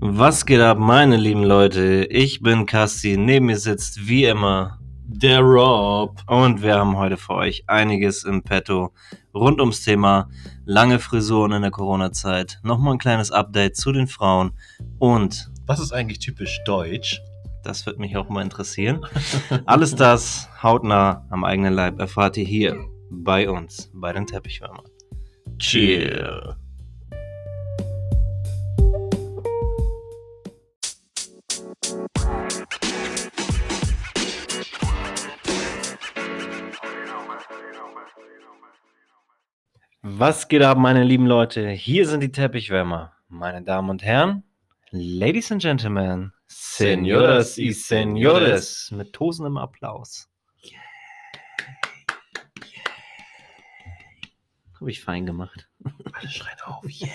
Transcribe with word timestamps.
Was 0.00 0.46
geht 0.46 0.60
ab, 0.60 0.78
meine 0.78 1.16
lieben 1.16 1.42
Leute? 1.42 2.04
Ich 2.04 2.40
bin 2.40 2.66
Kasti, 2.66 3.16
neben 3.16 3.46
mir 3.46 3.58
sitzt 3.58 4.06
wie 4.06 4.24
immer 4.26 4.78
Der 5.06 5.40
Rob. 5.40 6.20
und 6.28 6.62
wir 6.62 6.76
haben 6.76 6.96
heute 6.96 7.16
für 7.16 7.34
euch 7.34 7.64
einiges 7.66 8.22
im 8.24 8.42
Petto 8.42 8.92
rund 9.34 9.60
ums 9.60 9.82
Thema 9.82 10.28
lange 10.64 11.00
Frisuren 11.00 11.52
in 11.52 11.62
der 11.62 11.72
Corona-Zeit. 11.72 12.60
Nochmal 12.62 12.94
ein 12.94 12.98
kleines 12.98 13.32
Update 13.32 13.76
zu 13.76 13.90
den 13.92 14.06
Frauen 14.06 14.52
und 14.98 15.50
Was 15.66 15.80
ist 15.80 15.92
eigentlich 15.92 16.20
typisch 16.20 16.60
deutsch? 16.64 17.20
das 17.64 17.84
wird 17.84 17.98
mich 17.98 18.16
auch 18.16 18.28
mal 18.30 18.40
interessieren. 18.42 19.04
Alles 19.66 19.94
das 19.94 20.48
hautnah 20.62 21.26
am 21.28 21.44
eigenen 21.44 21.74
Leib 21.74 21.98
erfahrt 21.98 22.36
ihr 22.38 22.46
hier 22.46 22.76
bei 23.10 23.50
uns, 23.50 23.90
bei 23.92 24.12
den 24.12 24.26
Teppichwürmern. 24.26 24.86
Chill. 25.58 26.54
Was 40.20 40.48
geht 40.48 40.62
ab, 40.62 40.78
meine 40.78 41.04
lieben 41.04 41.26
Leute? 41.26 41.68
Hier 41.70 42.06
sind 42.08 42.20
die 42.22 42.32
Teppichwärmer. 42.32 43.12
Meine 43.28 43.62
Damen 43.62 43.88
und 43.90 44.02
Herren, 44.02 44.42
Ladies 44.90 45.52
and 45.52 45.62
Gentlemen, 45.62 46.32
Señoras 46.48 47.56
y 47.58 47.70
Señores, 47.72 48.90
mit 48.92 49.12
tosendem 49.12 49.58
Applaus. 49.58 50.28
Habe 54.80 54.90
ich 54.90 55.02
fein 55.02 55.26
gemacht. 55.26 55.68
Alle 56.12 56.28
schreien 56.28 56.58
auf. 56.64 56.84
Yeah. 57.00 57.08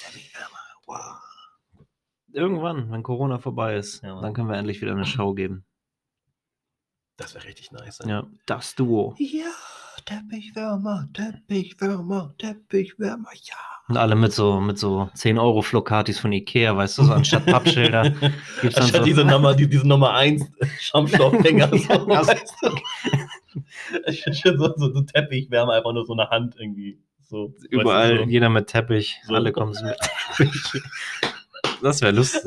Teppichwärmer. 0.00 0.58
Wow. 0.86 1.16
Irgendwann, 2.32 2.90
wenn 2.90 3.02
Corona 3.02 3.38
vorbei 3.38 3.76
ist, 3.76 4.02
Ja. 4.02 4.20
dann 4.20 4.32
können 4.34 4.48
wir 4.48 4.56
endlich 4.56 4.80
wieder 4.80 4.92
eine 4.92 5.06
Show 5.06 5.34
geben. 5.34 5.64
Das 7.16 7.34
wäre 7.34 7.44
richtig 7.46 7.72
nice. 7.72 7.98
Ja, 8.04 8.26
das 8.46 8.74
Duo. 8.74 9.14
Ja, 9.18 9.50
Teppichwärmer, 10.04 11.08
Teppichwärmer, 11.12 12.34
Teppichwärmer, 12.38 13.28
ja. 13.32 13.56
Und 13.88 13.96
alle 13.96 14.14
mit 14.14 14.32
so, 14.32 14.60
mit 14.60 14.78
so 14.78 15.10
10 15.14 15.38
Euro 15.38 15.62
Flokatis 15.62 16.18
von 16.18 16.32
Ikea, 16.32 16.76
weißt 16.76 16.98
du, 16.98 17.04
so 17.04 17.12
anstatt 17.12 17.46
Pappschilder. 17.46 18.10
Gibt's 18.62 18.74
dann 18.74 18.84
Anstatt 18.84 19.00
so, 19.00 19.04
diese 19.04 19.24
Nummer, 19.24 19.54
die, 19.54 19.68
diese 19.68 19.86
Nummer 19.86 20.14
1 20.14 20.44
Schaumstoffdinger. 20.80 21.68
so, 21.72 22.08
weißt 22.08 22.54
du? 22.62 22.70
Ich 24.06 24.22
finde 24.42 24.58
so, 24.58 24.74
so, 24.76 24.92
so 24.92 25.02
Teppichwärmer 25.02 25.74
einfach 25.74 25.92
nur 25.92 26.06
so 26.06 26.12
eine 26.12 26.30
Hand 26.30 26.54
irgendwie. 26.58 26.98
So, 27.20 27.54
überall, 27.70 28.18
weißt 28.18 28.26
du, 28.26 28.30
jeder 28.30 28.48
mit 28.48 28.66
Teppich, 28.68 29.20
So. 29.26 29.34
alle 29.34 29.52
kommen 29.52 29.72
mit 29.72 29.96
Teppich. 30.36 30.82
Das 31.82 32.00
wäre 32.00 32.12
lustig. 32.12 32.42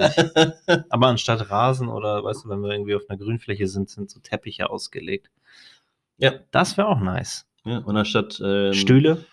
Aber 0.90 1.08
anstatt 1.08 1.50
Rasen 1.50 1.90
oder, 1.90 2.24
weißt 2.24 2.46
du, 2.46 2.50
wenn 2.50 2.62
wir 2.62 2.72
irgendwie 2.72 2.96
auf 2.96 3.04
einer 3.10 3.18
Grünfläche 3.18 3.68
sind, 3.68 3.90
sind 3.90 4.10
so 4.10 4.20
Teppiche 4.20 4.70
ausgelegt. 4.70 5.30
Ja. 6.18 6.34
Das 6.52 6.78
wäre 6.78 6.88
auch 6.88 7.00
nice. 7.00 7.46
ja, 7.66 7.80
und 7.80 7.96
anstatt, 7.98 8.40
ähm, 8.44 8.74
Stühle, 8.74 9.26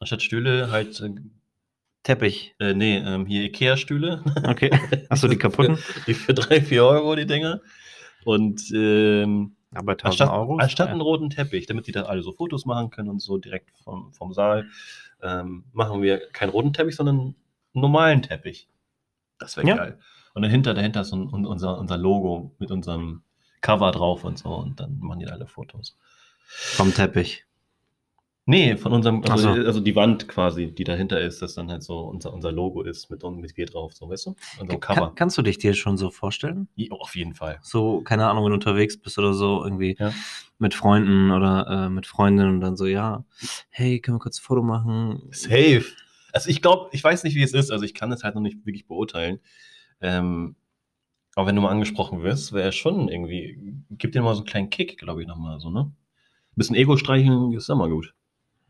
anstatt 0.00 0.22
Stühle 0.22 0.70
halt, 0.70 1.00
äh, 1.00 1.10
Teppich. 2.02 2.54
äh, 2.58 2.72
nee, 2.74 2.96
ähm, 2.98 3.26
hier 3.26 3.42
Ikea-Stühle. 3.44 4.22
Okay. 4.48 4.70
Achso, 5.10 5.28
die 5.28 5.36
kaputten? 5.36 5.78
Die 6.06 6.14
für 6.14 6.32
3, 6.34 6.60
4 6.62 6.84
Euro, 6.84 7.14
die 7.14 7.26
Dinger. 7.26 7.60
Und 8.24 8.62
ähm, 8.74 9.56
Aber 9.72 9.92
1000 9.92 10.04
anstatt, 10.04 10.30
Euro? 10.30 10.56
anstatt 10.58 10.86
Ja. 10.88 10.92
einen 10.92 11.00
roten 11.02 11.30
Teppich, 11.30 11.66
damit 11.66 11.86
die 11.86 11.92
dann 11.92 12.04
alle 12.04 12.22
so 12.22 12.32
Fotos 12.32 12.64
machen 12.66 12.90
können 12.90 13.08
und 13.10 13.20
so 13.20 13.38
direkt 13.38 13.70
vom, 13.84 14.12
vom 14.12 14.32
Saal, 14.32 14.66
ähm, 15.22 15.64
machen 15.72 16.00
wir 16.02 16.18
keinen 16.32 16.50
roten 16.50 16.72
Teppich, 16.72 16.96
sondern 16.96 17.16
einen 17.20 17.34
normalen 17.74 18.22
Teppich. 18.22 18.68
Das 19.38 19.56
wäre 19.56 19.66
Ja. 19.68 19.76
geil. 19.76 19.98
Und 20.34 20.42
dahinter, 20.42 20.74
dahinter 20.74 21.00
ist 21.02 21.12
un, 21.12 21.28
un, 21.32 21.44
unser, 21.46 21.78
unser 21.78 21.96
Logo 21.98 22.54
mit 22.58 22.70
unserem 22.70 23.22
Cover 23.60 23.90
drauf 23.92 24.24
und 24.24 24.38
so. 24.38 24.54
Und 24.54 24.80
dann 24.80 24.98
machen 25.00 25.20
die 25.20 25.26
da 25.26 25.32
alle 25.32 25.46
Fotos. 25.46 25.96
Vom 26.46 26.92
Teppich. 26.94 27.44
Nee, 28.46 28.76
von 28.76 28.92
unserem, 28.92 29.22
also, 29.28 29.54
so. 29.54 29.60
also 29.62 29.80
die 29.80 29.94
Wand 29.94 30.26
quasi, 30.26 30.72
die 30.74 30.82
dahinter 30.82 31.20
ist, 31.20 31.40
das 31.40 31.54
dann 31.54 31.70
halt 31.70 31.84
so 31.84 32.00
unser, 32.00 32.32
unser 32.32 32.50
Logo 32.50 32.82
ist 32.82 33.08
mit, 33.08 33.22
mit 33.22 33.56
wir 33.56 33.66
drauf, 33.66 33.92
so, 33.92 34.08
weißt 34.08 34.26
du? 34.26 34.34
Unser 34.58 34.78
Cover. 34.78 35.06
Kann, 35.06 35.14
kannst 35.14 35.38
du 35.38 35.42
dich 35.42 35.58
dir 35.58 35.74
schon 35.74 35.96
so 35.96 36.10
vorstellen? 36.10 36.68
Ja, 36.74 36.90
auf 36.90 37.14
jeden 37.14 37.34
Fall. 37.34 37.60
So, 37.62 38.00
keine 38.00 38.28
Ahnung, 38.28 38.42
wenn 38.44 38.50
du 38.50 38.54
unterwegs 38.54 38.98
bist 38.98 39.18
oder 39.18 39.34
so, 39.34 39.62
irgendwie 39.62 39.94
Ja. 40.00 40.12
mit 40.58 40.74
Freunden 40.74 41.30
oder 41.30 41.66
äh, 41.68 41.90
mit 41.90 42.08
Freundinnen 42.08 42.54
und 42.54 42.60
dann 42.60 42.76
so, 42.76 42.86
ja, 42.86 43.24
hey, 43.68 44.00
können 44.00 44.16
wir 44.16 44.20
kurz 44.20 44.40
ein 44.40 44.42
Foto 44.42 44.62
machen? 44.62 45.22
Safe. 45.30 45.84
Also 46.32 46.48
ich 46.48 46.60
glaube, 46.60 46.88
ich 46.92 47.04
weiß 47.04 47.22
nicht, 47.22 47.36
wie 47.36 47.42
es 47.42 47.52
ist, 47.52 47.70
also 47.70 47.84
ich 47.84 47.94
kann 47.94 48.10
es 48.10 48.24
halt 48.24 48.34
noch 48.34 48.42
nicht 48.42 48.66
wirklich 48.66 48.86
beurteilen. 48.86 49.38
Ähm, 50.00 50.56
aber 51.36 51.46
wenn 51.46 51.56
du 51.56 51.62
mal 51.62 51.70
angesprochen 51.70 52.22
wirst, 52.22 52.52
wäre 52.52 52.72
schon 52.72 53.08
irgendwie, 53.08 53.82
gibt 53.90 54.14
dir 54.14 54.22
mal 54.22 54.34
so 54.34 54.40
einen 54.40 54.48
kleinen 54.48 54.70
Kick, 54.70 54.98
glaube 54.98 55.22
ich, 55.22 55.28
nochmal 55.28 55.60
so, 55.60 55.70
ne? 55.70 55.80
Ein 55.80 56.56
bisschen 56.56 56.76
Ego 56.76 56.96
streicheln 56.96 57.52
ist 57.52 57.70
immer 57.70 57.88
gut. 57.88 58.14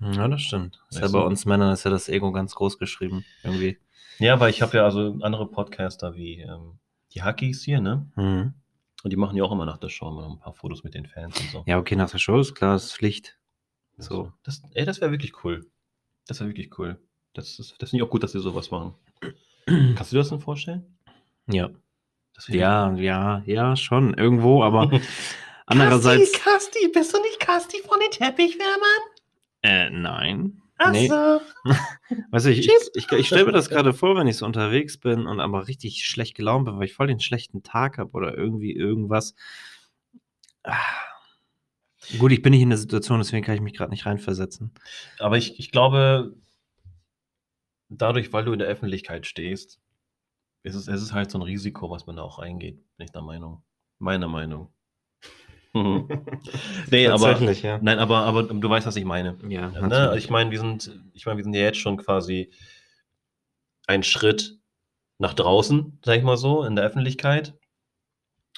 Ja, 0.01 0.29
das 0.29 0.43
stimmt. 0.43 0.83
Ist 0.89 1.01
ja 1.01 1.09
bei 1.09 1.21
uns 1.21 1.45
Männern 1.45 1.73
ist 1.73 1.85
ja 1.85 1.91
das 1.91 2.09
Ego 2.09 2.33
ganz 2.33 2.55
groß 2.55 2.79
geschrieben, 2.79 3.25
irgendwie. 3.43 3.79
Ja, 4.19 4.41
weil 4.41 4.51
ich 4.51 4.63
habe 4.63 4.77
ja 4.77 4.85
also 4.85 5.19
andere 5.21 5.47
Podcaster 5.47 6.15
wie 6.15 6.41
ähm, 6.41 6.79
die 7.13 7.23
Hackies 7.23 7.65
hier, 7.65 7.81
ne? 7.81 8.07
Mhm. 8.17 8.55
Und 9.03 9.11
die 9.11 9.17
machen 9.17 9.37
ja 9.37 9.45
auch 9.45 9.53
immer 9.53 9.65
nach 9.65 9.79
der 9.79 9.89
Show 9.89 10.11
mal 10.11 10.29
ein 10.29 10.39
paar 10.39 10.53
Fotos 10.53 10.85
mit 10.85 10.95
den 10.95 11.07
Fans 11.07 11.39
und 11.41 11.51
so. 11.51 11.63
Ja, 11.67 11.79
okay, 11.79 11.97
nach 11.97 12.11
der 12.11 12.19
Show 12.19 12.39
ist 12.39 12.55
klar, 12.55 12.75
das 12.75 12.87
ist 12.87 12.93
Pflicht. 12.95 13.39
So. 13.97 14.33
Das, 14.43 14.63
ey, 14.73 14.85
das 14.85 15.01
wäre 15.01 15.11
wirklich 15.11 15.45
cool. 15.45 15.67
Das 16.27 16.41
wäre 16.41 16.49
wirklich 16.49 16.79
cool. 16.79 16.99
Das, 17.35 17.59
ist, 17.59 17.77
das 17.79 17.91
finde 17.91 18.03
ich 18.03 18.09
auch 18.09 18.11
gut, 18.11 18.23
dass 18.23 18.33
sie 18.33 18.41
sowas 18.41 18.71
machen. 18.71 18.95
Kannst 19.67 20.13
du 20.13 20.17
dir 20.17 20.21
das 20.21 20.31
denn 20.31 20.41
vorstellen? 20.41 20.85
Ja. 21.47 21.71
Ja, 22.49 22.93
ja, 22.95 23.43
ja, 23.47 23.77
schon, 23.77 24.15
irgendwo, 24.15 24.63
aber 24.63 24.91
andererseits. 25.67 26.33
Kasti, 26.33 26.89
bist 26.93 27.15
du 27.15 27.21
nicht 27.21 27.41
Kasti 27.41 27.79
von 27.87 27.99
den 28.01 28.11
Teppichwärmern? 28.11 29.01
Äh, 29.63 29.91
nein. 29.91 30.63
Ach 30.79 30.93
Nee. 30.93 31.09
so. 31.09 31.41
Weißt 32.31 32.47
du, 32.47 32.51
ich, 32.51 32.67
ich, 32.67 32.73
ich, 32.95 33.13
ich 33.13 33.27
stelle 33.27 33.45
mir 33.45 33.53
das 33.53 33.69
gerade 33.69 33.93
vor, 33.93 34.17
wenn 34.17 34.27
ich 34.27 34.39
so 34.39 34.47
unterwegs 34.47 34.97
bin 34.99 35.27
und 35.27 35.39
aber 35.39 35.69
richtig 35.69 36.07
schlecht 36.07 36.35
gelaunt 36.35 36.65
bin, 36.65 36.77
weil 36.79 36.87
ich 36.87 36.95
voll 36.95 37.07
den 37.07 37.21
schlechten 37.21 37.63
Tag 37.63 37.99
habe 37.99 38.11
oder 38.13 38.35
irgendwie 38.37 38.73
irgendwas. 38.73 39.35
Ah. 40.63 40.77
Gut, 42.19 42.33
ich 42.33 42.41
bin 42.41 42.53
nicht 42.53 42.63
in 42.63 42.71
der 42.71 42.79
Situation, 42.79 43.19
deswegen 43.19 43.45
kann 43.45 43.55
ich 43.55 43.61
mich 43.61 43.75
gerade 43.77 43.91
nicht 43.91 44.07
reinversetzen. 44.07 44.73
Aber 45.19 45.37
ich, 45.37 45.59
ich 45.61 45.71
glaube, 45.71 46.35
dadurch, 47.91 48.33
weil 48.33 48.45
du 48.47 48.53
in 48.55 48.59
der 48.59 48.69
Öffentlichkeit 48.69 49.27
stehst, 49.27 49.79
ist 50.63 50.75
es, 50.75 50.89
es 50.89 51.03
ist 51.03 51.13
halt 51.13 51.31
so 51.31 51.39
ein 51.39 51.43
Risiko, 51.43 51.91
was 51.91 52.07
man 52.07 52.17
da 52.17 52.23
auch 52.23 52.39
eingeht, 52.39 52.77
bin 52.97 53.05
ich 53.05 53.13
der 53.13 53.23
Meinung. 53.23 53.63
Meiner 53.99 54.29
Meinung. 54.29 54.73
Nee, 56.91 57.07
aber, 57.07 57.41
ja. 57.53 57.79
nein, 57.81 58.01
aber, 58.01 58.19
aber 58.23 58.43
du 58.43 58.69
weißt, 58.69 58.89
was 58.89 58.97
ich 58.97 59.05
meine. 59.05 59.39
Ja, 59.49 59.71
ne? 59.71 60.15
Ich 60.19 60.29
meine, 60.29 60.51
wir 60.51 60.59
sind, 60.59 60.91
ich 61.13 61.27
meine, 61.27 61.37
wir 61.37 61.45
sind 61.45 61.55
ja 61.55 61.61
jetzt 61.61 61.79
schon 61.79 61.97
quasi 61.97 62.51
einen 63.87 64.03
Schritt 64.03 64.59
nach 65.19 65.35
draußen, 65.35 66.01
sag 66.05 66.17
ich 66.17 66.25
mal 66.25 66.37
so, 66.37 66.65
in 66.65 66.75
der 66.75 66.85
Öffentlichkeit, 66.85 67.55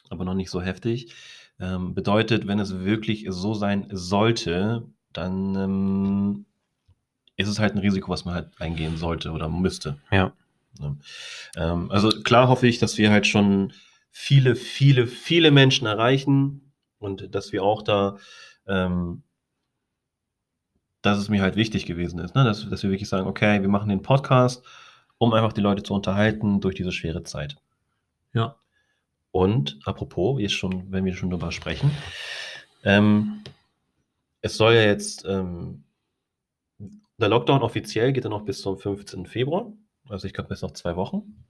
aber 0.08 0.24
noch 0.24 0.32
nicht 0.32 0.50
so 0.50 0.62
heftig. 0.62 1.12
Ähm, 1.60 1.94
bedeutet, 1.94 2.46
wenn 2.46 2.58
es 2.58 2.78
wirklich 2.78 3.26
so 3.28 3.52
sein 3.52 3.88
sollte, 3.90 4.86
dann 5.12 5.54
ähm, 5.54 6.46
ist 7.36 7.48
es 7.48 7.58
halt 7.58 7.74
ein 7.74 7.78
Risiko, 7.78 8.10
was 8.10 8.24
man 8.24 8.34
halt 8.34 8.50
eingehen 8.58 8.96
sollte 8.96 9.32
oder 9.32 9.48
müsste. 9.48 9.98
Ja. 10.10 10.32
Ne? 10.78 10.98
Ähm, 11.56 11.90
also 11.90 12.08
klar 12.22 12.48
hoffe 12.48 12.66
ich, 12.66 12.78
dass 12.78 12.98
wir 12.98 13.10
halt 13.10 13.26
schon 13.26 13.72
viele, 14.10 14.56
viele, 14.56 15.06
viele 15.06 15.50
Menschen 15.50 15.86
erreichen 15.86 16.72
und 16.98 17.34
dass 17.34 17.52
wir 17.52 17.62
auch 17.62 17.82
da, 17.82 18.18
ähm, 18.66 19.22
dass 21.00 21.18
es 21.18 21.28
mir 21.28 21.42
halt 21.42 21.56
wichtig 21.56 21.86
gewesen 21.86 22.20
ist, 22.20 22.34
ne? 22.34 22.44
dass, 22.44 22.68
dass 22.68 22.82
wir 22.82 22.90
wirklich 22.90 23.08
sagen, 23.08 23.26
okay, 23.26 23.60
wir 23.60 23.68
machen 23.68 23.88
den 23.88 24.02
Podcast, 24.02 24.64
um 25.18 25.32
einfach 25.32 25.52
die 25.52 25.60
Leute 25.60 25.82
zu 25.82 25.94
unterhalten 25.94 26.60
durch 26.60 26.74
diese 26.74 26.92
schwere 26.92 27.22
Zeit. 27.22 27.56
Ja. 28.32 28.56
Und 29.30 29.78
apropos, 29.84 30.40
jetzt 30.40 30.54
schon, 30.54 30.92
wenn 30.92 31.04
wir 31.04 31.14
schon 31.14 31.30
drüber 31.30 31.52
sprechen, 31.52 31.90
ähm, 32.84 33.42
es 34.42 34.56
soll 34.56 34.74
ja 34.74 34.82
jetzt, 34.82 35.24
ähm, 35.24 35.84
der 37.18 37.28
Lockdown 37.28 37.62
offiziell 37.62 38.12
geht 38.12 38.24
ja 38.24 38.30
noch 38.30 38.44
bis 38.44 38.60
zum 38.60 38.78
15. 38.78 39.26
Februar, 39.26 39.72
also 40.08 40.26
ich 40.26 40.34
glaube 40.34 40.48
bis 40.48 40.62
noch 40.62 40.72
zwei 40.72 40.96
Wochen. 40.96 41.44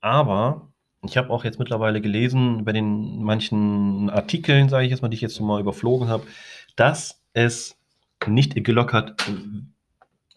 Aber 0.00 0.72
ich 1.04 1.16
habe 1.16 1.30
auch 1.30 1.44
jetzt 1.44 1.58
mittlerweile 1.58 2.00
gelesen 2.00 2.64
bei 2.64 2.72
den 2.72 3.22
manchen 3.22 4.10
Artikeln, 4.10 4.68
sage 4.68 4.84
ich 4.84 4.90
jetzt 4.90 5.02
mal, 5.02 5.08
die 5.08 5.16
ich 5.16 5.20
jetzt 5.20 5.40
mal 5.40 5.60
überflogen 5.60 6.08
habe, 6.08 6.26
dass 6.76 7.22
es 7.32 7.76
nicht 8.26 8.64
gelockert 8.64 9.30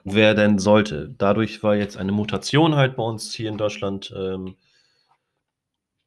werden 0.04 0.60
sollte. 0.60 1.14
Dadurch 1.18 1.64
war 1.64 1.76
jetzt 1.76 1.98
eine 1.98 2.12
Mutation 2.12 2.76
halt 2.76 2.96
bei 2.96 3.04
uns 3.04 3.34
hier 3.34 3.50
in 3.50 3.58
Deutschland 3.58 4.14
ähm, 4.16 4.56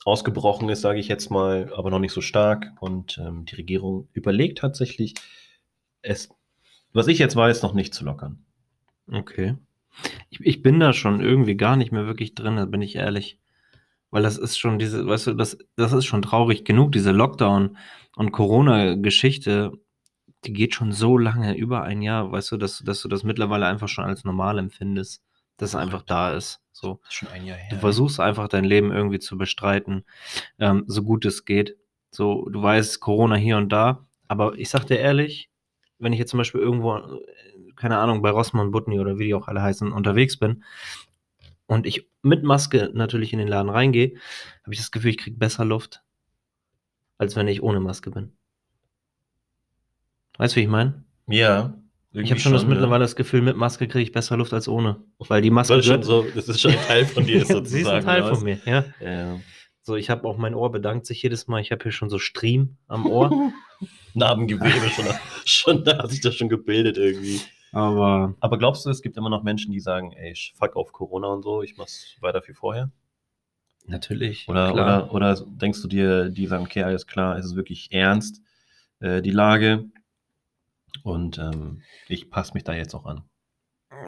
ausgebrochen 0.04 0.68
ist, 0.68 0.82
sage 0.82 1.00
ich 1.00 1.08
jetzt 1.08 1.30
mal, 1.30 1.72
aber 1.74 1.90
noch 1.90 1.98
nicht 1.98 2.12
so 2.12 2.20
stark. 2.20 2.72
Und 2.80 3.18
ähm, 3.18 3.44
die 3.46 3.56
Regierung 3.56 4.08
überlegt 4.12 4.58
tatsächlich, 4.58 5.14
es, 6.02 6.28
was 6.92 7.08
ich 7.08 7.18
jetzt 7.18 7.36
weiß, 7.36 7.62
noch 7.62 7.74
nicht 7.74 7.94
zu 7.94 8.04
lockern. 8.04 8.44
Okay. 9.10 9.56
Ich, 10.30 10.40
ich 10.40 10.62
bin 10.62 10.80
da 10.80 10.92
schon 10.92 11.20
irgendwie 11.20 11.56
gar 11.56 11.76
nicht 11.76 11.92
mehr 11.92 12.06
wirklich 12.06 12.34
drin, 12.34 12.56
da 12.56 12.64
bin 12.66 12.82
ich 12.82 12.96
ehrlich. 12.96 13.38
Weil 14.10 14.22
das 14.22 14.38
ist 14.38 14.58
schon 14.58 14.78
diese, 14.78 15.06
weißt 15.06 15.28
du, 15.28 15.34
das, 15.34 15.58
das 15.76 15.92
ist 15.92 16.04
schon 16.04 16.22
traurig 16.22 16.64
genug, 16.64 16.92
diese 16.92 17.10
Lockdown- 17.10 17.76
und 18.16 18.30
Corona-Geschichte, 18.30 19.72
die 20.44 20.52
geht 20.52 20.74
schon 20.74 20.92
so 20.92 21.18
lange, 21.18 21.56
über 21.56 21.82
ein 21.82 22.02
Jahr, 22.02 22.30
weißt 22.30 22.52
du, 22.52 22.56
dass, 22.56 22.78
dass 22.78 23.02
du 23.02 23.08
das 23.08 23.24
mittlerweile 23.24 23.66
einfach 23.66 23.88
schon 23.88 24.04
als 24.04 24.24
normal 24.24 24.58
empfindest, 24.58 25.22
dass 25.56 25.70
es 25.70 25.74
einfach 25.74 26.02
da 26.02 26.32
ist. 26.32 26.60
So. 26.70 27.00
Das 27.02 27.10
ist 27.10 27.14
schon 27.14 27.28
ein 27.30 27.44
Jahr 27.44 27.56
her. 27.56 27.70
Du 27.70 27.80
versuchst 27.80 28.20
einfach 28.20 28.48
dein 28.48 28.64
Leben 28.64 28.92
irgendwie 28.92 29.18
zu 29.18 29.36
bestreiten, 29.36 30.04
ähm, 30.58 30.84
so 30.86 31.02
gut 31.02 31.24
es 31.24 31.44
geht. 31.44 31.76
So, 32.10 32.48
du 32.48 32.62
weißt, 32.62 33.00
Corona 33.00 33.34
hier 33.34 33.56
und 33.56 33.70
da, 33.70 34.06
aber 34.28 34.56
ich 34.58 34.68
sag 34.68 34.84
dir 34.84 34.98
ehrlich, 34.98 35.50
wenn 35.98 36.12
ich 36.12 36.18
jetzt 36.18 36.30
zum 36.30 36.38
Beispiel 36.38 36.60
irgendwo, 36.60 37.00
keine 37.76 37.98
Ahnung, 37.98 38.22
bei 38.22 38.30
Rossmann, 38.30 38.70
Butni 38.70 38.98
oder 39.00 39.18
wie 39.18 39.26
die 39.26 39.34
auch 39.34 39.48
alle 39.48 39.62
heißen, 39.62 39.92
unterwegs 39.92 40.38
bin 40.38 40.64
und 41.66 41.86
ich 41.86 42.08
mit 42.22 42.42
Maske 42.42 42.90
natürlich 42.94 43.32
in 43.32 43.38
den 43.38 43.48
Laden 43.48 43.70
reingehe, 43.70 44.16
habe 44.62 44.72
ich 44.72 44.78
das 44.78 44.90
Gefühl, 44.90 45.10
ich 45.10 45.18
kriege 45.18 45.36
besser 45.36 45.64
Luft, 45.64 46.02
als 47.18 47.36
wenn 47.36 47.48
ich 47.48 47.62
ohne 47.62 47.80
Maske 47.80 48.10
bin. 48.10 48.32
Weißt 50.38 50.54
du, 50.54 50.60
wie 50.60 50.64
ich 50.64 50.70
meine? 50.70 51.04
ja. 51.26 51.74
Ich 52.16 52.30
habe 52.30 52.38
schon, 52.38 52.52
das 52.52 52.62
ja. 52.62 52.68
mittlerweile 52.68 53.02
das 53.02 53.16
Gefühl, 53.16 53.42
mit 53.42 53.56
Maske 53.56 53.88
kriege 53.88 54.04
ich 54.04 54.12
besser 54.12 54.36
Luft 54.36 54.52
als 54.52 54.68
ohne. 54.68 55.02
Weil 55.18 55.42
die 55.42 55.50
Maske 55.50 55.74
Das 55.76 55.84
ist 55.84 56.04
so, 56.04 56.24
das 56.32 56.48
ist 56.48 56.60
schon 56.60 56.70
ein 56.70 56.86
Teil 56.86 57.06
von 57.06 57.26
dir, 57.26 57.36
ist 57.42 57.48
sozusagen. 57.48 57.66
Sie 57.66 57.80
ist 57.80 57.88
ein 57.88 58.04
Teil 58.04 58.22
von 58.22 58.44
mir, 58.44 58.60
ja. 58.64 58.84
Ja. 59.00 59.40
So, 59.82 59.96
ich 59.96 60.10
habe 60.10 60.28
auch 60.28 60.38
mein 60.38 60.54
Ohr 60.54 60.70
bedankt 60.70 61.06
sich 61.06 61.20
jedes 61.22 61.48
Mal. 61.48 61.60
Ich 61.60 61.72
habe 61.72 61.82
hier 61.82 61.90
schon 61.90 62.10
so 62.10 62.20
Stream 62.20 62.76
am 62.86 63.06
Ohr. 63.06 63.52
Narbengewebe 64.14 64.88
schon, 64.90 65.06
schon, 65.44 65.84
da 65.84 65.98
hat 65.98 66.10
sich 66.10 66.20
das 66.20 66.36
schon 66.36 66.48
gebildet 66.48 66.98
irgendwie. 66.98 67.40
Aber 67.74 68.34
Aber 68.40 68.58
glaubst 68.58 68.86
du, 68.86 68.90
es 68.90 69.02
gibt 69.02 69.16
immer 69.16 69.30
noch 69.30 69.42
Menschen, 69.42 69.72
die 69.72 69.80
sagen, 69.80 70.12
ey, 70.12 70.32
ich 70.32 70.54
fuck 70.56 70.76
auf 70.76 70.92
Corona 70.92 71.28
und 71.28 71.42
so, 71.42 71.62
ich 71.62 71.76
mach's 71.76 72.16
weiter 72.20 72.42
wie 72.46 72.54
vorher? 72.54 72.90
natürlich. 73.86 74.48
Oder, 74.48 74.72
klar. 74.72 75.12
oder, 75.12 75.34
oder 75.34 75.46
denkst 75.46 75.82
du 75.82 75.88
dir, 75.88 76.30
die 76.30 76.46
sagen, 76.46 76.64
okay, 76.64 76.82
alles 76.82 77.06
klar, 77.06 77.36
es 77.36 77.46
ist 77.46 77.56
wirklich 77.56 77.92
ernst, 77.92 78.42
äh, 79.00 79.22
die 79.22 79.30
Lage 79.30 79.84
und 81.02 81.38
ähm, 81.38 81.82
ich 82.08 82.30
passe 82.30 82.54
mich 82.54 82.64
da 82.64 82.72
jetzt 82.74 82.94
auch 82.94 83.06
an. 83.06 83.22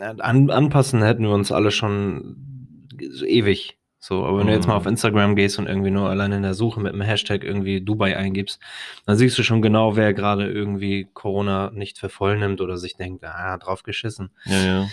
An, 0.01 0.51
anpassen 0.51 1.03
hätten 1.03 1.23
wir 1.23 1.31
uns 1.31 1.53
alle 1.53 1.71
schon 1.71 2.89
so 3.11 3.25
ewig. 3.25 3.76
So, 3.99 4.25
aber 4.25 4.39
wenn 4.39 4.47
du 4.47 4.53
jetzt 4.53 4.67
mal 4.67 4.75
Mhm. 4.75 4.81
auf 4.81 4.87
Instagram 4.87 5.37
gehst 5.37 5.59
und 5.59 5.67
irgendwie 5.67 5.91
nur 5.91 6.09
allein 6.11 6.31
in 6.33 6.43
der 6.43 6.55
Suche 6.55 6.81
mit 6.81 6.93
dem 6.93 7.01
Hashtag 7.01 7.43
irgendwie 7.43 7.81
Dubai 7.81 8.17
eingibst, 8.17 8.61
dann 9.07 9.17
siehst 9.17 9.37
du 9.39 9.43
schon 9.43 9.63
genau, 9.63 9.97
wer 9.97 10.13
gerade 10.15 10.51
irgendwie 10.51 11.09
Corona 11.15 11.71
nicht 11.73 11.99
für 11.99 12.09
voll 12.09 12.39
nimmt 12.39 12.61
oder 12.61 12.77
sich 12.77 12.97
denkt, 12.97 13.25
ah, 13.25 13.57
drauf 13.59 13.83
geschissen. 13.83 14.31
Ja, 14.45 14.63
ja. 14.65 14.89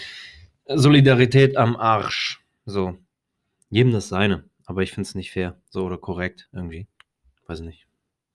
Solidarität 0.68 1.58
am 1.58 1.76
Arsch. 1.76 2.42
So. 2.66 2.98
Jedem 3.70 3.92
das 3.92 4.10
seine. 4.10 4.44
Aber 4.66 4.82
ich 4.82 4.92
finde 4.92 5.08
es 5.08 5.16
nicht 5.16 5.32
fair. 5.32 5.58
So 5.70 5.84
oder 5.84 5.98
korrekt 5.98 6.48
irgendwie. 6.54 6.88
Weiß 7.48 7.60
nicht. 7.60 7.86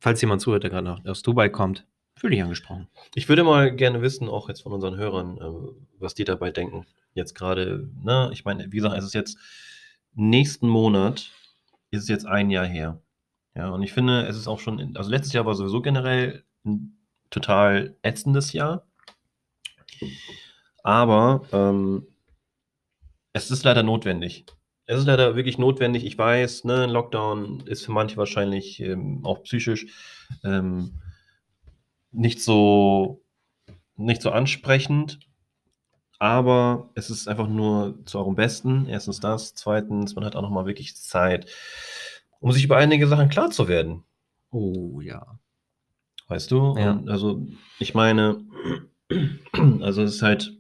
Falls 0.01 0.21
jemand 0.21 0.43
zuhört, 0.43 0.63
der 0.63 0.71
gerade 0.71 0.99
aus 1.07 1.23
Dubai 1.23 1.49
kommt, 1.49 1.87
fühle 2.15 2.33
dich 2.35 2.43
angesprochen. 2.43 2.89
Ich 3.15 3.29
würde 3.29 3.45
mal 3.45 3.75
gerne 3.75 4.03
wissen, 4.03 4.29
auch 4.29 4.49
jetzt 4.49 4.63
von 4.63 4.73
unseren 4.73 4.97
Hörern, 4.97 5.39
äh, 5.39 5.73
was 5.99 6.15
die 6.15 6.25
dabei 6.25 6.51
denken. 6.51 6.87
Jetzt 7.15 7.35
gerade, 7.35 7.89
ne, 8.05 8.29
ich 8.33 8.45
meine, 8.45 8.71
wie 8.71 8.77
gesagt, 8.77 8.97
es 8.99 9.05
ist 9.05 9.15
jetzt 9.15 9.39
nächsten 10.15 10.69
Monat, 10.69 11.33
ist 11.91 12.03
es 12.03 12.09
jetzt 12.09 12.27
ein 12.27 12.51
Jahr 12.51 12.67
her. 12.67 13.01
Ja, 13.55 13.71
und 13.71 13.83
ich 13.83 13.93
finde, 13.93 14.27
es 14.27 14.37
ist 14.37 14.49
auch 14.49 14.61
schon, 14.61 14.79
in, 14.79 14.97
also 14.97 15.11
letztes 15.11 15.33
Jahr 15.33 15.47
war 15.47 15.55
sowieso 15.55 15.83
generell 15.83 16.45
ein 16.65 16.97
total 17.31 17.97
ätzendes 18.03 18.53
Jahr. 18.53 18.87
Aber 20.83 21.43
ähm, 21.53 22.07
es 23.33 23.51
ist 23.51 23.65
leider 23.65 23.83
notwendig. 23.83 24.47
Es 24.87 25.01
ist 25.01 25.07
leider 25.07 25.37
wirklich 25.37 25.59
notwendig. 25.59 26.05
Ich 26.05 26.17
weiß, 26.17 26.65
ne, 26.65 26.87
Lockdown 26.87 27.67
ist 27.67 27.85
für 27.85 27.93
manche 27.93 28.17
wahrscheinlich 28.17 28.81
ähm, 28.81 29.25
auch 29.25 29.43
psychisch 29.43 29.87
ähm, 30.45 31.01
nicht 32.11 32.43
so 32.43 33.23
nicht 33.97 34.23
so 34.23 34.31
ansprechend, 34.31 35.19
aber 36.19 36.91
es 36.95 37.11
ist 37.11 37.29
einfach 37.29 37.49
nur 37.49 37.99
zu 38.05 38.19
eurem 38.19 38.35
Besten. 38.35 38.87
Erstens 38.87 39.21
das, 39.21 39.55
zweitens, 39.55 40.15
man 40.15 40.25
hat 40.25 40.37
auch 40.37 40.43
noch 40.43 40.51
mal 40.51 40.67
wirklich 40.67 40.97
Zeit, 40.97 41.47
um 42.41 42.53
sich 42.53 42.65
über 42.65 42.77
einige 42.77 43.07
Sachen 43.07 43.29
klar 43.29 43.51
zu 43.51 43.69
werden. 43.69 44.05
Oh 44.51 45.01
ja. 45.01 45.39
Weißt 46.29 46.51
du? 46.51 46.77
Ja. 46.77 46.93
Und 46.93 47.09
also, 47.09 47.47
ich 47.79 47.95
meine, 47.95 48.45
also 49.81 50.03
es 50.03 50.17
ist 50.17 50.23
halt, 50.23 50.53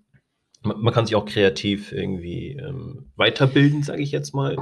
man, 0.63 0.81
man 0.81 0.95
kann 0.95 1.07
sich 1.07 1.17
auch 1.17 1.27
kreativ 1.27 1.93
irgendwie 1.93 2.53
ähm, 2.53 3.11
weiterbilden, 3.17 3.83
sage 3.83 4.03
ich 4.03 4.13
jetzt 4.13 4.35
mal, 4.35 4.57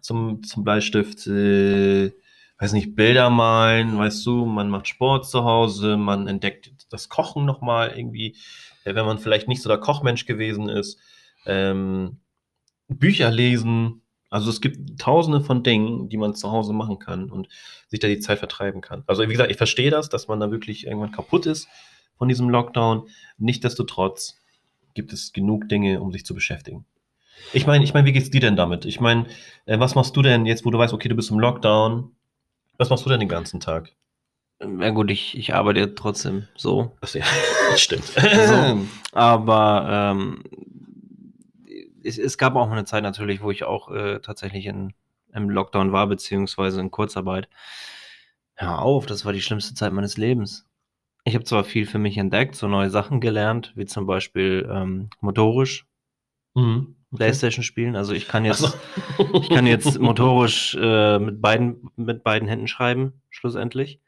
zum, 0.00 0.42
zum 0.42 0.64
Bleistift. 0.64 1.26
Äh, 1.26 2.12
weiß 2.58 2.72
nicht, 2.72 2.94
Bilder 2.94 3.30
malen, 3.30 3.98
weißt 3.98 4.24
du, 4.24 4.46
man 4.46 4.70
macht 4.70 4.88
Sport 4.88 5.28
zu 5.28 5.44
Hause, 5.44 5.96
man 5.96 6.26
entdeckt 6.26 6.72
das 6.90 7.08
Kochen 7.08 7.44
nochmal 7.44 7.92
irgendwie, 7.96 8.36
äh, 8.84 8.94
wenn 8.94 9.06
man 9.06 9.18
vielleicht 9.18 9.48
nicht 9.48 9.62
so 9.62 9.68
der 9.68 9.78
Kochmensch 9.78 10.26
gewesen 10.26 10.68
ist. 10.68 10.98
Ähm, 11.44 12.18
Bücher 12.88 13.30
lesen. 13.30 14.02
Also 14.30 14.50
es 14.50 14.60
gibt 14.60 14.98
tausende 14.98 15.40
von 15.40 15.62
Dingen, 15.62 16.08
die 16.08 16.16
man 16.16 16.34
zu 16.34 16.50
Hause 16.50 16.72
machen 16.72 16.98
kann 16.98 17.30
und 17.30 17.48
sich 17.88 18.00
da 18.00 18.08
die 18.08 18.18
Zeit 18.18 18.38
vertreiben 18.38 18.80
kann. 18.80 19.04
Also 19.06 19.22
wie 19.22 19.32
gesagt, 19.32 19.50
ich 19.50 19.56
verstehe 19.56 19.90
das, 19.90 20.08
dass 20.08 20.28
man 20.28 20.40
da 20.40 20.50
wirklich 20.50 20.86
irgendwann 20.86 21.12
kaputt 21.12 21.46
ist 21.46 21.68
von 22.16 22.28
diesem 22.28 22.48
Lockdown. 22.48 23.08
Nichtsdestotrotz 23.38 24.40
gibt 24.94 25.12
es 25.12 25.32
genug 25.32 25.68
Dinge, 25.68 26.00
um 26.00 26.10
sich 26.10 26.24
zu 26.24 26.34
beschäftigen. 26.34 26.86
Ich 27.52 27.66
meine, 27.66 27.84
ich 27.84 27.94
meine, 27.94 28.06
wie 28.06 28.12
geht's 28.12 28.30
dir 28.30 28.40
denn 28.40 28.56
damit? 28.56 28.84
Ich 28.84 29.00
meine, 29.00 29.26
äh, 29.66 29.78
was 29.78 29.94
machst 29.94 30.16
du 30.16 30.22
denn 30.22 30.46
jetzt, 30.46 30.64
wo 30.64 30.70
du 30.70 30.78
weißt, 30.78 30.94
okay, 30.94 31.08
du 31.08 31.14
bist 31.14 31.30
im 31.30 31.38
Lockdown? 31.38 32.15
Was 32.78 32.90
machst 32.90 33.04
du 33.04 33.10
denn 33.10 33.20
den 33.20 33.28
ganzen 33.28 33.60
Tag? 33.60 33.92
Ja 34.60 34.90
gut, 34.90 35.10
ich, 35.10 35.36
ich 35.36 35.54
arbeite 35.54 35.80
ja 35.80 35.86
trotzdem 35.86 36.48
so. 36.56 36.96
Achso, 37.00 37.18
ja, 37.18 37.24
stimmt. 37.76 38.04
So. 38.04 38.86
Aber 39.12 40.14
ähm, 40.14 40.42
es, 42.02 42.18
es 42.18 42.38
gab 42.38 42.54
auch 42.56 42.70
eine 42.70 42.84
Zeit 42.84 43.02
natürlich, 43.02 43.42
wo 43.42 43.50
ich 43.50 43.64
auch 43.64 43.90
äh, 43.90 44.20
tatsächlich 44.20 44.66
in, 44.66 44.94
im 45.32 45.50
Lockdown 45.50 45.92
war, 45.92 46.06
beziehungsweise 46.06 46.80
in 46.80 46.90
Kurzarbeit. 46.90 47.48
Hör 48.54 48.80
auf, 48.80 49.04
das 49.04 49.24
war 49.26 49.34
die 49.34 49.42
schlimmste 49.42 49.74
Zeit 49.74 49.92
meines 49.92 50.16
Lebens. 50.16 50.64
Ich 51.24 51.34
habe 51.34 51.44
zwar 51.44 51.64
viel 51.64 51.86
für 51.86 51.98
mich 51.98 52.16
entdeckt, 52.16 52.54
so 52.54 52.68
neue 52.68 52.88
Sachen 52.88 53.20
gelernt, 53.20 53.72
wie 53.74 53.84
zum 53.84 54.06
Beispiel 54.06 54.66
ähm, 54.72 55.10
motorisch 55.20 55.86
Mhm. 56.56 56.95
Playstation 57.16 57.62
spielen. 57.62 57.96
Also 57.96 58.12
ich 58.12 58.28
kann 58.28 58.44
jetzt, 58.44 58.58
so. 58.60 58.68
ich 59.42 59.48
kann 59.48 59.66
jetzt 59.66 59.98
motorisch 59.98 60.76
äh, 60.80 61.18
mit, 61.18 61.40
beiden, 61.42 61.90
mit 61.96 62.22
beiden 62.24 62.48
Händen 62.48 62.68
schreiben, 62.68 63.20
schlussendlich. 63.30 64.00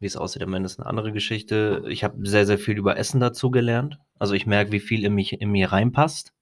Wie 0.00 0.06
es 0.06 0.16
aussieht 0.16 0.42
am 0.42 0.54
Ende 0.54 0.66
ist 0.66 0.78
eine 0.78 0.86
andere 0.86 1.12
Geschichte. 1.12 1.82
Ich 1.88 2.04
habe 2.04 2.26
sehr, 2.26 2.46
sehr 2.46 2.58
viel 2.58 2.76
über 2.78 2.96
Essen 2.96 3.20
dazu 3.20 3.50
gelernt. 3.50 3.98
Also 4.18 4.34
ich 4.34 4.46
merke, 4.46 4.70
wie 4.72 4.80
viel 4.80 5.04
in, 5.04 5.14
mich, 5.14 5.32
in 5.40 5.50
mir 5.50 5.72
reinpasst. 5.72 6.32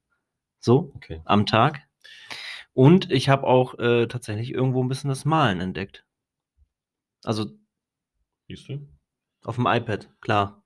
So, 0.61 0.93
Okay. 0.97 1.23
am 1.25 1.47
Tag. 1.47 1.83
Und 2.75 3.11
ich 3.11 3.29
habe 3.31 3.47
auch 3.47 3.79
äh, 3.79 4.07
tatsächlich 4.07 4.53
irgendwo 4.53 4.83
ein 4.85 4.88
bisschen 4.88 5.09
das 5.09 5.25
Malen 5.25 5.61
entdeckt. 5.61 6.05
Also 7.25 7.47
Siehst 8.49 8.69
du? 8.69 8.87
auf 9.45 9.57
dem 9.57 9.67
iPad, 9.67 10.11
klar. 10.21 10.62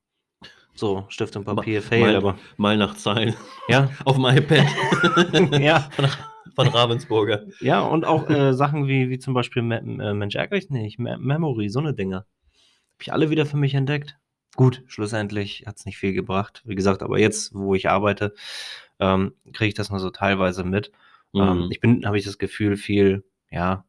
So, 0.75 1.05
Stift 1.09 1.37
und 1.37 1.45
Papier, 1.45 1.81
Ma- 1.81 1.87
fail, 1.87 2.01
mal- 2.01 2.17
aber 2.17 2.39
Mal 2.57 2.77
nach 2.77 2.95
Zahlen. 2.95 3.35
ja, 3.69 3.91
Auf 4.05 4.17
dem 4.17 4.25
iPad. 4.25 4.67
ja. 5.61 5.81
Von, 5.95 6.07
von 6.55 6.69
Ravensburger. 6.69 7.47
Ja, 7.61 7.81
und 7.81 8.05
auch 8.05 8.29
äh, 8.31 8.53
Sachen 8.55 8.87
wie, 8.89 9.11
wie 9.11 9.19
zum 9.19 9.35
Beispiel 9.35 9.63
Me 9.63 9.79
äh, 9.79 10.15
Mensch 10.15 10.35
ärgere 10.37 10.59
dich 10.59 10.71
nicht, 10.71 10.99
Me 10.99 11.19
Memory, 11.19 11.69
so 11.69 11.81
eine 11.81 11.93
Dinge. 11.95 12.17
Habe 12.17 13.03
ich 13.03 13.13
alle 13.13 13.31
wieder 13.31 13.47
für 13.47 13.57
mich 13.57 13.75
entdeckt. 13.75 14.17
Gut, 14.57 14.83
schlussendlich 14.87 15.65
hat 15.67 15.79
es 15.79 15.87
nicht 15.87 15.99
viel 15.99 16.13
gebracht. 16.13 16.63
Wie 16.65 16.75
gesagt, 16.75 17.03
aber 17.03 17.19
jetzt, 17.19 17.55
wo 17.55 17.75
ich 17.75 17.89
arbeite, 17.89 18.35
ähm, 18.99 19.35
kriege 19.53 19.69
ich 19.69 19.75
das 19.75 19.91
nur 19.91 20.01
so 20.01 20.11
teilweise 20.11 20.65
mit. 20.65 20.91
Ähm, 21.35 21.65
Mhm. 21.67 21.69
ich 21.71 21.81
bin, 21.81 22.05
habe 22.07 22.19
ich 22.19 22.25
das 22.25 22.39
Gefühl, 22.39 22.77
viel, 22.77 23.25
ja, 23.51 23.85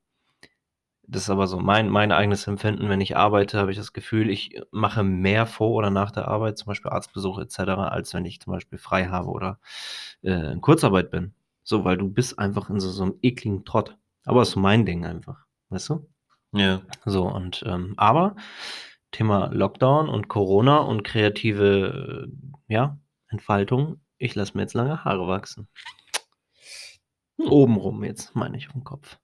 das 1.12 1.24
ist 1.24 1.30
aber 1.30 1.46
so 1.46 1.60
mein, 1.60 1.90
mein 1.90 2.14
eigenes 2.14 2.48
Empfinden, 2.48 2.88
wenn 2.88 3.02
ich 3.02 3.18
arbeite, 3.18 3.60
habe 3.60 3.72
ich 3.72 3.78
das 3.78 3.92
Gefühl, 3.92 4.30
ich 4.30 4.62
mache 4.72 5.04
mehr 5.04 5.46
vor 5.46 5.72
oder 5.72 5.90
nach 5.90 6.12
der 6.12 6.30
Arbeit, 6.30 6.58
zum 6.58 6.68
Beispiel 6.68 6.90
Arztbesuch 6.90 7.38
etc., 7.40 7.60
als 7.60 8.14
wenn 8.14 8.24
ich 8.24 8.40
zum 8.40 8.54
Beispiel 8.54 8.80
frei 8.80 9.08
habe 9.08 9.28
oder 9.28 9.60
äh, 10.22 10.54
in 10.54 10.62
Kurzarbeit 10.62 11.12
bin. 11.12 11.34
So, 11.64 11.84
weil 11.84 11.98
du 11.98 12.08
bist 12.08 12.40
einfach 12.40 12.70
in 12.70 12.80
so, 12.80 12.90
so 12.90 13.04
einem 13.04 13.16
ekligen 13.22 13.66
Trott. 13.66 13.98
Aber 14.24 14.44
ist 14.44 14.52
so 14.52 14.62
mein 14.62 14.86
Ding 14.86 15.06
einfach, 15.06 15.46
weißt 15.68 15.90
du? 15.90 16.08
Ja. 16.54 16.82
So, 17.04 17.28
und 17.28 17.62
ähm, 17.68 17.94
aber 17.98 18.38
Thema 19.12 19.48
Lockdown 19.52 20.08
und 20.08 20.30
Corona 20.30 20.78
und 20.78 21.04
kreative 21.04 22.30
äh, 22.70 22.74
ja, 22.74 22.98
Entfaltung, 23.28 24.00
ich 24.18 24.36
lasse 24.36 24.56
mir 24.56 24.62
jetzt 24.62 24.76
lange 24.76 25.04
Haare 25.04 25.28
wachsen. 25.28 25.68
Hm. 27.38 27.52
Obenrum 27.52 28.06
jetzt, 28.06 28.34
meine 28.34 28.56
ich, 28.56 28.70
im 28.74 28.86
Kopf. 28.86 29.18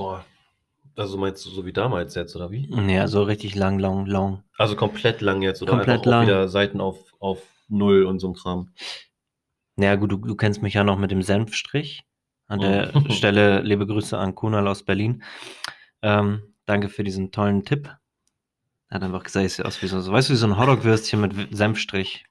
Boah. 0.00 0.24
Also 0.96 1.16
meinst 1.16 1.44
du 1.46 1.50
so 1.50 1.64
wie 1.64 1.72
damals 1.72 2.14
jetzt, 2.14 2.34
oder 2.36 2.50
wie? 2.50 2.68
Ja, 2.92 3.06
so 3.08 3.22
richtig 3.22 3.54
lang, 3.54 3.78
long, 3.78 4.06
long. 4.06 4.42
Also 4.58 4.76
komplett 4.76 5.20
lang 5.20 5.40
jetzt, 5.40 5.62
oder 5.62 5.72
Komplett 5.72 6.04
lang. 6.04 6.26
wieder 6.26 6.48
Seiten 6.48 6.80
auf, 6.80 6.98
auf 7.20 7.42
null 7.68 8.04
und 8.04 8.18
so 8.18 8.28
ein 8.28 8.34
Kram. 8.34 8.72
Ja, 9.76 9.94
gut, 9.96 10.12
du, 10.12 10.16
du 10.18 10.34
kennst 10.36 10.62
mich 10.62 10.74
ja 10.74 10.84
noch 10.84 10.98
mit 10.98 11.10
dem 11.10 11.22
Senfstrich. 11.22 12.02
An 12.48 12.58
der 12.60 12.90
Mhm. 12.94 13.10
Stelle 13.12 13.60
liebe 13.62 13.86
Grüße 13.86 14.18
an 14.18 14.34
Kunal 14.34 14.66
aus 14.68 14.82
Berlin. 14.82 15.22
Ähm, 16.02 16.42
danke 16.66 16.88
für 16.88 17.04
diesen 17.04 17.30
tollen 17.30 17.64
Tipp. 17.64 17.88
Er 18.88 18.96
hat 18.96 19.02
einfach 19.04 19.22
gesagt, 19.22 19.46
ich 19.46 19.54
sehe 19.54 19.64
aus 19.64 19.80
wie 19.82 19.86
so, 19.86 19.96
weißt 20.12 20.28
du, 20.28 20.32
wie 20.32 20.36
so 20.36 20.46
ein 20.46 20.58
Hotdog-Würstchen 20.58 21.20
mit 21.20 21.32
Senfstrich. 21.56 22.24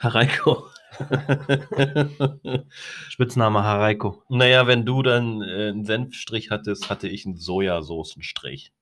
Hereiko. 0.00 0.64
Spitzname 3.08 3.62
Hareiko. 3.62 4.22
naja, 4.28 4.66
wenn 4.66 4.84
du 4.84 5.02
dann 5.02 5.42
äh, 5.42 5.68
einen 5.68 5.84
Senfstrich 5.84 6.50
hattest, 6.50 6.90
hatte 6.90 7.08
ich 7.08 7.26
einen 7.26 7.36
Sojasoßenstrich. 7.36 8.72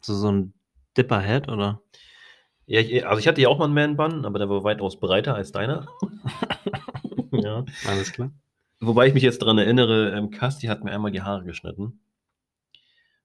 So, 0.00 0.14
so 0.14 0.30
ein 0.30 0.54
Dipperhead, 0.96 1.48
oder? 1.48 1.80
Ja, 2.66 2.80
ich, 2.80 3.06
also 3.06 3.20
ich 3.20 3.28
hatte 3.28 3.40
ja 3.40 3.48
auch 3.48 3.58
mal 3.58 3.66
einen 3.66 3.74
Man-Bun, 3.74 4.24
aber 4.24 4.38
der 4.38 4.48
war 4.48 4.64
weitaus 4.64 4.98
breiter 4.98 5.34
als 5.34 5.52
deiner. 5.52 5.86
ja. 7.32 7.64
Alles 7.86 8.12
klar. 8.12 8.30
Wobei 8.80 9.06
ich 9.06 9.14
mich 9.14 9.22
jetzt 9.22 9.40
daran 9.40 9.58
erinnere, 9.58 10.16
ähm, 10.16 10.30
Kasti 10.30 10.66
hat 10.66 10.82
mir 10.82 10.92
einmal 10.92 11.10
die 11.10 11.22
Haare 11.22 11.44
geschnitten. 11.44 12.00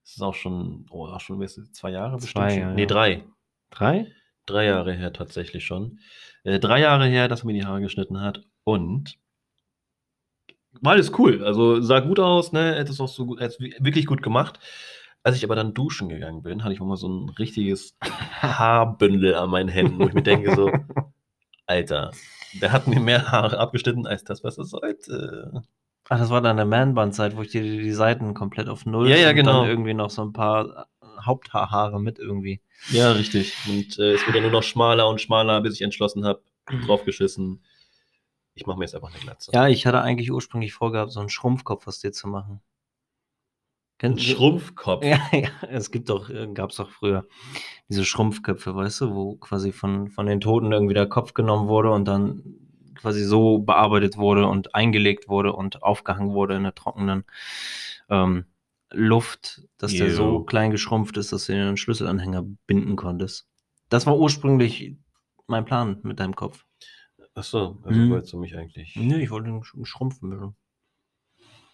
Das 0.04 0.16
ist 0.16 0.22
auch 0.22 0.34
schon, 0.34 0.86
oh, 0.90 1.06
auch 1.08 1.20
schon 1.20 1.46
zwei 1.74 1.92
Jahre 1.92 2.18
bestimmt. 2.18 2.52
Zwei, 2.52 2.60
ja, 2.60 2.74
nee, 2.74 2.86
drei. 2.86 3.24
Drei? 3.70 4.08
Drei 4.50 4.66
Jahre 4.66 4.94
her 4.94 5.14
tatsächlich 5.14 5.66
schon. 5.66 6.00
Äh, 6.44 6.60
drei 6.60 6.80
Jahre 6.80 7.06
her, 7.06 7.28
dass 7.28 7.44
er 7.44 7.46
mir 7.46 7.54
die 7.54 7.66
Haare 7.66 7.82
geschnitten 7.82 8.20
hat. 8.20 8.42
Und 8.64 9.20
war 10.82 10.94
alles 10.94 11.12
cool. 11.20 11.44
Also 11.44 11.82
sah 11.82 12.00
gut 12.00 12.20
aus, 12.20 12.52
ne? 12.52 12.76
Hätte 12.76 12.92
es 12.92 13.00
auch 13.00 13.08
so 13.08 13.26
gut, 13.26 13.40
wirklich 13.40 14.06
gut 14.06 14.22
gemacht. 14.22 14.60
Als 15.22 15.36
ich 15.36 15.44
aber 15.44 15.56
dann 15.56 15.74
duschen 15.74 16.10
gegangen 16.10 16.42
bin, 16.42 16.64
hatte 16.64 16.74
ich 16.74 16.80
mal 16.80 16.96
so 16.96 17.10
ein 17.10 17.30
richtiges 17.30 17.98
Haarbündel 18.42 19.36
an 19.36 19.50
meinen 19.50 19.70
Händen, 19.70 20.00
wo 20.00 20.08
ich 20.08 20.14
mir 20.14 20.24
denke 20.24 20.56
so, 20.56 20.72
Alter, 21.68 22.12
der 22.62 22.72
hat 22.72 22.88
mir 22.88 23.00
mehr 23.00 23.32
Haare 23.32 23.60
abgeschnitten 23.60 24.08
als 24.08 24.24
das, 24.24 24.44
was 24.44 24.58
er 24.58 24.64
sollte. 24.64 25.62
Ach, 26.08 26.18
das 26.18 26.30
war 26.30 26.42
dann 26.42 26.58
der 26.58 26.66
Man-Band-Zeit, 26.66 27.36
wo 27.36 27.42
ich 27.44 27.52
dir 27.52 27.62
die, 27.62 27.92
Seiten 27.92 28.34
komplett 28.34 28.70
auf 28.70 28.86
Null 28.86 29.10
Ja, 29.10 29.18
ja, 29.18 29.30
und 29.30 29.36
genau. 29.36 29.62
dann 29.62 29.70
irgendwie 29.70 29.94
noch 29.94 30.10
so 30.10 30.24
ein 30.24 30.34
paar 30.34 30.88
Haupthaare 31.22 32.00
mit 32.00 32.18
irgendwie. 32.18 32.62
Ja, 32.92 33.12
richtig. 33.12 33.54
Und 33.68 34.00
äh, 34.00 34.14
es 34.14 34.26
wurde 34.28 34.42
nur 34.42 34.52
noch 34.52 34.64
schmaler 34.64 35.08
und 35.10 35.22
schmaler, 35.22 35.62
bis 35.62 35.76
ich 35.76 35.82
entschlossen 35.82 36.26
habe, 36.26 36.42
draufgeschissen. 36.86 37.64
Ich 38.56 38.66
mache 38.66 38.78
mir 38.78 38.86
jetzt 38.86 38.96
einfach 38.96 39.12
eine 39.14 39.20
Glatze. 39.20 39.52
Ja, 39.54 39.68
ich 39.68 39.86
hatte 39.86 40.02
eigentlich 40.02 40.32
ursprünglich 40.32 40.74
vorgehabt, 40.74 41.12
so 41.12 41.20
einen 41.20 41.30
Schrumpfkopf 41.30 41.88
aus 41.88 42.00
dir 42.00 42.12
zu 42.12 42.28
machen. 42.28 42.62
Ein 44.02 44.16
Kennt- 44.16 44.22
Schrumpfkopf. 44.22 45.04
Ja, 45.04 45.20
ja, 45.34 45.50
es 45.70 45.92
gibt 45.92 46.10
doch, 46.10 46.30
gab 46.54 46.72
es 46.72 46.78
doch 46.78 46.90
früher 46.90 47.26
diese 47.90 48.06
Schrumpfköpfe, 48.06 48.76
weißt 48.76 49.02
du, 49.02 49.14
wo 49.16 49.36
quasi 49.36 49.72
von, 49.72 50.10
von 50.10 50.26
den 50.26 50.40
Toten 50.42 50.72
irgendwie 50.72 50.94
der 50.94 51.08
Kopf 51.08 51.34
genommen 51.34 51.68
wurde 51.68 51.92
und 51.92 52.06
dann 52.06 52.44
quasi 52.96 53.24
so 53.24 53.60
bearbeitet 53.60 54.18
wurde 54.18 54.46
und 54.48 54.76
eingelegt 54.76 55.28
wurde 55.30 55.54
und 55.54 55.84
aufgehangen 55.84 56.34
wurde 56.34 56.56
in 56.56 56.64
der 56.64 56.76
trockenen 56.76 57.24
ähm, 58.10 58.46
Luft, 58.92 59.62
dass 59.78 59.94
der 59.94 60.10
so 60.12 60.44
klein 60.44 60.72
geschrumpft 60.72 61.18
ist, 61.18 61.32
dass 61.32 61.46
du 61.46 61.54
einen 61.54 61.78
Schlüsselanhänger 61.78 62.44
binden 62.66 62.96
konntest. 62.96 63.48
Das 63.90 64.06
war 64.06 64.18
ursprünglich 64.18 64.96
mein 65.48 65.66
Plan 65.66 65.98
mit 66.04 66.20
deinem 66.20 66.36
Kopf. 66.36 66.66
Achso, 67.36 67.78
also 67.84 68.00
Mhm. 68.00 68.10
wolltest 68.10 68.34
du 68.34 68.38
mich 68.40 68.56
eigentlich. 68.58 68.96
Nee, 68.96 69.24
ich 69.24 69.30
wollte 69.30 69.50
ihn 69.50 69.62
sch- 69.62 69.86
schrumpfen. 69.86 70.56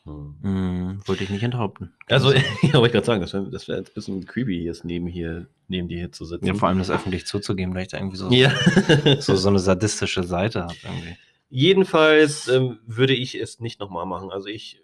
Hm. 0.03 0.35
Hm, 0.43 1.01
wollte 1.07 1.23
ich 1.23 1.29
nicht 1.31 1.41
enthaupten. 1.43 1.93
Also, 2.07 2.31
ja, 2.61 2.73
wollte 2.73 2.87
ich 2.87 2.91
gerade 2.91 3.05
sagen, 3.05 3.21
das 3.21 3.33
wäre 3.33 3.49
das 3.49 3.67
wär 3.67 3.77
jetzt 3.77 3.89
ein 3.91 3.93
bisschen 3.95 4.25
creepy, 4.25 4.63
jetzt 4.63 4.85
neben 4.85 5.07
hier, 5.07 5.47
neben 5.67 5.87
dir 5.87 5.97
hier 5.97 6.11
zu 6.11 6.25
sitzen. 6.25 6.45
ja, 6.45 6.53
vor 6.53 6.67
allem 6.69 6.77
das 6.77 6.91
öffentlich 6.91 7.25
zuzugeben, 7.25 7.73
da 7.73 7.81
ich 7.81 7.87
da 7.87 7.97
irgendwie 7.97 8.17
so, 8.17 8.29
Ja. 8.29 8.53
so, 9.19 9.35
so 9.35 9.49
eine 9.49 9.59
sadistische 9.59 10.23
Seite 10.23 10.63
habe 10.63 10.75
irgendwie. 10.83 11.15
Jedenfalls 11.49 12.47
ähm, 12.49 12.79
würde 12.85 13.15
ich 13.15 13.35
es 13.35 13.59
nicht 13.59 13.79
nochmal 13.79 14.05
machen. 14.05 14.29
Also 14.31 14.47
ich 14.47 14.81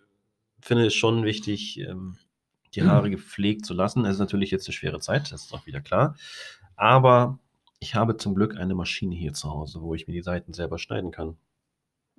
finde 0.61 0.87
es 0.87 0.93
schon 0.93 1.23
wichtig, 1.23 1.79
ähm, 1.79 2.17
die 2.73 2.83
Haare 2.83 3.09
gepflegt 3.09 3.65
zu 3.65 3.73
lassen. 3.73 4.05
Es 4.05 4.13
ist 4.13 4.19
natürlich 4.19 4.51
jetzt 4.51 4.67
eine 4.67 4.73
schwere 4.73 4.99
Zeit, 4.99 5.31
das 5.31 5.45
ist 5.45 5.53
auch 5.53 5.65
wieder 5.65 5.81
klar. 5.81 6.15
Aber 6.75 7.39
ich 7.79 7.95
habe 7.95 8.17
zum 8.17 8.35
Glück 8.35 8.57
eine 8.57 8.75
Maschine 8.75 9.15
hier 9.15 9.33
zu 9.33 9.49
Hause, 9.49 9.81
wo 9.81 9.93
ich 9.93 10.07
mir 10.07 10.13
die 10.13 10.21
Seiten 10.21 10.53
selber 10.53 10.77
schneiden 10.77 11.11
kann. 11.11 11.37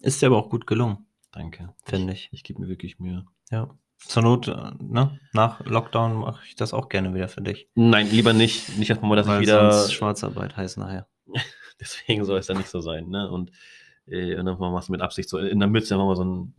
Ist 0.02 0.20
dir 0.20 0.26
aber 0.26 0.36
auch 0.36 0.50
gut 0.50 0.66
gelungen, 0.66 1.06
Danke. 1.30 1.74
finde 1.84 2.12
ich. 2.12 2.28
Ich 2.32 2.42
gebe 2.42 2.60
mir 2.60 2.68
wirklich 2.68 2.98
Mühe. 2.98 3.24
Ja. 3.50 3.70
Zur 3.98 4.22
Not, 4.22 4.48
äh, 4.48 4.72
ne? 4.80 5.20
nach 5.32 5.64
Lockdown 5.64 6.16
mache 6.16 6.44
ich 6.48 6.56
das 6.56 6.74
auch 6.74 6.88
gerne 6.88 7.14
wieder 7.14 7.28
für 7.28 7.40
dich. 7.40 7.68
Nein, 7.74 8.10
lieber 8.10 8.32
nicht. 8.32 8.76
Nicht 8.76 8.90
einfach 8.90 9.04
mal, 9.04 9.14
dass 9.14 9.28
weil 9.28 9.42
ich 9.42 9.46
wieder. 9.46 9.72
sonst 9.72 9.92
Schwarzarbeit 9.92 10.56
heißt 10.56 10.78
nachher. 10.78 11.06
Deswegen 11.80 12.24
soll 12.24 12.38
es 12.38 12.48
ja 12.48 12.54
nicht 12.54 12.68
so 12.68 12.80
sein. 12.80 13.08
Ne? 13.08 13.30
Und, 13.30 13.52
äh, 14.06 14.36
und 14.36 14.46
dann 14.46 14.58
machst 14.58 14.88
du 14.88 14.92
mit 14.92 15.00
Absicht 15.00 15.28
so 15.28 15.38
in 15.38 15.60
der 15.60 15.68
Mütze 15.68 15.94
einfach 15.94 16.06
mal 16.06 16.16
so 16.16 16.24
ein. 16.24 16.54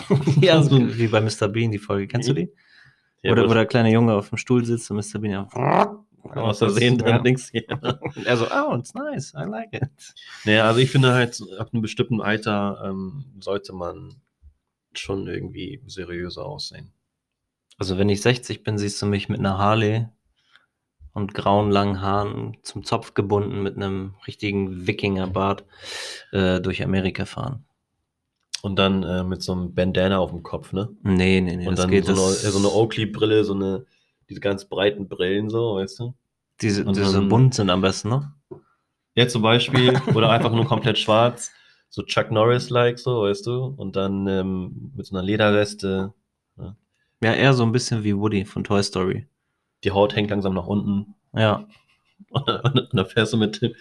ja, 0.40 0.62
so 0.62 0.78
wie 0.96 1.08
bei 1.08 1.20
Mr. 1.20 1.48
Bean, 1.48 1.70
die 1.70 1.78
Folge. 1.78 2.08
Kennst 2.08 2.28
du 2.28 2.32
die? 2.32 2.52
Ja, 3.22 3.32
Oder 3.32 3.48
wo 3.48 3.54
der 3.54 3.66
kleine 3.66 3.90
Junge 3.90 4.14
auf 4.14 4.28
dem 4.30 4.38
Stuhl 4.38 4.64
sitzt 4.64 4.90
und 4.90 4.96
Mr. 4.96 5.20
Bean 5.20 5.32
ja. 5.32 5.96
aus 6.34 6.58
Versehen 6.58 6.98
ja. 6.98 7.06
dann 7.06 7.24
Dings 7.24 7.50
hier. 7.50 7.64
Er 8.24 8.36
so, 8.36 8.46
oh, 8.50 8.74
it's 8.76 8.94
nice, 8.94 9.32
I 9.34 9.44
like 9.44 9.72
it. 9.72 10.14
Naja, 10.44 10.66
also 10.66 10.80
ich 10.80 10.90
finde 10.90 11.12
halt, 11.12 11.40
ab 11.58 11.70
einem 11.72 11.82
bestimmten 11.82 12.20
Alter 12.20 12.82
ähm, 12.84 13.24
sollte 13.40 13.72
man 13.72 14.16
schon 14.94 15.26
irgendwie 15.26 15.82
seriöser 15.86 16.44
aussehen. 16.44 16.92
Also 17.78 17.98
wenn 17.98 18.08
ich 18.08 18.22
60 18.22 18.62
bin, 18.62 18.78
siehst 18.78 19.00
du 19.00 19.06
mich 19.06 19.28
mit 19.28 19.38
einer 19.38 19.58
Harley 19.58 20.06
und 21.12 21.34
grauen 21.34 21.70
langen 21.70 22.00
Haaren 22.00 22.56
zum 22.62 22.84
Zopf 22.84 23.14
gebunden 23.14 23.62
mit 23.62 23.76
einem 23.76 24.14
richtigen 24.26 24.86
Wikingerbart 24.86 25.64
äh, 26.32 26.60
durch 26.60 26.82
Amerika 26.82 27.24
fahren. 27.24 27.64
Und 28.62 28.76
dann 28.76 29.02
äh, 29.02 29.24
mit 29.24 29.42
so 29.42 29.52
einem 29.52 29.74
Bandana 29.74 30.18
auf 30.18 30.30
dem 30.30 30.42
Kopf, 30.42 30.72
ne? 30.72 30.88
Nee, 31.02 31.40
nee, 31.40 31.56
nee, 31.56 31.66
Und 31.66 31.78
dann 31.78 31.90
geht 31.90 32.06
so, 32.06 32.12
eine, 32.12 32.20
so 32.32 32.58
eine 32.58 32.68
Oakley-Brille, 32.72 33.44
so 33.44 33.54
eine, 33.54 33.84
diese 34.30 34.40
ganz 34.40 34.64
breiten 34.66 35.08
Brillen, 35.08 35.50
so, 35.50 35.74
weißt 35.76 35.98
du? 35.98 36.14
Diese, 36.60 36.84
und 36.84 36.96
diese 36.96 37.12
dann- 37.14 37.28
bunt 37.28 37.54
sind 37.54 37.70
am 37.70 37.80
besten, 37.80 38.08
ne? 38.10 38.32
Ja, 39.14 39.26
zum 39.28 39.42
Beispiel. 39.42 39.92
Oder 40.14 40.30
einfach 40.30 40.52
nur 40.52 40.64
komplett 40.64 40.98
schwarz. 40.98 41.50
So 41.90 42.02
Chuck 42.02 42.30
Norris-like, 42.30 42.98
so, 42.98 43.22
weißt 43.22 43.44
du? 43.46 43.64
Und 43.76 43.96
dann 43.96 44.26
ähm, 44.28 44.92
mit 44.96 45.04
so 45.06 45.14
einer 45.16 45.24
Lederweste. 45.24 46.14
Ja, 47.22 47.34
eher 47.34 47.52
so 47.54 47.62
ein 47.64 47.72
bisschen 47.72 48.02
wie 48.04 48.16
Woody 48.16 48.44
von 48.44 48.64
Toy 48.64 48.82
Story. 48.82 49.26
Die 49.84 49.90
Haut 49.90 50.16
hängt 50.16 50.30
langsam 50.30 50.54
nach 50.54 50.66
unten. 50.66 51.14
Ja, 51.36 51.66
Und 52.30 52.48
dann, 52.48 52.60
und 52.62 52.88
dann 52.94 53.06
fährst 53.06 53.32
du 53.32 53.36
mit, 53.36 53.60
dem- 53.60 53.74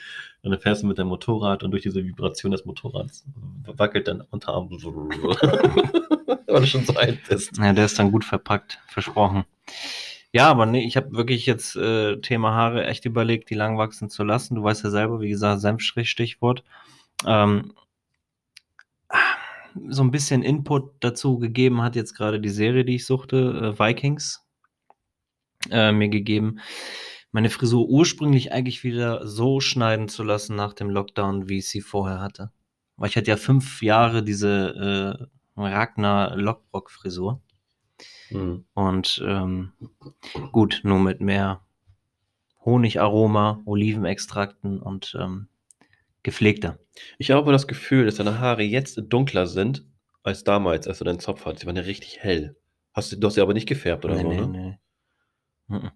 und 0.44 0.52
dann 0.52 0.60
fährst 0.60 0.82
du 0.82 0.88
mit 0.88 0.98
deinem 0.98 1.10
Motorrad 1.10 1.64
und 1.64 1.72
durch 1.72 1.84
diese 1.84 2.04
Vibration 2.04 2.52
des 2.52 2.66
Motorrads 2.66 3.26
wackelt 3.66 4.08
dein 4.08 4.22
Unterarm. 4.22 4.70
Weil 6.48 6.62
du 6.62 6.68
schon 6.68 6.86
so 6.86 6.94
alt 6.96 7.20
bist. 7.30 7.58
ja, 7.58 7.74
der 7.74 7.86
ist 7.86 8.00
dann 8.00 8.12
gut 8.12 8.26
verpackt, 8.26 8.80
versprochen. 8.88 9.46
Ja, 10.34 10.50
aber 10.50 10.66
nee, 10.66 10.86
ich 10.86 10.98
habe 10.98 11.12
wirklich 11.12 11.46
jetzt 11.46 11.76
äh, 11.76 12.18
Thema 12.22 12.54
Haare 12.54 12.86
echt 12.86 13.06
überlegt, 13.06 13.50
die 13.50 13.56
lang 13.56 13.78
wachsen 13.78 14.10
zu 14.10 14.24
lassen. 14.24 14.56
Du 14.56 14.64
weißt 14.64 14.84
ja 14.84 14.90
selber, 14.90 15.20
wie 15.22 15.30
gesagt, 15.30 15.62
Senfstrich, 15.62 16.10
Stichwort. 16.10 16.64
Ähm, 17.26 17.74
so 19.90 20.04
ein 20.04 20.12
bisschen 20.12 20.42
Input 20.42 20.92
dazu 21.02 21.38
gegeben 21.38 21.82
hat 21.82 21.96
jetzt 21.96 22.16
gerade 22.16 22.40
die 22.40 22.50
Serie, 22.50 22.86
die 22.86 22.96
ich 22.96 23.06
suchte, 23.06 23.76
äh, 23.78 23.80
Vikings, 23.80 24.46
äh, 25.70 25.92
mir 25.92 26.10
gegeben, 26.10 26.60
meine 27.32 27.50
Frisur 27.50 27.88
ursprünglich 27.88 28.52
eigentlich 28.52 28.84
wieder 28.84 29.26
so 29.28 29.60
schneiden 29.60 30.10
zu 30.10 30.24
lassen 30.24 30.56
nach 30.56 30.74
dem 30.74 30.90
Lockdown, 30.90 31.48
wie 31.50 31.60
ich 31.60 31.70
sie 31.70 31.82
vorher 31.82 32.20
hatte. 32.20 32.52
Weil 32.98 33.10
ich 33.10 33.16
hatte 33.16 33.32
ja 33.32 33.38
fünf 33.38 33.82
Jahre 33.82 34.24
diese 34.24 35.28
äh, 35.58 35.62
Ragnar 35.62 36.36
Lockbrock-Frisur. 36.36 37.42
Hm. 38.30 38.66
Und 38.74 39.24
ähm, 39.26 39.74
gut, 40.52 40.82
nur 40.84 41.00
mit 41.00 41.22
mehr 41.22 41.62
Honigaroma, 42.64 43.62
Olivenextrakten 43.66 44.80
und 44.80 45.18
ähm, 45.20 45.48
gepflegter. 46.24 46.80
Ich 47.18 47.32
habe 47.32 47.42
aber 47.42 47.52
das 47.52 47.68
Gefühl, 47.68 48.06
dass 48.06 48.16
deine 48.16 48.40
Haare 48.40 48.64
jetzt 48.64 49.02
dunkler 49.10 49.48
sind 49.48 49.86
als 50.24 50.44
damals, 50.44 50.88
als 50.88 51.00
du 51.00 51.06
deinen 51.06 51.20
Zopf 51.20 51.46
hattest. 51.46 51.64
Die 51.64 51.68
waren 51.68 51.76
ja 51.76 51.84
richtig 51.84 52.20
hell. 52.20 52.56
Hast 52.94 53.12
du, 53.12 53.16
du 53.16 53.28
hast 53.28 53.36
sie 53.36 53.42
aber 53.42 53.54
nicht 53.54 53.68
gefärbt, 53.68 54.06
oder 54.06 54.16
nee, 54.16 54.22
so, 54.22 54.30
nee, 54.30 54.58
ne? 54.58 54.80
nee. 55.68 55.90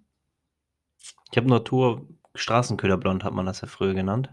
Ich 1.31 1.37
habe 1.37 1.47
Natur 1.49 2.07
Straßenköderblond, 2.35 3.23
hat 3.23 3.33
man 3.33 3.45
das 3.45 3.61
ja 3.61 3.67
früher 3.67 3.93
genannt. 3.93 4.29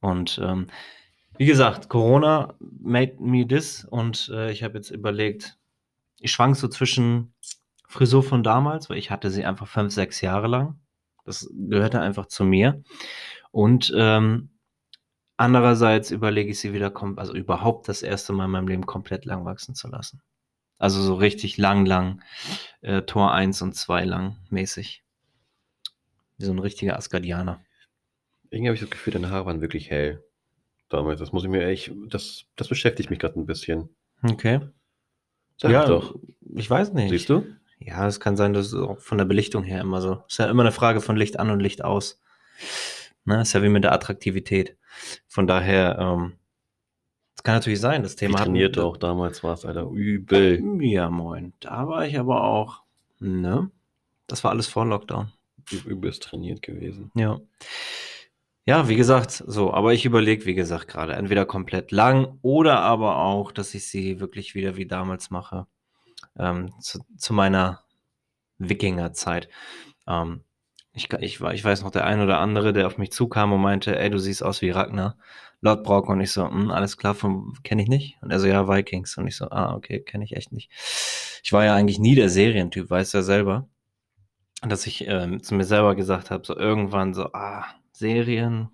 Und 0.00 0.40
ähm, 0.42 0.68
wie 1.38 1.46
gesagt, 1.46 1.88
Corona 1.88 2.54
made 2.60 3.16
me 3.18 3.46
this 3.46 3.84
und 3.84 4.30
äh, 4.34 4.50
ich 4.50 4.62
habe 4.62 4.74
jetzt 4.74 4.90
überlegt, 4.90 5.58
ich 6.18 6.30
schwank 6.32 6.56
so 6.56 6.68
zwischen 6.68 7.34
Frisur 7.88 8.22
von 8.22 8.42
damals, 8.42 8.88
weil 8.90 8.98
ich 8.98 9.10
hatte 9.10 9.30
sie 9.30 9.44
einfach 9.44 9.66
fünf, 9.66 9.92
sechs 9.92 10.20
Jahre 10.20 10.46
lang. 10.46 10.80
Das 11.24 11.48
gehörte 11.52 12.00
einfach 12.00 12.26
zu 12.26 12.44
mir. 12.44 12.82
Und 13.50 13.92
ähm, 13.96 14.50
andererseits 15.36 16.10
überlege 16.10 16.50
ich 16.50 16.60
sie 16.60 16.72
wieder, 16.72 16.92
also 17.16 17.34
überhaupt 17.34 17.88
das 17.88 18.02
erste 18.02 18.32
Mal 18.32 18.46
in 18.46 18.50
meinem 18.50 18.68
Leben 18.68 18.86
komplett 18.86 19.24
lang 19.24 19.44
wachsen 19.44 19.74
zu 19.74 19.88
lassen. 19.88 20.22
Also 20.78 21.00
so 21.00 21.14
richtig 21.14 21.58
lang, 21.58 21.86
lang, 21.86 22.22
äh, 22.80 23.02
Tor 23.02 23.32
1 23.32 23.62
und 23.62 23.74
2 23.74 24.04
lang 24.04 24.36
mäßig. 24.50 25.04
Wie 26.42 26.46
so 26.46 26.52
ein 26.52 26.58
richtiger 26.58 26.96
Askadianer. 26.96 27.64
Irgendwie 28.50 28.68
habe 28.68 28.74
ich 28.74 28.80
das 28.80 28.90
Gefühl, 28.90 29.12
deine 29.12 29.30
Haare 29.30 29.46
waren 29.46 29.60
wirklich 29.60 29.90
hell 29.90 30.24
damals. 30.88 31.20
Das 31.20 31.30
muss 31.32 31.44
ich 31.44 31.48
mir 31.48 31.64
echt, 31.66 31.92
das, 32.08 32.44
das 32.56 32.66
beschäftigt 32.68 33.10
mich 33.10 33.20
gerade 33.20 33.38
ein 33.38 33.46
bisschen. 33.46 33.88
Okay. 34.24 34.60
Sag 35.56 35.70
ja, 35.70 35.86
doch. 35.86 36.16
Ich 36.54 36.68
weiß 36.68 36.92
nicht. 36.94 37.10
Siehst 37.10 37.28
du? 37.28 37.46
Ja, 37.78 38.06
es 38.08 38.18
kann 38.18 38.36
sein, 38.36 38.52
dass 38.54 38.66
es 38.66 38.74
auch 38.74 38.98
von 38.98 39.18
der 39.18 39.24
Belichtung 39.24 39.62
her 39.62 39.80
immer 39.80 40.00
so. 40.00 40.22
Ist 40.28 40.38
ja 40.38 40.50
immer 40.50 40.64
eine 40.64 40.72
Frage 40.72 41.00
von 41.00 41.16
Licht 41.16 41.38
an 41.38 41.50
und 41.50 41.60
Licht 41.60 41.84
aus. 41.84 42.20
Ne? 43.24 43.40
Ist 43.42 43.52
ja 43.52 43.62
wie 43.62 43.68
mit 43.68 43.84
der 43.84 43.92
Attraktivität. 43.92 44.76
Von 45.28 45.46
daher, 45.46 45.96
ähm, 46.00 46.32
es 47.36 47.44
kann 47.44 47.54
natürlich 47.54 47.80
sein, 47.80 48.02
das 48.02 48.12
Ich 48.14 48.18
Thema 48.18 48.34
hatten- 48.40 48.46
trainierte 48.52 48.82
auch 48.84 48.96
damals, 48.96 49.44
war 49.44 49.54
es, 49.54 49.64
Alter, 49.64 49.88
übel. 49.90 50.60
Ja, 50.82 51.08
moin. 51.08 51.52
Da 51.60 51.86
war 51.86 52.04
ich 52.04 52.18
aber 52.18 52.42
auch, 52.42 52.82
ne? 53.20 53.70
Das 54.26 54.42
war 54.42 54.50
alles 54.50 54.66
vor 54.66 54.84
Lockdown. 54.84 55.30
Übelst 55.86 56.22
trainiert 56.22 56.62
gewesen. 56.62 57.10
Ja. 57.14 57.40
Ja, 58.64 58.88
wie 58.88 58.94
gesagt, 58.94 59.32
so, 59.32 59.74
aber 59.74 59.92
ich 59.92 60.04
überlege, 60.04 60.44
wie 60.46 60.54
gesagt, 60.54 60.86
gerade 60.86 61.14
entweder 61.14 61.44
komplett 61.44 61.90
lang 61.90 62.38
oder 62.42 62.78
aber 62.80 63.16
auch, 63.18 63.50
dass 63.50 63.74
ich 63.74 63.88
sie 63.88 64.20
wirklich 64.20 64.54
wieder 64.54 64.76
wie 64.76 64.86
damals 64.86 65.30
mache. 65.30 65.66
Ähm, 66.38 66.72
zu, 66.80 67.00
zu 67.16 67.34
meiner 67.34 67.82
Wikingerzeit. 68.58 69.48
Ähm, 70.06 70.44
ich, 70.92 71.12
ich, 71.12 71.40
ich 71.40 71.64
weiß 71.64 71.82
noch, 71.82 71.90
der 71.90 72.06
ein 72.06 72.20
oder 72.20 72.38
andere, 72.38 72.72
der 72.72 72.86
auf 72.86 72.98
mich 72.98 73.10
zukam 73.10 73.52
und 73.52 73.62
meinte, 73.62 73.98
ey, 73.98 74.10
du 74.10 74.18
siehst 74.18 74.44
aus 74.44 74.62
wie 74.62 74.70
Ragnar. 74.70 75.16
Lord 75.60 75.84
Brock 75.84 76.08
und 76.08 76.20
ich 76.20 76.32
so, 76.32 76.48
hm, 76.48 76.70
alles 76.70 76.96
klar, 76.96 77.16
kenne 77.62 77.82
ich 77.82 77.88
nicht. 77.88 78.18
Und 78.20 78.30
er 78.30 78.40
so, 78.40 78.46
ja, 78.48 78.68
Vikings. 78.68 79.16
Und 79.16 79.28
ich 79.28 79.36
so, 79.36 79.48
ah, 79.50 79.74
okay, 79.74 80.00
kenne 80.00 80.24
ich 80.24 80.36
echt 80.36 80.52
nicht. 80.52 80.70
Ich 81.42 81.52
war 81.52 81.64
ja 81.64 81.74
eigentlich 81.74 82.00
nie 82.00 82.14
der 82.14 82.28
Serientyp, 82.28 82.90
weißt 82.90 83.14
du 83.14 83.18
ja 83.18 83.22
selber. 83.22 83.68
Dass 84.62 84.86
ich 84.86 85.06
ähm, 85.08 85.42
zu 85.42 85.54
mir 85.54 85.64
selber 85.64 85.94
gesagt 85.96 86.30
habe, 86.30 86.46
so 86.46 86.56
irgendwann 86.56 87.14
so, 87.14 87.32
ah, 87.32 87.64
Serien 87.92 88.68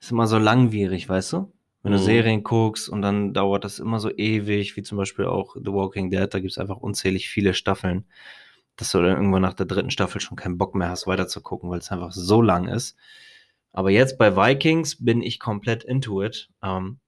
ist 0.00 0.10
immer 0.12 0.26
so 0.26 0.38
langwierig, 0.38 1.08
weißt 1.08 1.32
du? 1.32 1.52
Wenn 1.82 1.92
du 1.92 1.98
Mhm. 1.98 2.02
Serien 2.02 2.42
guckst 2.42 2.88
und 2.88 3.02
dann 3.02 3.32
dauert 3.32 3.64
das 3.64 3.78
immer 3.78 3.98
so 3.98 4.10
ewig, 4.10 4.76
wie 4.76 4.82
zum 4.82 4.98
Beispiel 4.98 5.24
auch 5.26 5.56
The 5.56 5.72
Walking 5.72 6.10
Dead, 6.10 6.32
da 6.32 6.38
gibt 6.40 6.52
es 6.52 6.58
einfach 6.58 6.76
unzählig 6.76 7.28
viele 7.28 7.54
Staffeln, 7.54 8.04
dass 8.76 8.90
du 8.90 8.98
dann 8.98 9.16
irgendwann 9.16 9.42
nach 9.42 9.54
der 9.54 9.66
dritten 9.66 9.90
Staffel 9.90 10.20
schon 10.20 10.36
keinen 10.36 10.58
Bock 10.58 10.74
mehr 10.74 10.90
hast, 10.90 11.06
weiter 11.06 11.28
zu 11.28 11.40
gucken, 11.40 11.70
weil 11.70 11.78
es 11.78 11.90
einfach 11.90 12.12
so 12.12 12.42
lang 12.42 12.68
ist. 12.68 12.96
Aber 13.72 13.90
jetzt 13.90 14.18
bei 14.18 14.36
Vikings 14.36 15.04
bin 15.04 15.22
ich 15.22 15.40
komplett 15.40 15.84
into 15.84 16.22
it. 16.22 16.50
Ähm, 16.62 17.00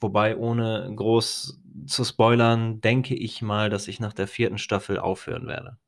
wobei, 0.00 0.36
ohne 0.36 0.92
groß 0.94 1.60
zu 1.86 2.04
spoilern, 2.04 2.80
denke 2.80 3.14
ich 3.14 3.42
mal, 3.42 3.70
dass 3.70 3.88
ich 3.88 4.00
nach 4.00 4.12
der 4.12 4.28
vierten 4.28 4.58
Staffel 4.58 4.98
aufhören 4.98 5.46
werde. 5.46 5.78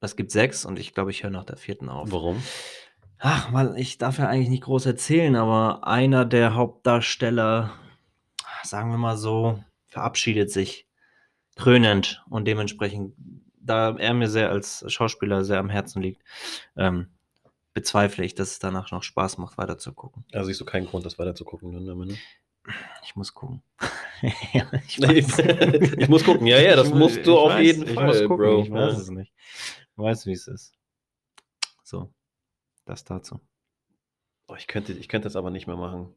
Es 0.00 0.16
gibt 0.16 0.30
sechs 0.30 0.64
und 0.64 0.78
ich 0.78 0.94
glaube, 0.94 1.10
ich 1.10 1.22
höre 1.22 1.30
nach 1.30 1.44
der 1.44 1.56
vierten 1.56 1.88
auf. 1.88 2.10
Warum? 2.12 2.42
Ach, 3.18 3.52
weil 3.52 3.76
ich 3.76 3.98
darf 3.98 4.18
ja 4.18 4.28
eigentlich 4.28 4.48
nicht 4.48 4.62
groß 4.62 4.86
erzählen, 4.86 5.34
aber 5.34 5.86
einer 5.86 6.24
der 6.24 6.54
Hauptdarsteller, 6.54 7.72
sagen 8.62 8.90
wir 8.90 8.98
mal 8.98 9.16
so, 9.16 9.62
verabschiedet 9.88 10.52
sich 10.52 10.86
krönend 11.56 12.24
und 12.30 12.44
dementsprechend, 12.46 13.14
da 13.60 13.96
er 13.96 14.14
mir 14.14 14.28
sehr 14.28 14.50
als 14.50 14.84
Schauspieler 14.86 15.44
sehr 15.44 15.58
am 15.58 15.68
Herzen 15.68 16.00
liegt, 16.00 16.22
ähm, 16.76 17.08
bezweifle 17.74 18.24
ich, 18.24 18.36
dass 18.36 18.52
es 18.52 18.58
danach 18.60 18.92
noch 18.92 19.02
Spaß 19.02 19.38
macht, 19.38 19.58
weiter 19.58 19.78
zu 19.78 19.92
gucken. 19.92 20.24
Also 20.32 20.46
siehst 20.46 20.60
du 20.60 20.64
keinen 20.64 20.86
Grund, 20.86 21.04
das 21.04 21.18
weiter 21.18 21.34
zu 21.34 21.44
gucken. 21.44 21.70
Ne? 21.72 21.80
Ne? 22.06 22.16
Ich 23.02 23.16
muss 23.16 23.34
gucken. 23.34 23.62
ja, 24.52 24.66
ich, 24.86 24.98
ich 25.00 26.08
muss 26.08 26.24
gucken. 26.24 26.46
Ja, 26.46 26.58
ja, 26.60 26.76
das 26.76 26.88
Ich 26.88 26.92
mu- 26.92 27.00
musst 27.00 27.26
du 27.26 27.32
ich 27.32 27.38
auf 27.38 27.50
weiß, 27.50 27.66
jeden 27.66 27.82
ich 27.88 27.94
Fall, 27.94 28.06
muss 28.06 28.18
gucken, 28.24 28.36
Bro. 28.36 28.62
Ich 28.62 28.72
weiß 28.72 28.98
es 28.98 29.10
nicht. 29.10 29.32
Weiß, 29.98 30.26
wie 30.26 30.32
es 30.32 30.46
ist. 30.46 30.72
So, 31.82 32.12
das 32.84 33.04
dazu. 33.04 33.40
Oh, 34.46 34.54
ich, 34.56 34.66
könnte, 34.66 34.92
ich 34.92 35.08
könnte 35.08 35.26
das 35.26 35.36
aber 35.36 35.50
nicht 35.50 35.66
mehr 35.66 35.76
machen. 35.76 36.14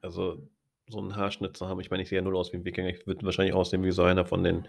Also, 0.00 0.48
so 0.88 0.98
einen 0.98 1.14
Haarschnitt 1.14 1.56
zu 1.56 1.68
haben. 1.68 1.80
Ich 1.80 1.90
meine, 1.90 2.02
ich 2.02 2.08
sehe 2.08 2.18
ja 2.18 2.22
null 2.22 2.36
aus 2.36 2.52
wie 2.52 2.56
ein 2.56 2.64
Wikinger. 2.64 2.88
Ich 2.88 3.06
würde 3.06 3.24
wahrscheinlich 3.24 3.54
aussehen 3.54 3.84
wie 3.84 3.92
so 3.92 4.02
einer 4.02 4.24
von 4.24 4.42
den 4.42 4.66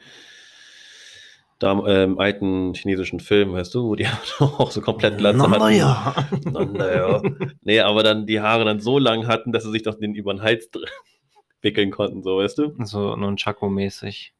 Dam 1.58 1.86
ähm, 1.88 2.20
alten 2.20 2.74
chinesischen 2.74 3.20
Filmen, 3.20 3.54
weißt 3.54 3.74
du, 3.76 3.84
wo 3.90 3.96
die 3.96 4.08
auch 4.40 4.72
so 4.72 4.82
komplett 4.82 5.20
Glatze 5.20 5.38
Na, 5.38 5.52
hatten. 5.52 5.76
ja. 5.76 6.16
Na, 6.46 6.66
na 6.66 6.92
ja. 6.92 7.22
Nee, 7.62 7.80
aber 7.80 8.04
dann 8.04 8.26
die 8.26 8.42
Haare 8.42 8.66
dann 8.66 8.80
so 8.80 8.98
lang 8.98 9.28
hatten, 9.28 9.52
dass 9.52 9.64
sie 9.64 9.72
sich 9.72 9.84
doch 9.84 9.96
den 9.96 10.16
über 10.16 10.34
den 10.34 10.42
Hals 10.42 10.70
wickeln 11.62 11.92
konnten, 11.92 12.24
so, 12.24 12.38
weißt 12.38 12.58
du? 12.58 12.76
So 12.84 13.14
Nunchaku-mäßig. 13.14 14.34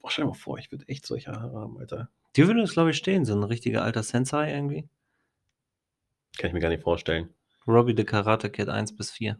Boah, 0.00 0.10
stell 0.10 0.24
dir 0.24 0.30
mal 0.30 0.34
vor, 0.34 0.58
ich 0.58 0.70
würde 0.72 0.86
echt 0.88 1.06
solche 1.06 1.30
Haare 1.32 1.56
haben, 1.58 1.78
Alter. 1.78 2.10
Dir 2.36 2.46
würde 2.46 2.60
es, 2.62 2.72
glaube 2.72 2.90
ich, 2.90 2.96
stehen, 2.98 3.24
so 3.24 3.34
ein 3.34 3.42
richtiger 3.42 3.82
alter 3.82 4.02
Sensei 4.02 4.52
irgendwie. 4.52 4.88
Kann 6.38 6.48
ich 6.48 6.52
mir 6.52 6.60
gar 6.60 6.68
nicht 6.68 6.82
vorstellen. 6.82 7.30
Robbie 7.66 7.94
the 7.96 8.04
Karate 8.04 8.50
Kid 8.50 8.68
1 8.68 8.96
bis 8.96 9.10
4. 9.10 9.38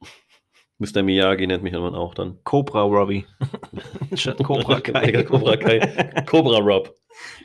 Mr. 0.78 1.02
Miyagi 1.02 1.46
nennt 1.46 1.62
mich 1.62 1.72
irgendwann 1.72 1.94
auch 1.94 2.14
dann. 2.14 2.38
Cobra 2.44 2.82
Robbie. 2.82 3.26
Statt 4.14 4.42
Cobra 4.42 4.80
Kai. 4.80 5.24
Cobra 5.24 5.56
Kai. 5.56 5.80
Cobra 6.24 6.58
Rob. 6.58 6.94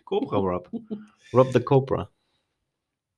Cobra 0.05 0.37
Rob. 0.37 0.69
Rob 1.33 1.51
the 1.51 1.59
Cobra. 1.59 2.09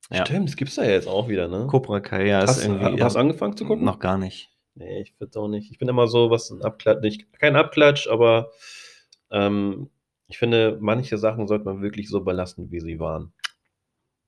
Ja. 0.10 0.26
Stimmt, 0.26 0.50
das 0.50 0.56
gibt's 0.56 0.78
ja 0.78 0.86
jetzt 0.86 1.08
auch 1.08 1.28
wieder, 1.28 1.48
ne? 1.48 1.68
Cobra 1.68 2.00
Kai, 2.00 2.28
ja, 2.28 2.42
ist 2.42 2.52
Hast, 2.52 2.64
irgendwie. 2.64 3.02
hast 3.04 3.16
du 3.16 3.20
ja, 3.20 3.22
angefangen 3.22 3.58
zu 3.58 3.66
gucken? 3.66 3.84
Noch 3.84 4.00
gar 4.00 4.18
nicht. 4.18 4.50
Nee, 4.76 5.02
ich 5.02 5.20
würde 5.20 5.40
auch 5.40 5.48
nicht. 5.48 5.72
Ich 5.72 5.80
bin 5.80 5.90
immer 5.90 6.08
so, 6.08 6.30
was 6.30 6.50
ein 6.50 6.64
Abklatsch, 6.64 7.02
nicht, 7.02 7.34
kein 7.40 7.56
Abklatsch, 7.56 8.08
aber 8.08 8.52
ähm, 9.32 9.90
ich 10.28 10.38
finde, 10.38 10.78
manche 10.82 11.18
Sachen 11.18 11.48
sollte 11.48 11.66
man 11.66 11.82
wirklich 11.82 12.10
so 12.10 12.22
belassen, 12.22 12.72
wie 12.72 12.80
sie 12.80 13.00
waren. 13.00 13.34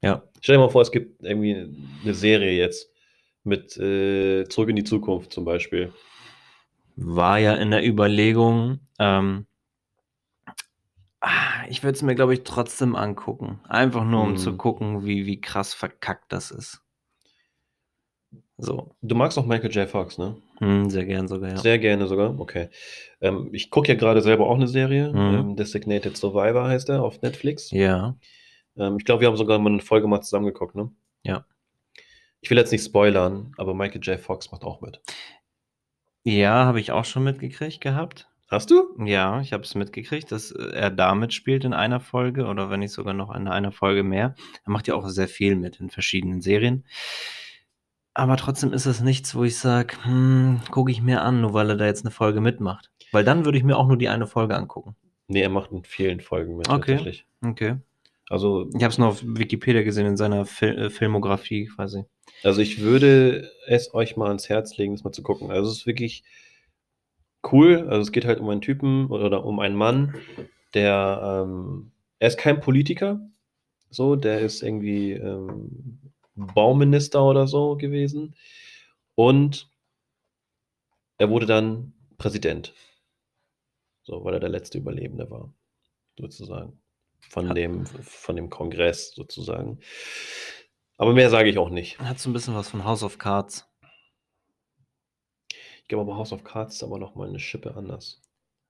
Ja. 0.01 0.23
Stell 0.41 0.55
dir 0.55 0.61
mal 0.61 0.69
vor, 0.69 0.81
es 0.81 0.91
gibt 0.91 1.23
irgendwie 1.23 1.75
eine 2.03 2.13
Serie 2.13 2.51
jetzt 2.51 2.91
mit 3.43 3.75
äh, 3.77 4.43
Zurück 4.47 4.69
in 4.69 4.75
die 4.75 4.83
Zukunft 4.83 5.31
zum 5.33 5.45
Beispiel. 5.45 5.91
War 6.95 7.39
ja 7.39 7.55
in 7.55 7.71
der 7.71 7.85
Überlegung, 7.85 8.79
ähm, 8.99 9.47
ah, 11.21 11.65
ich 11.69 11.83
würde 11.83 11.95
es 11.95 12.01
mir, 12.01 12.15
glaube 12.15 12.33
ich, 12.33 12.43
trotzdem 12.43 12.95
angucken. 12.95 13.59
Einfach 13.67 14.03
nur, 14.03 14.21
um 14.23 14.29
Hm. 14.31 14.37
zu 14.37 14.57
gucken, 14.57 15.05
wie, 15.05 15.25
wie 15.25 15.41
krass 15.41 15.73
verkackt 15.73 16.31
das 16.31 16.51
ist. 16.51 16.81
So, 18.59 18.95
Du 19.01 19.13
magst 19.15 19.37
auch 19.37 19.45
Michael 19.45 19.71
J. 19.71 19.87
Fox, 19.87 20.17
ne? 20.17 20.35
hm, 20.59 20.89
sehr 20.89 21.05
gern 21.05 21.27
sogar, 21.27 21.51
ja. 21.51 21.57
Sehr 21.57 21.77
gerne 21.77 22.07
sogar. 22.07 22.39
Okay. 22.39 22.69
Ähm, 23.21 23.49
ich 23.53 23.69
gucke 23.69 23.89
ja 23.89 23.95
gerade 23.95 24.21
selber 24.21 24.47
auch 24.47 24.55
eine 24.55 24.67
Serie. 24.67 25.11
Mhm. 25.11 25.17
Ähm, 25.35 25.55
Designated 25.55 26.17
Survivor 26.17 26.67
heißt 26.67 26.89
er 26.89 27.03
auf 27.03 27.21
Netflix. 27.21 27.69
Ja, 27.71 28.17
Ähm, 28.75 28.97
ich 28.97 29.05
glaube, 29.05 29.21
wir 29.21 29.27
haben 29.27 29.37
sogar 29.37 29.59
mal 29.59 29.71
eine 29.71 29.81
Folge 29.81 30.07
mal 30.07 30.21
zusammengeguckt, 30.21 30.75
ne? 30.75 30.91
Ja. 31.23 31.45
Ich 32.41 32.49
will 32.49 32.57
jetzt 32.57 32.71
nicht 32.71 32.83
spoilern, 32.83 33.51
aber 33.57 33.73
Michael 33.75 34.01
J. 34.01 34.19
Fox 34.19 34.51
macht 34.51 34.63
auch 34.63 34.81
mit. 34.81 35.01
ja, 36.23 36.65
habe 36.65 36.79
ich 36.79 36.91
auch 36.91 37.05
schon 37.05 37.23
mitgekriegt 37.23 37.81
gehabt. 37.81 38.27
Hast 38.49 38.71
du? 38.71 38.95
Ja, 39.03 39.41
ich 39.41 39.51
habe 39.53 39.63
es 39.63 39.75
mitgekriegt, 39.75 40.31
dass 40.31 40.51
äh, 40.51 40.69
er 40.73 40.89
da 40.89 41.13
mitspielt 41.15 41.63
in 41.65 41.73
einer 41.73 41.99
Folge 41.99 42.45
oder 42.45 42.69
wenn 42.69 42.79
nicht 42.79 42.93
sogar 42.93 43.13
noch 43.13 43.33
in 43.35 43.47
einer 43.47 43.71
Folge 43.71 44.03
mehr. 44.03 44.35
Er 44.65 44.71
macht 44.71 44.87
ja 44.87 44.95
auch 44.95 45.07
sehr 45.09 45.27
viel 45.27 45.55
mit 45.55 45.79
in 45.79 45.89
verschiedenen 45.89 46.41
Serien. 46.41 46.85
Aber 48.17 48.35
trotzdem 48.35 48.73
ist 48.73 48.87
es 48.87 48.99
nichts, 48.99 49.35
wo 49.35 49.43
ich 49.43 49.59
sage, 49.59 49.95
hm, 50.03 50.61
gucke 50.71 50.89
ich 50.89 51.03
mir 51.03 51.21
an, 51.21 51.41
nur 51.41 51.53
weil 51.53 51.69
er 51.69 51.75
da 51.75 51.85
jetzt 51.85 52.03
eine 52.03 52.09
Folge 52.09 52.41
mitmacht. 52.41 52.89
Weil 53.11 53.23
dann 53.23 53.45
würde 53.45 53.59
ich 53.59 53.63
mir 53.63 53.77
auch 53.77 53.85
nur 53.85 53.95
die 53.95 54.09
eine 54.09 54.25
Folge 54.25 54.55
angucken. 54.55 54.95
Nee, 55.27 55.41
er 55.41 55.49
macht 55.49 55.71
in 55.71 55.83
vielen 55.83 56.19
Folgen 56.19 56.57
mit 56.57 56.67
Okay. 56.67 57.21
Okay. 57.45 57.75
Also, 58.27 58.71
Ich 58.75 58.81
habe 58.81 58.91
es 58.91 58.97
nur 58.97 59.09
auf 59.09 59.21
Wikipedia 59.23 59.83
gesehen 59.83 60.07
in 60.07 60.17
seiner 60.17 60.45
Fil 60.47 60.75
äh, 60.79 60.89
Filmografie 60.89 61.67
quasi. 61.67 62.05
also 62.41 62.59
ich 62.59 62.81
würde 62.81 63.51
es 63.67 63.93
euch 63.93 64.17
mal 64.17 64.29
ans 64.29 64.49
Herz 64.49 64.75
legen, 64.77 64.95
das 64.95 65.03
mal 65.03 65.11
zu 65.11 65.21
gucken. 65.21 65.51
Also 65.51 65.69
es 65.69 65.77
ist 65.77 65.85
wirklich 65.85 66.23
cool. 67.51 67.87
Also 67.87 68.01
es 68.01 68.11
geht 68.11 68.25
halt 68.25 68.39
um 68.39 68.49
einen 68.49 68.61
Typen 68.61 69.11
oder 69.11 69.45
um 69.45 69.59
einen 69.59 69.75
Mann, 69.75 70.15
der 70.73 71.43
ähm, 71.45 71.91
er 72.17 72.29
ist 72.29 72.39
kein 72.39 72.61
Politiker, 72.61 73.21
so, 73.91 74.15
der 74.15 74.39
ist 74.39 74.63
irgendwie 74.63 75.11
ähm, 75.11 75.99
Bauminister 76.37 77.23
oder 77.23 77.47
so 77.47 77.75
gewesen. 77.75 78.35
Und 79.15 79.69
er 81.17 81.29
wurde 81.29 81.45
dann 81.45 81.93
Präsident. 82.17 82.73
So, 84.03 84.23
weil 84.23 84.35
er 84.35 84.39
der 84.39 84.49
letzte 84.49 84.77
Überlebende 84.77 85.29
war, 85.29 85.53
sozusagen. 86.17 86.79
Von 87.29 87.53
dem, 87.55 87.85
von 87.85 88.35
dem 88.35 88.49
Kongress 88.49 89.11
sozusagen. 89.11 89.79
Aber 90.97 91.13
mehr 91.13 91.29
sage 91.29 91.49
ich 91.49 91.57
auch 91.57 91.69
nicht. 91.69 91.99
Hat 91.99 92.19
so 92.19 92.29
ein 92.29 92.33
bisschen 92.33 92.55
was 92.55 92.69
von 92.69 92.85
House 92.85 93.03
of 93.03 93.17
Cards. 93.17 93.67
Ich 95.81 95.87
glaube 95.87 96.09
aber 96.09 96.17
House 96.17 96.31
of 96.31 96.43
Cards 96.43 96.75
ist 96.75 96.83
aber 96.83 96.99
nochmal 96.99 97.27
eine 97.27 97.39
Schippe 97.39 97.75
anders. 97.75 98.21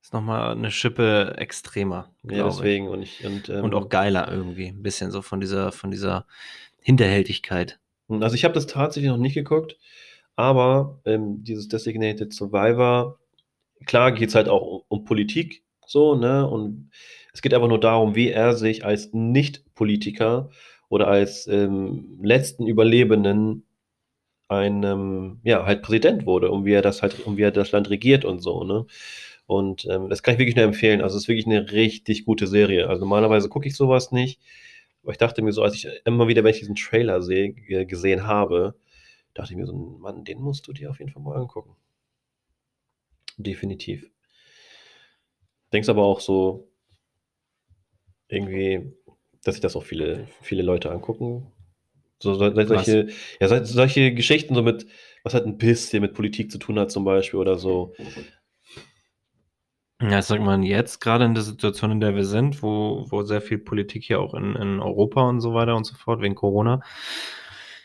Ist 0.01 0.13
nochmal 0.13 0.51
eine 0.51 0.71
Schippe 0.71 1.35
extremer. 1.37 2.13
Ja, 2.23 2.35
glaub 2.35 2.49
ich. 2.49 2.55
deswegen. 2.55 2.87
Und, 2.87 3.01
ich, 3.01 3.25
und, 3.25 3.49
ähm, 3.49 3.65
Und 3.65 3.75
auch 3.75 3.89
geiler 3.89 4.31
irgendwie. 4.31 4.67
Ein 4.67 4.81
bisschen 4.81 5.11
so 5.11 5.21
von 5.21 5.39
dieser, 5.39 5.71
von 5.71 5.91
dieser 5.91 6.25
Hinterhältigkeit. 6.87 7.79
Also 8.07 8.35
ich 8.35 8.45
habe 8.45 8.53
das 8.53 8.65
tatsächlich 8.65 9.11
noch 9.11 9.17
nicht 9.17 9.33
geguckt, 9.33 9.77
aber 10.37 11.01
ähm, 11.03 11.43
dieses 11.43 11.67
Designated 11.67 12.33
Survivor, 12.33 13.19
klar 13.85 14.13
geht 14.13 14.29
es 14.29 14.35
halt 14.35 14.47
auch 14.47 14.85
um, 14.87 15.03
Politik, 15.03 15.65
so, 15.85 16.15
ne? 16.15 16.47
Und 16.47 16.89
es 17.33 17.41
geht 17.41 17.53
einfach 17.53 17.67
nur 17.67 17.81
darum, 17.81 18.15
wie 18.15 18.29
er 18.29 18.55
sich 18.55 18.85
als 18.85 19.11
Nicht-Politiker 19.11 20.49
oder 20.87 21.09
als 21.09 21.45
ähm, 21.47 22.19
letzten 22.23 22.67
Überlebenden 22.67 23.65
ein 24.47 24.83
ähm, 24.83 25.41
ja, 25.43 25.65
halt 25.65 25.81
Präsident 25.83 26.25
wurde 26.25 26.51
und 26.51 26.63
wie 26.63 26.71
er 26.73 26.81
das 26.81 27.01
halt, 27.01 27.19
und 27.27 27.35
wie 27.35 27.43
er 27.43 27.51
das 27.51 27.73
Land 27.73 27.89
regiert 27.89 28.23
und 28.23 28.39
so, 28.41 28.63
ne? 28.63 28.85
Und 29.45 29.85
ähm, 29.91 30.09
das 30.09 30.23
kann 30.23 30.35
ich 30.35 30.39
wirklich 30.39 30.55
nur 30.55 30.65
empfehlen. 30.65 31.01
Also 31.01 31.17
es 31.17 31.23
ist 31.23 31.27
wirklich 31.29 31.47
eine 31.47 31.71
richtig 31.73 32.25
gute 32.25 32.47
Serie. 32.47 32.87
Also 32.87 33.01
normalerweise 33.01 33.49
gucke 33.49 33.67
ich 33.67 33.75
sowas 33.75 34.13
nicht. 34.13 34.39
Aber 35.07 35.13
ich 35.13 35.19
dachte 35.19 35.41
mir 35.41 35.53
so, 35.53 35.63
als 35.63 35.73
ich 35.73 35.87
immer 36.03 36.27
wieder, 36.27 36.43
wenn 36.43 36.51
ich 36.51 36.59
diesen 36.59 36.75
Trailer 36.75 37.21
sehe, 37.21 37.53
gesehen 37.53 38.27
habe, 38.27 38.75
dachte 39.33 39.53
ich 39.53 39.57
mir 39.57 39.65
so, 39.65 39.73
Mann, 39.73 40.25
den 40.25 40.41
musst 40.41 40.67
du 40.67 40.73
dir 40.73 40.89
auf 40.89 40.99
jeden 40.99 41.11
Fall 41.11 41.21
mal 41.21 41.37
angucken. 41.37 41.77
Definitiv. 43.37 44.11
Denkst 45.71 45.87
aber 45.87 46.03
auch 46.03 46.19
so, 46.19 46.67
irgendwie, 48.27 48.91
dass 49.45 49.55
sich 49.55 49.61
das 49.61 49.77
auch 49.77 49.83
viele, 49.83 50.27
viele 50.41 50.61
Leute 50.61 50.91
angucken. 50.91 51.49
So, 52.19 52.33
solche, 52.33 53.07
ja, 53.39 53.63
solche 53.63 54.13
Geschichten 54.13 54.55
so 54.55 54.61
mit, 54.61 54.87
was 55.23 55.33
halt 55.33 55.45
ein 55.45 55.57
bisschen 55.57 56.01
mit 56.01 56.15
Politik 56.15 56.51
zu 56.51 56.57
tun 56.57 56.77
hat, 56.79 56.91
zum 56.91 57.05
Beispiel 57.05 57.39
oder 57.39 57.57
so. 57.57 57.93
Ja, 59.99 60.19
ich 60.19 60.25
sag 60.25 60.41
mal, 60.41 60.63
jetzt 60.63 61.01
gerade 61.01 61.25
in 61.25 61.33
der 61.33 61.43
Situation, 61.43 61.91
in 61.91 61.99
der 61.99 62.15
wir 62.15 62.25
sind, 62.25 62.61
wo, 62.61 63.07
wo 63.09 63.23
sehr 63.23 63.41
viel 63.41 63.57
Politik 63.57 64.03
hier 64.03 64.19
auch 64.19 64.35
in, 64.35 64.55
in 64.55 64.79
Europa 64.79 65.27
und 65.27 65.41
so 65.41 65.55
weiter 65.55 65.75
und 65.75 65.85
so 65.85 65.95
fort, 65.95 66.21
wegen 66.21 66.35
Corona. 66.35 66.81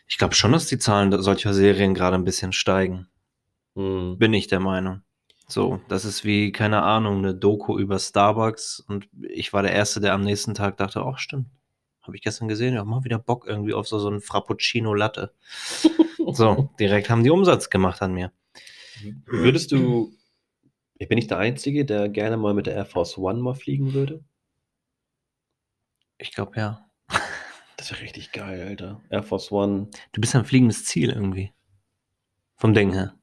Ich 0.06 0.18
glaube 0.18 0.34
schon, 0.34 0.52
dass 0.52 0.66
die 0.66 0.78
Zahlen 0.78 1.10
solcher 1.22 1.54
Serien 1.54 1.94
gerade 1.94 2.16
ein 2.16 2.24
bisschen 2.24 2.52
steigen. 2.52 3.08
Hm. 3.76 4.18
Bin 4.18 4.34
ich 4.34 4.46
der 4.46 4.60
Meinung. 4.60 5.02
So, 5.48 5.80
das 5.88 6.04
ist 6.04 6.24
wie, 6.24 6.52
keine 6.52 6.82
Ahnung, 6.82 7.18
eine 7.18 7.34
Doku 7.34 7.78
über 7.78 7.98
Starbucks 7.98 8.80
und 8.80 9.08
ich 9.20 9.52
war 9.54 9.62
der 9.62 9.72
Erste, 9.72 10.00
der 10.00 10.12
am 10.12 10.22
nächsten 10.22 10.54
Tag 10.54 10.76
dachte, 10.76 11.02
ach 11.02 11.18
stimmt, 11.18 11.46
habe 12.02 12.16
ich 12.16 12.22
gestern 12.22 12.48
gesehen, 12.48 12.74
ja, 12.74 12.84
mal 12.84 13.04
wieder 13.04 13.18
Bock 13.18 13.46
irgendwie 13.46 13.74
auf 13.74 13.88
so, 13.88 13.98
so 13.98 14.08
ein 14.08 14.20
Frappuccino 14.20 14.94
Latte. 14.94 15.34
so, 16.32 16.70
direkt 16.78 17.10
haben 17.10 17.24
die 17.24 17.30
Umsatz 17.30 17.70
gemacht 17.70 18.02
an 18.02 18.12
mir. 18.12 18.32
Würdest 19.26 19.72
du, 19.72 20.12
ich 21.02 21.08
bin 21.08 21.16
nicht 21.16 21.30
der 21.30 21.38
Einzige, 21.38 21.84
der 21.84 22.08
gerne 22.08 22.36
mal 22.36 22.54
mit 22.54 22.66
der 22.66 22.74
Air 22.74 22.86
Force 22.86 23.18
One 23.18 23.40
mal 23.40 23.54
fliegen 23.54 23.92
würde? 23.92 24.24
Ich 26.18 26.32
glaube 26.32 26.56
ja. 26.56 26.88
Das 27.76 27.90
wäre 27.90 28.02
richtig 28.02 28.30
geil, 28.30 28.62
Alter. 28.62 29.02
Air 29.10 29.24
Force 29.24 29.50
One. 29.50 29.88
Du 30.12 30.20
bist 30.20 30.36
ein 30.36 30.44
fliegendes 30.44 30.84
Ziel 30.84 31.10
irgendwie. 31.10 31.52
Vom 32.54 32.74
Ding 32.74 32.92
her. 32.92 33.18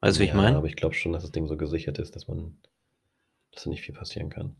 Weißt 0.00 0.16
du, 0.16 0.22
wie 0.22 0.24
ich 0.24 0.32
meine? 0.32 0.56
aber 0.56 0.68
ich 0.68 0.76
glaube 0.76 0.94
schon, 0.94 1.12
dass 1.12 1.22
das 1.22 1.32
Ding 1.32 1.46
so 1.46 1.58
gesichert 1.58 1.98
ist, 1.98 2.16
dass 2.16 2.28
man, 2.28 2.56
dass 3.50 3.64
da 3.64 3.70
nicht 3.70 3.82
viel 3.82 3.94
passieren 3.94 4.30
kann. 4.30 4.56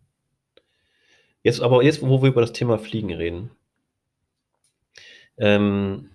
Jetzt, 1.42 1.62
aber 1.62 1.82
jetzt, 1.82 2.02
wo 2.02 2.20
wir 2.20 2.28
über 2.28 2.42
das 2.42 2.52
Thema 2.52 2.78
Fliegen 2.78 3.14
reden, 3.14 3.50
ähm, 5.38 6.10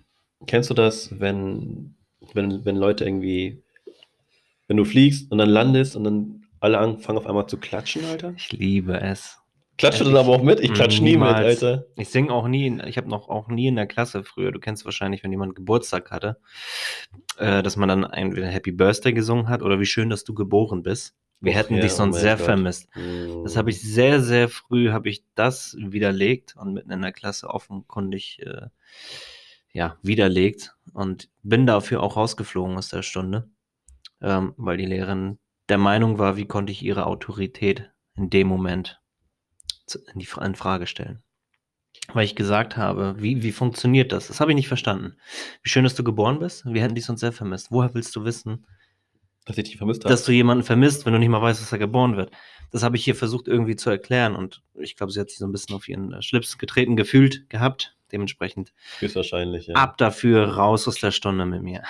kennst 0.46 0.70
du 0.70 0.74
das, 0.74 1.18
wenn, 1.18 1.96
wenn, 2.32 2.64
wenn 2.64 2.76
Leute 2.76 3.04
irgendwie, 3.04 3.63
wenn 4.74 4.78
du 4.78 4.84
fliegst 4.84 5.30
und 5.30 5.38
dann 5.38 5.50
landest 5.50 5.94
und 5.94 6.02
dann 6.02 6.42
alle 6.58 6.78
anfangen 6.78 7.18
auf 7.18 7.26
einmal 7.26 7.46
zu 7.46 7.58
klatschen, 7.58 8.04
Alter? 8.06 8.34
Ich 8.36 8.50
liebe 8.50 9.00
es. 9.00 9.38
Klatscht 9.78 10.00
du 10.00 10.04
dann 10.04 10.16
aber 10.16 10.30
auch 10.30 10.42
mit? 10.42 10.58
Ich 10.58 10.72
klatsch 10.72 11.00
nie 11.00 11.16
mit, 11.16 11.28
Alter. 11.28 11.86
Ich 11.96 12.08
singe 12.08 12.32
auch 12.32 12.48
nie, 12.48 12.80
ich 12.86 12.96
habe 12.96 13.08
noch 13.08 13.28
auch 13.28 13.46
nie 13.48 13.68
in 13.68 13.76
der 13.76 13.86
Klasse 13.86 14.24
früher, 14.24 14.50
du 14.50 14.58
kennst 14.58 14.84
wahrscheinlich, 14.84 15.22
wenn 15.22 15.30
jemand 15.30 15.54
Geburtstag 15.54 16.10
hatte, 16.10 16.38
äh, 17.38 17.62
dass 17.62 17.76
man 17.76 17.88
dann 17.88 18.04
entweder 18.04 18.48
Happy 18.48 18.72
Birthday 18.72 19.12
gesungen 19.12 19.48
hat 19.48 19.62
oder 19.62 19.78
wie 19.78 19.86
schön, 19.86 20.10
dass 20.10 20.24
du 20.24 20.34
geboren 20.34 20.82
bist. 20.82 21.14
Wir 21.40 21.52
Och, 21.52 21.56
hätten 21.56 21.74
ja, 21.76 21.82
dich 21.82 21.92
sonst 21.92 22.16
oh 22.16 22.20
sehr 22.20 22.36
Gott. 22.36 22.46
vermisst. 22.46 22.88
Mm. 22.96 23.44
Das 23.44 23.56
habe 23.56 23.70
ich 23.70 23.80
sehr, 23.80 24.20
sehr 24.20 24.48
früh, 24.48 24.90
habe 24.90 25.08
ich 25.08 25.24
das 25.36 25.76
widerlegt 25.78 26.56
und 26.56 26.72
mitten 26.72 26.90
in 26.90 27.02
der 27.02 27.12
Klasse 27.12 27.48
offenkundig 27.48 28.40
äh, 28.42 28.68
ja, 29.72 29.98
widerlegt 30.02 30.74
und 30.94 31.28
bin 31.42 31.66
dafür 31.66 32.02
auch 32.02 32.16
rausgeflogen 32.16 32.76
aus 32.76 32.88
der 32.88 33.02
Stunde, 33.02 33.50
ähm, 34.24 34.54
weil 34.56 34.78
die 34.78 34.86
Lehrerin 34.86 35.38
der 35.68 35.78
Meinung 35.78 36.18
war, 36.18 36.36
wie 36.36 36.46
konnte 36.46 36.72
ich 36.72 36.82
ihre 36.82 37.06
Autorität 37.06 37.90
in 38.16 38.30
dem 38.30 38.48
Moment 38.48 39.00
in, 40.12 40.18
die, 40.18 40.28
in 40.40 40.54
Frage 40.54 40.86
stellen. 40.86 41.22
Weil 42.12 42.24
ich 42.24 42.34
gesagt 42.34 42.76
habe, 42.76 43.16
wie, 43.18 43.42
wie 43.42 43.52
funktioniert 43.52 44.12
das? 44.12 44.28
Das 44.28 44.40
habe 44.40 44.50
ich 44.50 44.56
nicht 44.56 44.68
verstanden. 44.68 45.16
Wie 45.62 45.70
schön, 45.70 45.84
dass 45.84 45.94
du 45.94 46.04
geboren 46.04 46.38
bist. 46.38 46.64
Wir 46.66 46.82
hätten 46.82 46.94
dich 46.94 47.04
sonst 47.04 47.20
sehr 47.20 47.32
vermisst. 47.32 47.70
Woher 47.70 47.94
willst 47.94 48.14
du 48.16 48.24
wissen, 48.24 48.66
dass 49.46 49.56
ich 49.56 49.64
dich 49.64 49.76
vermisst 49.76 50.04
habe? 50.04 50.12
Dass 50.12 50.24
du 50.24 50.32
jemanden 50.32 50.64
vermisst, 50.64 51.06
wenn 51.06 51.12
du 51.12 51.18
nicht 51.18 51.28
mal 51.28 51.40
weißt, 51.40 51.60
dass 51.60 51.72
er 51.72 51.78
geboren 51.78 52.16
wird. 52.16 52.30
Das 52.72 52.82
habe 52.82 52.96
ich 52.96 53.04
hier 53.04 53.14
versucht 53.14 53.46
irgendwie 53.46 53.76
zu 53.76 53.88
erklären 53.88 54.34
und 54.34 54.62
ich 54.74 54.96
glaube, 54.96 55.12
sie 55.12 55.20
hat 55.20 55.30
sich 55.30 55.38
so 55.38 55.46
ein 55.46 55.52
bisschen 55.52 55.76
auf 55.76 55.88
ihren 55.88 56.20
Schlips 56.22 56.58
getreten 56.58 56.96
gefühlt 56.96 57.48
gehabt. 57.48 57.96
Dementsprechend. 58.14 58.72
Höchstwahrscheinlich, 59.00 59.66
ja. 59.66 59.74
Ab 59.74 59.98
dafür, 59.98 60.44
raus 60.50 60.86
aus 60.86 61.00
der 61.00 61.10
Stunde 61.10 61.46
mit 61.46 61.62
mir. 61.62 61.82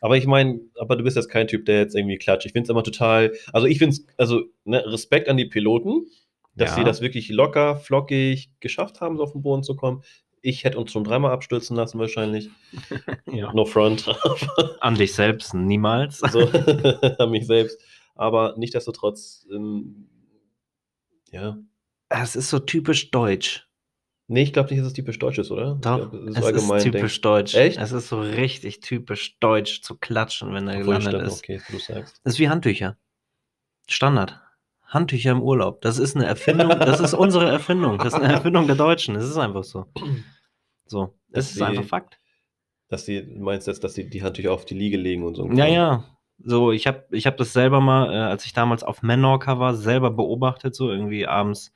Aber 0.00 0.16
ich 0.16 0.28
meine, 0.28 0.60
aber 0.78 0.94
du 0.94 1.02
bist 1.02 1.16
jetzt 1.16 1.28
kein 1.28 1.48
Typ, 1.48 1.66
der 1.66 1.80
jetzt 1.80 1.96
irgendwie 1.96 2.18
klatscht. 2.18 2.46
Ich 2.46 2.52
finde 2.52 2.66
es 2.66 2.70
immer 2.70 2.84
total, 2.84 3.32
also 3.52 3.66
ich 3.66 3.78
finde 3.78 3.96
es, 3.96 4.06
also 4.16 4.42
ne, 4.64 4.86
Respekt 4.86 5.28
an 5.28 5.36
die 5.36 5.46
Piloten, 5.46 6.06
dass 6.54 6.70
ja. 6.70 6.76
sie 6.76 6.84
das 6.84 7.00
wirklich 7.00 7.30
locker, 7.30 7.74
flockig 7.74 8.52
geschafft 8.60 9.00
haben, 9.00 9.16
so 9.16 9.24
auf 9.24 9.32
den 9.32 9.42
Boden 9.42 9.64
zu 9.64 9.74
kommen. 9.74 10.04
Ich 10.40 10.62
hätte 10.62 10.78
uns 10.78 10.92
schon 10.92 11.02
dreimal 11.02 11.32
abstürzen 11.32 11.76
lassen, 11.76 11.98
wahrscheinlich. 11.98 12.48
ja. 13.32 13.52
No 13.52 13.64
front. 13.64 14.06
An 14.80 14.94
dich 14.94 15.14
selbst, 15.14 15.52
niemals. 15.52 16.18
so, 16.18 16.48
an 17.18 17.30
mich 17.30 17.48
selbst. 17.48 17.80
Aber 18.14 18.54
nichtsdestotrotz, 18.56 19.48
ähm, 19.52 20.06
ja. 21.32 21.58
Es 22.08 22.36
ist 22.36 22.50
so 22.50 22.60
typisch 22.60 23.10
deutsch. 23.10 23.66
Nee, 24.28 24.42
ich 24.42 24.52
glaube 24.52 24.70
nicht, 24.70 24.80
dass 24.80 24.88
es 24.88 24.92
typisch 24.92 25.18
deutsch 25.18 25.38
ist, 25.38 25.50
oder? 25.50 25.74
Doch, 25.80 26.10
glaub, 26.10 26.14
es, 26.14 26.36
ist, 26.36 26.44
es 26.44 26.62
ist 26.62 26.82
typisch 26.84 27.20
denk. 27.20 27.22
deutsch. 27.22 27.54
Echt? 27.54 27.78
Es 27.78 27.92
ist 27.92 28.08
so 28.08 28.20
richtig 28.20 28.80
typisch 28.80 29.38
deutsch 29.40 29.82
zu 29.82 29.96
klatschen, 29.96 30.54
wenn 30.54 30.68
er 30.68 30.78
gelandet 30.78 31.08
stimmt. 31.08 31.26
ist. 31.26 31.38
Okay, 31.38 31.60
du 31.70 31.78
sagst. 31.78 32.20
Das 32.24 32.34
ist 32.34 32.38
wie 32.38 32.48
Handtücher. 32.48 32.96
Standard. 33.88 34.40
Handtücher 34.86 35.32
im 35.32 35.42
Urlaub. 35.42 35.80
Das 35.80 35.98
ist 35.98 36.16
eine 36.16 36.26
Erfindung, 36.26 36.68
das 36.68 37.00
ist 37.00 37.14
unsere 37.14 37.50
Erfindung. 37.50 37.98
Das 37.98 38.08
ist 38.08 38.14
eine 38.14 38.32
Erfindung 38.32 38.66
der 38.66 38.76
Deutschen. 38.76 39.14
Das 39.14 39.24
ist 39.24 39.38
einfach 39.38 39.64
so. 39.64 39.86
So, 40.86 41.14
das 41.30 41.50
ist 41.50 41.58
die, 41.58 41.64
einfach 41.64 41.84
Fakt. 41.84 42.18
Dass 42.88 43.06
sie, 43.06 43.22
meinst 43.22 43.66
du, 43.66 43.72
dass 43.72 43.94
sie 43.94 44.10
die 44.10 44.22
Handtücher 44.22 44.52
auf 44.52 44.66
die 44.66 44.74
Liege 44.74 44.98
legen 44.98 45.24
und 45.24 45.34
so? 45.34 45.50
Ja, 45.50 45.66
ja. 45.66 46.04
So, 46.44 46.72
ich 46.72 46.86
habe 46.86 47.06
ich 47.10 47.26
hab 47.26 47.36
das 47.38 47.52
selber 47.52 47.80
mal, 47.80 48.12
äh, 48.12 48.16
als 48.16 48.44
ich 48.44 48.52
damals 48.52 48.82
auf 48.82 49.02
Menorca 49.02 49.58
war, 49.58 49.74
selber 49.74 50.10
beobachtet, 50.10 50.74
so 50.74 50.90
irgendwie 50.90 51.26
abends 51.26 51.72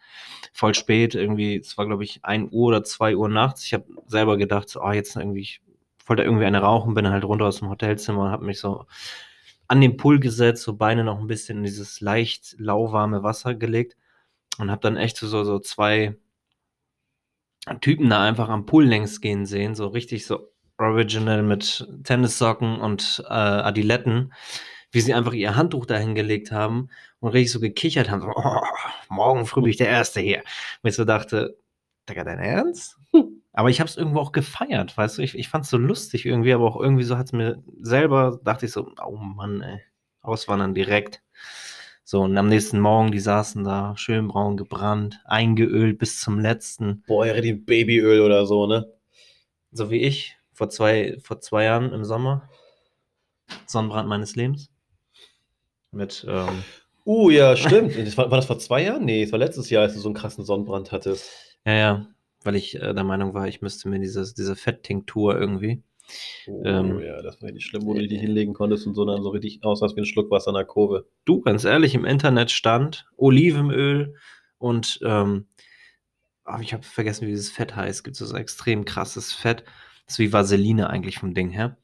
voll 0.56 0.74
spät, 0.74 1.14
irgendwie, 1.14 1.56
es 1.56 1.76
war 1.78 1.86
glaube 1.86 2.04
ich 2.04 2.24
1 2.24 2.52
Uhr 2.52 2.68
oder 2.68 2.84
2 2.84 3.16
Uhr 3.16 3.28
nachts. 3.28 3.64
Ich 3.64 3.74
habe 3.74 3.84
selber 4.06 4.36
gedacht, 4.36 4.68
so, 4.68 4.82
oh, 4.82 4.90
jetzt 4.90 5.16
irgendwie, 5.16 5.40
ich 5.40 5.60
wollte 6.06 6.22
irgendwie 6.22 6.46
eine 6.46 6.60
rauchen, 6.60 6.94
bin 6.94 7.08
halt 7.08 7.24
runter 7.24 7.46
aus 7.46 7.58
dem 7.58 7.68
Hotelzimmer 7.68 8.24
und 8.24 8.30
habe 8.30 8.46
mich 8.46 8.60
so 8.60 8.86
an 9.68 9.80
den 9.80 9.96
Pool 9.96 10.20
gesetzt, 10.20 10.62
so 10.62 10.74
Beine 10.74 11.04
noch 11.04 11.18
ein 11.18 11.26
bisschen 11.26 11.58
in 11.58 11.64
dieses 11.64 12.00
leicht 12.00 12.56
lauwarme 12.58 13.22
Wasser 13.22 13.54
gelegt 13.54 13.96
und 14.58 14.70
habe 14.70 14.80
dann 14.80 14.96
echt 14.96 15.18
so, 15.18 15.44
so 15.44 15.58
zwei 15.58 16.16
Typen 17.80 18.08
da 18.08 18.22
einfach 18.22 18.48
am 18.48 18.64
Pool 18.66 18.84
längs 18.86 19.20
gehen 19.20 19.44
sehen, 19.44 19.74
so 19.74 19.88
richtig 19.88 20.26
so 20.26 20.52
original 20.78 21.42
mit 21.42 21.86
Tennissocken 22.04 22.80
und 22.80 23.22
äh, 23.28 23.32
Adiletten, 23.32 24.32
wie 24.96 25.00
sie 25.02 25.14
einfach 25.14 25.34
ihr 25.34 25.56
Handtuch 25.56 25.84
dahin 25.84 26.14
gelegt 26.14 26.50
haben 26.50 26.88
und 27.20 27.30
richtig 27.30 27.52
so 27.52 27.60
gekichert 27.60 28.10
haben, 28.10 28.22
so, 28.22 28.32
oh, 28.34 28.60
morgen 29.10 29.44
früh 29.44 29.60
bin 29.60 29.70
ich 29.70 29.76
der 29.76 29.90
Erste 29.90 30.20
hier. 30.20 30.38
Und 30.82 30.88
ich 30.88 30.96
so 30.96 31.04
dachte, 31.04 31.58
Digga, 32.08 32.24
dein 32.24 32.38
Ernst? 32.38 32.96
Aber 33.52 33.68
ich 33.68 33.78
habe 33.80 33.88
es 33.88 33.96
irgendwo 33.96 34.20
auch 34.20 34.32
gefeiert, 34.32 34.96
weißt 34.96 35.18
du? 35.18 35.22
Ich, 35.22 35.36
ich 35.36 35.48
fand 35.48 35.64
es 35.64 35.70
so 35.70 35.76
lustig 35.76 36.24
irgendwie, 36.24 36.52
aber 36.52 36.64
auch 36.64 36.80
irgendwie 36.80 37.04
so 37.04 37.18
hat 37.18 37.26
es 37.26 37.32
mir 37.32 37.62
selber, 37.80 38.40
dachte 38.42 38.66
ich 38.66 38.72
so, 38.72 38.90
oh 39.04 39.16
Mann, 39.16 39.60
ey, 39.60 39.82
auswandern 40.22 40.74
direkt. 40.74 41.22
So, 42.02 42.22
und 42.22 42.38
am 42.38 42.48
nächsten 42.48 42.80
Morgen, 42.80 43.12
die 43.12 43.18
saßen 43.18 43.64
da, 43.64 43.94
schön 43.96 44.28
braun 44.28 44.56
gebrannt, 44.56 45.20
eingeölt 45.24 45.98
bis 45.98 46.20
zum 46.20 46.38
letzten. 46.38 47.02
Boah, 47.06 47.26
die 47.40 47.52
Babyöl 47.52 48.20
oder 48.20 48.46
so, 48.46 48.66
ne? 48.66 48.90
So 49.72 49.90
wie 49.90 50.00
ich, 50.00 50.38
vor 50.52 50.70
zwei, 50.70 51.18
vor 51.22 51.40
zwei 51.40 51.64
Jahren 51.64 51.92
im 51.92 52.04
Sommer. 52.04 52.48
Sonnenbrand 53.66 54.08
meines 54.08 54.36
Lebens. 54.36 54.70
Mit, 55.96 56.26
ähm, 56.28 56.62
Uh, 57.04 57.30
ja, 57.30 57.54
stimmt. 57.54 57.96
Das 57.96 58.16
war, 58.18 58.30
war, 58.32 58.38
das 58.38 58.46
vor 58.46 58.58
zwei 58.58 58.82
Jahren? 58.82 59.04
Nee, 59.04 59.22
es 59.22 59.30
war 59.30 59.38
letztes 59.38 59.70
Jahr, 59.70 59.84
als 59.84 59.94
du 59.94 60.00
so 60.00 60.08
einen 60.08 60.16
krassen 60.16 60.44
Sonnenbrand 60.44 60.90
hattest. 60.90 61.30
Ja, 61.64 61.72
ja 61.72 62.06
weil 62.46 62.56
ich 62.56 62.76
äh, 62.76 62.94
der 62.94 63.04
Meinung 63.04 63.34
war, 63.34 63.48
ich 63.48 63.60
müsste 63.60 63.88
mir 63.88 63.98
dieses, 63.98 64.32
diese 64.32 64.56
Fetttinktur 64.56 65.38
irgendwie. 65.38 65.82
Oh, 66.46 66.62
ähm, 66.64 67.00
ja, 67.00 67.20
das 67.20 67.42
war 67.42 67.48
richtig 67.48 67.66
schlimm, 67.66 67.84
wo 67.84 67.92
du 67.92 68.06
die 68.06 68.16
hinlegen 68.16 68.54
konntest 68.54 68.86
und 68.86 68.94
so 68.94 69.04
dann 69.04 69.22
so 69.22 69.30
richtig 69.30 69.64
aus, 69.64 69.82
als 69.82 69.96
wie 69.96 70.00
ein 70.00 70.06
Schluck 70.06 70.30
Wasser 70.30 70.50
in 70.50 70.54
der 70.54 70.64
Kurve. 70.64 71.08
Du, 71.24 71.40
ganz 71.40 71.64
ehrlich, 71.64 71.94
im 71.96 72.04
Internet 72.04 72.52
stand 72.52 73.06
Olivenöl 73.16 74.14
und 74.58 75.00
ähm, 75.02 75.48
oh, 76.46 76.60
ich 76.60 76.72
habe 76.72 76.84
vergessen, 76.84 77.26
wie 77.26 77.32
dieses 77.32 77.50
Fett 77.50 77.74
heißt. 77.74 77.98
Es 77.98 78.04
gibt 78.04 78.16
so 78.16 78.32
ein 78.32 78.40
extrem 78.40 78.84
krasses 78.84 79.32
Fett. 79.32 79.64
Das 80.06 80.14
ist 80.14 80.18
wie 80.20 80.32
Vaseline 80.32 80.88
eigentlich 80.88 81.18
vom 81.18 81.34
Ding 81.34 81.50
her. 81.50 81.76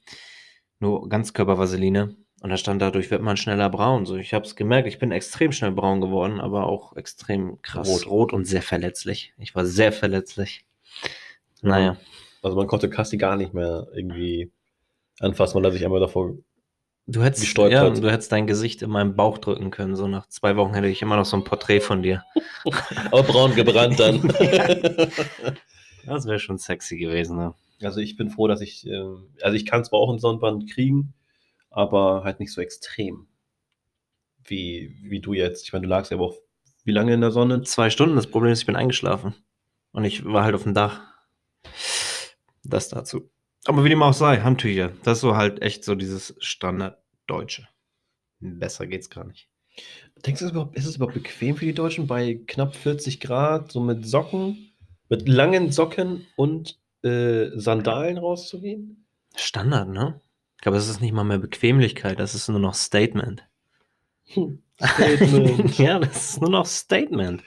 Nur 0.78 1.08
Ganzkörpervaseline. 1.08 2.16
Und 2.42 2.50
da 2.50 2.56
stand 2.56 2.82
dadurch 2.82 3.10
wird 3.12 3.22
man 3.22 3.36
schneller 3.36 3.70
braun. 3.70 4.04
So, 4.04 4.16
ich 4.16 4.34
habe 4.34 4.44
es 4.44 4.56
gemerkt, 4.56 4.88
ich 4.88 4.98
bin 4.98 5.12
extrem 5.12 5.52
schnell 5.52 5.70
braun 5.70 6.00
geworden, 6.00 6.40
aber 6.40 6.66
auch 6.66 6.96
extrem 6.96 7.62
krass 7.62 7.88
rot, 7.88 8.06
rot 8.08 8.32
und 8.32 8.46
sehr 8.46 8.62
verletzlich. 8.62 9.32
Ich 9.38 9.54
war 9.54 9.64
sehr 9.64 9.92
verletzlich. 9.92 10.64
Naja. 11.62 11.96
Also 12.42 12.56
man 12.56 12.66
konnte 12.66 12.90
Casti 12.90 13.16
gar 13.16 13.36
nicht 13.36 13.54
mehr 13.54 13.86
irgendwie 13.94 14.50
anfassen, 15.20 15.54
weil 15.54 15.64
er 15.66 15.70
sich 15.72 15.84
einmal 15.84 16.00
davor. 16.00 16.32
Du 17.06 17.22
hättest, 17.22 17.42
Gestolpert. 17.42 17.96
ja, 17.96 18.00
du 18.00 18.10
hättest 18.10 18.32
dein 18.32 18.48
Gesicht 18.48 18.82
in 18.82 18.90
meinen 18.90 19.14
Bauch 19.14 19.38
drücken 19.38 19.70
können. 19.70 19.94
So 19.94 20.08
nach 20.08 20.26
zwei 20.26 20.56
Wochen 20.56 20.74
hätte 20.74 20.88
ich 20.88 21.00
immer 21.00 21.16
noch 21.16 21.24
so 21.24 21.36
ein 21.36 21.44
Porträt 21.44 21.80
von 21.80 22.02
dir. 22.02 22.24
Aber 23.12 23.22
braun 23.22 23.54
gebrannt 23.54 24.00
dann. 24.00 24.20
Das 26.04 26.26
wäre 26.26 26.40
schon 26.40 26.58
sexy 26.58 26.96
gewesen. 26.96 27.36
Ne? 27.36 27.54
also 27.84 28.00
ich 28.00 28.16
bin 28.16 28.28
froh, 28.30 28.48
dass 28.48 28.60
ich. 28.60 28.84
äh, 28.86 29.00
Also 29.40 29.54
ich 29.56 29.64
kann 29.66 29.84
zwar 29.84 30.00
auch 30.00 30.12
ein 30.12 30.18
Sonnenbrand 30.18 30.68
kriegen, 30.68 31.14
aber 31.72 32.24
halt 32.24 32.40
nicht 32.40 32.52
so 32.52 32.60
extrem. 32.60 33.26
Wie, 34.44 34.96
wie 35.02 35.20
du 35.20 35.32
jetzt. 35.32 35.64
Ich 35.64 35.72
meine, 35.72 35.84
du 35.84 35.88
lagst 35.88 36.10
ja 36.10 36.16
aber 36.16 36.26
auch 36.26 36.36
wie 36.84 36.92
lange 36.92 37.14
in 37.14 37.20
der 37.20 37.30
Sonne? 37.30 37.62
Zwei 37.62 37.90
Stunden. 37.90 38.16
Das 38.16 38.26
Problem 38.26 38.52
ist, 38.52 38.60
ich 38.60 38.66
bin 38.66 38.76
eingeschlafen. 38.76 39.34
Und 39.92 40.04
ich 40.04 40.24
war 40.24 40.44
halt 40.44 40.54
auf 40.54 40.64
dem 40.64 40.74
Dach. 40.74 41.00
Das 42.64 42.88
dazu. 42.88 43.30
Aber 43.66 43.84
wie 43.84 43.88
dem 43.88 44.02
auch 44.02 44.14
sei, 44.14 44.38
Handtücher. 44.38 44.92
Das 45.04 45.18
ist 45.18 45.22
so 45.22 45.36
halt 45.36 45.62
echt 45.62 45.84
so 45.84 45.94
dieses 45.94 46.34
Standarddeutsche. 46.38 47.68
Besser 48.40 48.86
geht's 48.86 49.10
gar 49.10 49.24
nicht. 49.24 49.48
Denkst 50.26 50.40
du, 50.40 50.46
ist 50.46 50.50
es 50.50 50.50
überhaupt, 50.50 50.76
ist 50.76 50.86
es 50.86 50.96
überhaupt 50.96 51.14
bequem 51.14 51.56
für 51.56 51.64
die 51.64 51.74
Deutschen 51.74 52.06
bei 52.06 52.40
knapp 52.46 52.74
40 52.74 53.20
Grad, 53.20 53.70
so 53.70 53.80
mit 53.80 54.04
Socken, 54.04 54.72
mit 55.08 55.28
langen 55.28 55.70
Socken 55.70 56.26
und 56.36 56.78
äh, 57.02 57.50
Sandalen 57.54 58.18
rauszugehen? 58.18 59.06
Standard, 59.36 59.88
ne? 59.88 60.20
Ich 60.62 60.64
glaube, 60.64 60.78
das 60.78 60.88
ist 60.88 61.00
nicht 61.00 61.12
mal 61.12 61.24
mehr 61.24 61.38
Bequemlichkeit, 61.38 62.20
das 62.20 62.36
ist 62.36 62.48
nur 62.48 62.60
noch 62.60 62.74
Statement. 62.74 63.44
Hm. 64.26 64.62
Statement. 64.80 65.76
ja, 65.78 65.98
das 65.98 66.34
ist 66.34 66.40
nur 66.40 66.50
noch 66.50 66.66
Statement. 66.66 67.42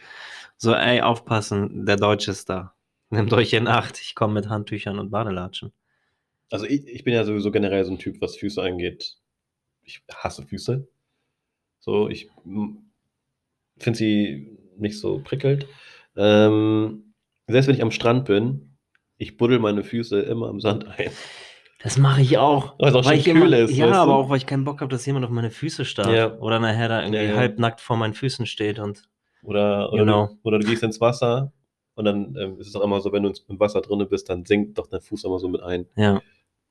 So, 0.58 0.74
ey, 0.74 1.00
aufpassen, 1.00 1.86
der 1.86 1.96
Deutsche 1.96 2.32
ist 2.32 2.50
da. 2.50 2.76
Nehmt 3.10 3.32
euch 3.32 3.54
in 3.54 3.70
Acht, 3.70 4.02
ich 4.02 4.16
komme 4.16 4.34
mit 4.34 4.50
Handtüchern 4.50 5.00
und 5.00 5.12
Badelatschen. 5.12 5.72
Also 6.52 6.66
ich, 6.66 6.86
ich 6.88 7.06
bin 7.06 7.14
ja 7.14 7.24
sowieso 7.24 7.52
generell 7.52 7.86
so 7.86 7.92
ein 7.92 8.00
Typ, 8.00 8.20
was 8.20 8.36
Füße 8.36 8.62
angeht. 8.62 9.16
Ich 9.84 10.04
hasse 10.14 10.44
Füße. 10.44 10.86
So, 11.80 12.10
ich 12.10 12.30
finde 13.78 13.98
sie 13.98 14.58
nicht 14.76 15.00
so 15.00 15.22
prickelnd. 15.24 15.68
Ähm, 16.18 17.14
selbst 17.48 17.68
wenn 17.68 17.76
ich 17.76 17.82
am 17.82 17.92
Strand 17.92 18.26
bin, 18.26 18.76
ich 19.18 19.38
buddel 19.38 19.60
meine 19.60 19.86
Füße 19.86 20.20
immer 20.20 20.50
im 20.50 20.60
Sand 20.60 20.86
ein. 20.86 21.12
Das 21.86 21.98
mache 22.00 22.22
ich 22.22 22.38
auch. 22.40 22.74
Weil 22.80 22.90
es 22.90 22.96
auch 22.96 23.06
Weil 23.06 23.22
schön 23.22 23.36
ich 23.38 23.42
kühl 23.42 23.54
immer, 23.54 23.58
ist. 23.60 23.78
ja, 23.78 23.92
aber 23.92 24.12
du? 24.12 24.18
auch, 24.18 24.30
weil 24.30 24.38
ich 24.38 24.46
keinen 24.48 24.64
Bock 24.66 24.82
habe, 24.82 24.90
dass 24.92 25.06
jemand 25.06 25.24
auf 25.24 25.32
meine 25.32 25.52
Füße 25.52 25.86
starrt. 25.86 26.12
Ja. 26.14 26.34
Oder 26.40 26.60
nachher 26.60 26.90
da 26.90 27.02
irgendwie 27.04 27.20
Ja, 27.24 27.30
ja. 27.32 27.36
halbnackt 27.38 27.80
vor 27.80 27.96
meinen 27.96 28.14
Füßen 28.16 28.46
steht 28.48 28.80
und. 28.80 29.04
Oder, 29.44 29.94
oder, 29.94 30.00
Genau. 30.04 30.28
du, 30.28 30.38
oder 30.44 30.60
du 30.60 30.66
gehst 30.68 30.82
ins 30.84 31.00
Wasser 31.00 31.54
und 31.94 32.06
dann 32.06 32.36
ähm, 32.38 32.60
ist 32.60 32.68
es 32.68 32.76
auch 32.76 32.82
immer 32.82 33.00
so, 33.02 33.14
wenn 33.14 33.22
du 33.24 33.30
ins- 33.30 33.46
im 33.48 33.60
Wasser 33.60 33.82
drin 33.82 34.06
bist, 34.10 34.28
dann 34.30 34.44
sinkt 34.46 34.78
doch 34.80 34.88
dein 34.88 35.00
Fuß 35.02 35.24
immer 35.26 35.38
so 35.40 35.48
mit 35.48 35.62
ein. 35.62 35.86
Ja. 35.96 36.22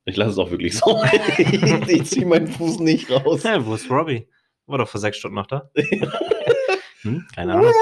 Ich 0.05 0.17
lasse 0.17 0.33
es 0.33 0.39
auch 0.39 0.51
wirklich 0.51 0.77
so. 0.77 1.01
ich 1.39 1.89
ich 1.89 2.05
ziehe 2.07 2.27
meinen 2.27 2.49
Fuß 2.49 2.81
nicht 2.81 3.09
raus. 3.11 3.45
ja 3.45 3.65
wo 3.65 3.75
ist 3.77 3.89
Robbie? 3.89 4.27
War 4.67 4.79
doch 4.79 4.89
vor 4.89 5.01
sechs 5.01 5.17
Stunden 5.19 5.37
noch 5.37 5.47
da. 5.47 5.71
hm? 7.03 7.25
Keine 7.35 7.55
Ahnung. 7.55 7.73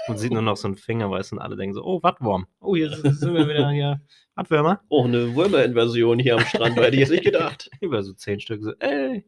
Und 0.07 0.17
sieht 0.17 0.31
nur 0.31 0.41
noch 0.41 0.57
so 0.57 0.67
einen 0.67 0.77
Finger, 0.77 1.09
weißt 1.09 1.33
und 1.33 1.39
alle 1.39 1.55
denken 1.55 1.73
so, 1.73 1.83
oh, 1.83 2.01
Wattwurm. 2.01 2.47
Oh, 2.59 2.75
hier 2.75 2.89
sind 2.89 3.33
wir 3.33 3.47
wieder 3.47 3.69
hier. 3.71 4.01
Wattwürmer. 4.35 4.81
Oh, 4.89 5.03
eine 5.03 5.35
Würmer-Inversion 5.35 6.19
hier 6.19 6.35
am 6.35 6.45
Strand, 6.45 6.77
hätte 6.77 6.95
ich 6.95 7.01
jetzt 7.01 7.11
nicht 7.11 7.23
gedacht. 7.23 7.69
Über 7.81 8.03
so 8.03 8.13
zehn 8.13 8.39
Stück. 8.39 8.63
So, 8.63 8.73
ey. 8.79 9.25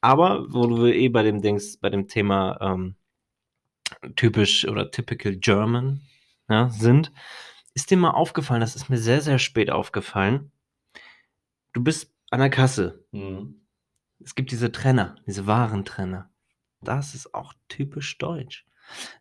Aber, 0.00 0.46
wo 0.48 0.66
du 0.66 0.86
eh 0.86 1.08
bei 1.08 1.22
dem 1.22 1.40
Dings, 1.40 1.78
bei 1.78 1.90
dem 1.90 2.08
Thema 2.08 2.58
ähm, 2.60 2.96
typisch 4.16 4.66
oder 4.66 4.90
typical 4.90 5.36
German 5.36 6.00
ja, 6.48 6.68
sind, 6.70 7.12
ist 7.74 7.90
dir 7.90 7.96
mal 7.96 8.10
aufgefallen, 8.10 8.60
das 8.60 8.76
ist 8.76 8.88
mir 8.88 8.98
sehr, 8.98 9.20
sehr 9.20 9.38
spät 9.38 9.70
aufgefallen. 9.70 10.52
Du 11.72 11.82
bist 11.82 12.12
an 12.30 12.40
der 12.40 12.50
Kasse. 12.50 13.04
Hm. 13.12 13.60
Es 14.22 14.34
gibt 14.34 14.50
diese 14.50 14.72
Trenner, 14.72 15.16
diese 15.26 15.46
Warentrenner. 15.46 16.29
Das 16.82 17.14
ist 17.14 17.34
auch 17.34 17.52
typisch 17.68 18.18
deutsch. 18.18 18.66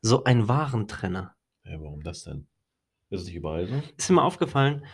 So 0.02 0.24
ein 0.24 0.48
Warentrenner. 0.48 1.36
Ja, 1.64 1.80
warum 1.82 2.02
das 2.04 2.24
denn? 2.24 2.48
Ist 3.10 3.22
es 3.22 3.28
nicht 3.28 3.36
überall 3.36 3.68
so? 3.68 3.82
Ist 3.98 4.10
mal 4.10 4.24
aufgefallen, 4.24 4.86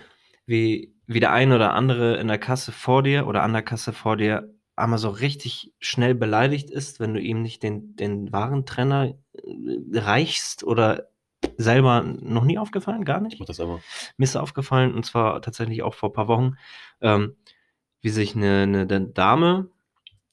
wie, 0.46 0.94
wie 1.06 1.20
der 1.20 1.32
ein 1.32 1.52
oder 1.52 1.74
andere 1.74 2.18
in 2.18 2.28
der 2.28 2.40
Kasse 2.40 2.72
vor 2.72 3.04
dir 3.04 3.28
oder 3.28 3.44
an 3.44 3.54
der 3.54 3.62
Kasse 3.62 3.94
vor 3.94 4.18
dir 4.18 4.54
einmal 4.76 5.00
so 5.00 5.10
richtig 5.10 5.74
schnell 5.80 6.16
beleidigt 6.16 6.70
ist, 6.70 7.00
wenn 7.00 7.14
du 7.14 7.22
ihm 7.22 7.42
nicht 7.42 7.64
den, 7.64 7.96
den 7.96 8.32
Warentrenner 8.32 9.14
äh, 9.34 10.00
reichst 10.00 10.64
oder 10.64 11.08
selber 11.58 12.02
noch 12.04 12.44
nie 12.44 12.58
aufgefallen? 12.58 13.06
Gar 13.06 13.18
Ich 13.18 13.24
nicht? 13.24 13.40
mach 13.40 13.48
das 13.48 13.60
einfach. 13.60 13.80
Mir 14.18 14.24
ist 14.26 14.36
aufgefallen, 14.36 14.94
und 14.94 15.06
zwar 15.06 15.42
tatsächlich 15.42 15.84
auch 15.84 15.94
vor 15.94 16.10
ein 16.10 16.14
paar 16.14 16.28
Wochen, 16.28 16.56
ähm, 17.02 17.38
wie 18.02 18.10
sich 18.10 18.36
eine, 18.36 18.64
eine 18.64 18.86
Dame 18.88 19.70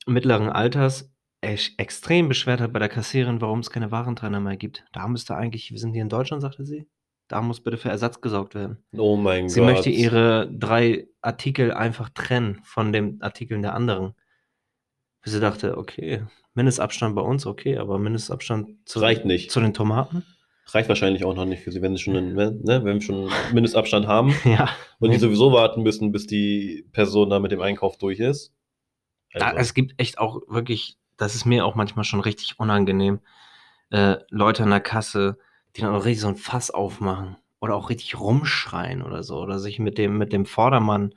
mittleren 0.07 0.49
Alters 0.49 1.12
ex- 1.43 1.73
extrem 1.77 2.29
beschwert 2.29 2.61
hat 2.61 2.73
bei 2.73 2.79
der 2.79 2.89
Kassierin, 2.89 3.41
warum 3.43 3.59
es 3.61 3.71
keine 3.71 3.91
Warentrenner 3.91 4.41
mehr 4.41 4.57
gibt. 4.57 4.85
Da 4.93 5.07
müsste 5.09 5.37
eigentlich, 5.37 5.71
wir 5.71 5.79
sind 5.79 5.93
hier 5.93 6.03
in 6.03 6.09
Deutschland, 6.09 6.41
sagte 6.43 6.65
sie, 6.65 6.87
da 7.29 7.41
muss 7.43 7.61
bitte 7.61 7.77
für 7.77 7.89
Ersatz 7.91 8.21
gesorgt 8.21 8.55
werden. 8.55 8.79
Oh 8.97 9.17
mein 9.17 9.49
Sie 9.49 9.61
Gott. 9.61 9.71
möchte 9.71 9.91
ihre 9.91 10.51
drei 10.51 11.07
Artikel 11.21 11.73
einfach 11.73 12.09
trennen 12.11 12.61
von 12.65 12.93
den 12.93 13.21
Artikeln 13.23 13.63
der 13.63 13.75
anderen. 13.75 14.15
Bis 15.23 15.33
sie 15.35 15.41
dachte, 15.41 15.77
okay, 15.79 16.25
Mindestabstand 16.55 17.15
bei 17.15 17.23
uns, 17.23 17.47
okay, 17.47 17.79
aber 17.79 17.99
Mindestabstand 17.99 18.87
zu, 18.89 18.99
Reicht 18.99 19.25
nicht. 19.25 19.51
zu 19.51 19.61
den 19.61 19.73
Tomaten? 19.73 20.25
Reicht 20.67 20.89
wahrscheinlich 20.89 21.25
auch 21.25 21.35
noch 21.35 21.45
nicht 21.45 21.63
für 21.63 21.73
sie, 21.73 21.81
wenn 21.83 21.97
sie 21.97 22.03
schon, 22.03 22.17
einen, 22.17 22.35
ne, 22.35 22.59
wenn 22.65 22.85
wir 22.85 23.01
schon 23.01 23.31
einen 23.31 23.55
Mindestabstand 23.55 24.07
haben 24.07 24.35
Ja. 24.45 24.69
und 24.99 25.11
die 25.11 25.17
Nee. 25.17 25.19
sowieso 25.19 25.53
warten 25.53 25.83
müssen, 25.83 26.13
bis 26.13 26.27
die 26.27 26.87
Person 26.93 27.31
da 27.31 27.39
mit 27.39 27.53
dem 27.53 27.61
Einkauf 27.63 27.99
durch 27.99 28.19
ist. 28.21 28.53
Da, 29.33 29.47
Also, 29.49 29.61
es 29.61 29.75
gibt 29.75 29.95
echt 29.99 30.19
auch 30.19 30.41
wirklich, 30.49 30.99
das 31.17 31.35
ist 31.35 31.45
mir 31.45 31.65
auch 31.65 31.75
manchmal 31.75 32.05
schon 32.05 32.21
richtig 32.21 32.59
unangenehm, 32.59 33.21
äh, 33.91 34.17
Leute 34.31 34.63
an 34.63 34.71
der 34.71 34.81
Kasse, 34.81 35.39
die 35.77 35.83
dann 35.83 35.95
auch 35.95 36.05
richtig 36.05 36.21
so 36.21 36.29
ein 36.29 36.37
Fass 36.37 36.71
aufmachen 36.71 37.37
oder 37.61 37.77
auch 37.77 37.91
richtig 37.91 38.19
rumschreien 38.19 39.03
oder 39.03 39.23
so 39.23 39.39
oder 39.39 39.59
sich 39.59 39.79
mit 39.79 39.99
dem, 39.99 40.19
mit 40.19 40.33
dem 40.33 40.47
Vordermann 40.47 41.15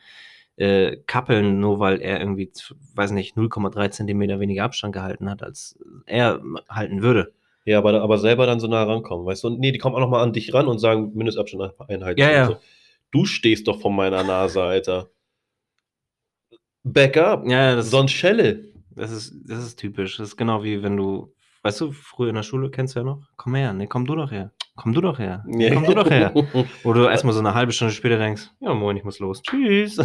äh, 0.57 0.97
kappeln, 1.05 1.59
nur 1.59 1.79
weil 1.79 2.01
er 2.01 2.19
irgendwie, 2.19 2.51
weiß 2.93 3.11
nicht, 3.11 3.35
0,3 3.35 3.91
Zentimeter 3.91 4.39
weniger 4.39 4.63
Abstand 4.63 4.93
gehalten 4.93 5.29
hat, 5.29 5.43
als 5.43 5.77
er 6.05 6.41
halten 6.69 7.01
würde. 7.01 7.33
ja, 7.65 7.77
aber, 7.77 8.01
aber 8.01 8.17
selber 8.17 8.45
dann 8.45 8.59
so 8.59 8.67
nah 8.67 8.83
rankommen, 8.83 9.25
weißt 9.25 9.43
du? 9.43 9.47
Und 9.47 9.59
nee, 9.59 9.71
die 9.71 9.79
kommen 9.79 9.95
auch 9.95 9.99
noch 9.99 10.09
mal 10.09 10.21
an 10.21 10.33
dich 10.33 10.53
ran 10.53 10.67
und 10.67 10.79
sagen 10.79 11.11
Mindestabstand 11.13 11.73
einhalten. 11.89 12.21
Ja, 12.21 12.31
ja. 12.31 12.45
So. 12.47 12.57
Du 13.11 13.25
stehst 13.25 13.67
doch 13.67 13.81
vor 13.81 13.91
meiner 13.91 14.23
Nase, 14.23 14.61
Alter. 14.61 15.09
Back 16.83 17.17
up. 17.17 17.43
Ja, 17.47 17.69
ja, 17.69 17.75
das, 17.77 17.89
Sonst 17.89 18.11
Schelle. 18.11 18.74
Das, 18.95 19.11
ist, 19.11 19.35
das 19.45 19.63
ist 19.63 19.77
typisch. 19.77 20.17
Das 20.17 20.29
ist 20.29 20.37
genau 20.37 20.63
wie 20.63 20.81
wenn 20.83 20.97
du, 20.97 21.33
weißt 21.63 21.81
du, 21.81 21.91
früher 21.91 22.29
in 22.29 22.35
der 22.35 22.43
Schule, 22.43 22.69
kennst 22.71 22.95
du 22.95 22.99
ja 22.99 23.03
noch? 23.05 23.27
Komm 23.35 23.55
her, 23.55 23.73
nee, 23.73 23.87
komm 23.87 24.05
du 24.05 24.15
doch 24.15 24.31
her. 24.31 24.51
Komm 24.75 24.93
du 24.93 25.01
doch 25.01 25.19
her. 25.19 25.43
Nee, 25.47 25.71
komm 25.71 25.85
du 25.85 25.93
doch 25.95 26.09
her. 26.09 26.33
Wo 26.83 26.93
du 26.93 27.05
erstmal 27.05 27.33
so 27.33 27.39
eine 27.39 27.53
halbe 27.53 27.71
Stunde 27.71 27.93
später 27.93 28.17
denkst, 28.17 28.49
ja 28.59 28.73
moin, 28.73 28.97
ich 28.97 29.03
muss 29.03 29.19
los. 29.19 29.41
Tschüss. 29.41 29.97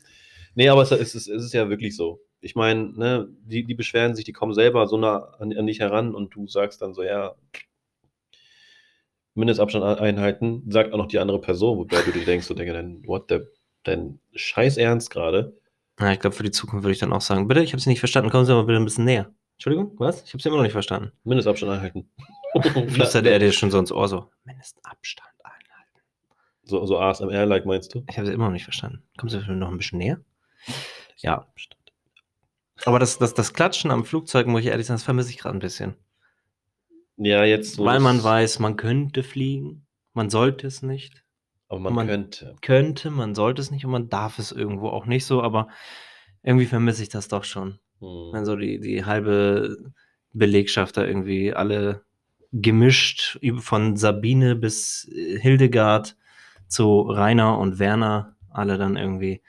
nee, 0.54 0.68
aber 0.68 0.82
es 0.82 0.90
ist, 0.90 1.14
es 1.14 1.28
ist 1.28 1.52
ja 1.52 1.68
wirklich 1.68 1.96
so. 1.96 2.20
Ich 2.40 2.54
meine, 2.54 2.92
ne, 2.96 3.28
die, 3.44 3.64
die 3.64 3.74
beschweren 3.74 4.14
sich, 4.14 4.24
die 4.24 4.32
kommen 4.32 4.54
selber 4.54 4.86
so 4.86 4.96
nah 4.96 5.18
an, 5.38 5.52
an 5.56 5.66
dich 5.66 5.80
heran 5.80 6.14
und 6.14 6.34
du 6.34 6.46
sagst 6.46 6.82
dann 6.82 6.94
so, 6.94 7.02
ja, 7.02 7.34
Mindestabstand 9.34 9.84
ein- 9.84 9.98
einhalten, 9.98 10.64
sagt 10.68 10.92
auch 10.92 10.98
noch 10.98 11.06
die 11.06 11.18
andere 11.18 11.40
Person, 11.40 11.78
wobei 11.78 12.02
du 12.02 12.10
dir 12.12 12.24
denkst, 12.24 12.46
so, 12.46 12.54
Digga, 12.54 12.72
denn, 12.72 13.06
what 13.06 13.26
the, 13.28 13.40
denn 13.86 14.20
scheiß 14.34 14.76
ernst 14.78 15.10
gerade. 15.10 15.56
Ja, 16.00 16.12
ich 16.12 16.20
glaube, 16.20 16.36
für 16.36 16.42
die 16.44 16.50
Zukunft 16.50 16.84
würde 16.84 16.92
ich 16.92 16.98
dann 17.00 17.12
auch 17.12 17.20
sagen, 17.20 17.48
bitte, 17.48 17.62
ich 17.62 17.72
habe 17.72 17.80
Sie 17.80 17.88
nicht 17.90 17.98
verstanden, 18.00 18.30
kommen 18.30 18.44
Sie 18.44 18.52
mal 18.52 18.64
bitte 18.64 18.78
ein 18.78 18.84
bisschen 18.84 19.04
näher. 19.04 19.32
Entschuldigung, 19.54 19.94
was? 19.98 20.22
Ich 20.24 20.32
habe 20.32 20.42
Sie 20.42 20.48
immer 20.48 20.58
noch 20.58 20.62
nicht 20.64 20.72
verstanden. 20.72 21.10
Mindestabstand 21.24 21.72
einhalten. 21.72 22.08
Flüsterte 22.90 23.30
er 23.30 23.38
dir 23.40 23.52
schon 23.52 23.70
so 23.70 23.78
ins 23.78 23.90
Ohr 23.92 24.08
so, 24.08 24.30
Mindestabstand 24.44 25.28
einhalten. 25.42 26.00
so, 26.62 26.86
so 26.86 26.98
ASMR-like 26.98 27.66
meinst 27.66 27.94
du? 27.94 28.04
Ich 28.08 28.16
habe 28.16 28.26
Sie 28.26 28.32
immer 28.32 28.44
noch 28.46 28.52
nicht 28.52 28.64
verstanden. 28.64 29.02
Kommen 29.16 29.30
Sie 29.30 29.38
bitte 29.38 29.52
noch 29.52 29.70
ein 29.70 29.76
bisschen 29.78 29.98
näher? 29.98 30.20
Ja. 31.18 31.46
Aber 32.84 33.00
das, 33.00 33.18
das, 33.18 33.34
das 33.34 33.52
Klatschen 33.52 33.90
am 33.90 34.04
Flugzeug, 34.04 34.46
muss 34.46 34.60
ich 34.60 34.68
ehrlich 34.68 34.86
sagen, 34.86 34.96
das 34.98 35.04
vermisse 35.04 35.30
ich 35.30 35.38
gerade 35.38 35.56
ein 35.56 35.60
bisschen. 35.60 35.96
Ja, 37.16 37.42
jetzt 37.44 37.74
so. 37.74 37.84
Weil 37.84 37.98
man 37.98 38.16
das- 38.18 38.24
weiß, 38.24 38.58
man 38.60 38.76
könnte 38.76 39.24
fliegen, 39.24 39.84
man 40.14 40.30
sollte 40.30 40.68
es 40.68 40.82
nicht. 40.82 41.24
Aber 41.68 41.80
man, 41.80 41.94
man- 41.94 42.06
könnte. 42.06 42.56
Könnte, 42.62 43.10
man 43.10 43.34
sollte 43.34 43.60
es 43.60 43.70
nicht 43.70 43.84
und 43.84 43.90
man 43.90 44.08
darf 44.08 44.38
es 44.38 44.52
irgendwo 44.52 44.88
auch 44.88 45.06
nicht 45.06 45.26
so, 45.26 45.42
aber 45.42 45.68
irgendwie 46.42 46.66
vermisse 46.66 47.02
ich 47.02 47.08
das 47.08 47.28
doch 47.28 47.44
schon. 47.44 47.78
Hm. 48.00 48.30
Wenn 48.32 48.44
so 48.44 48.56
die, 48.56 48.80
die 48.80 49.04
halbe 49.04 49.76
Belegschaft 50.32 50.96
da 50.96 51.04
irgendwie 51.04 51.52
alle 51.52 52.02
gemischt, 52.52 53.38
von 53.58 53.96
Sabine 53.96 54.54
bis 54.54 55.08
äh, 55.12 55.38
Hildegard 55.38 56.16
zu 56.66 57.00
Rainer 57.02 57.58
und 57.58 57.78
Werner, 57.78 58.36
alle 58.50 58.78
dann 58.78 58.96
irgendwie 58.96 59.42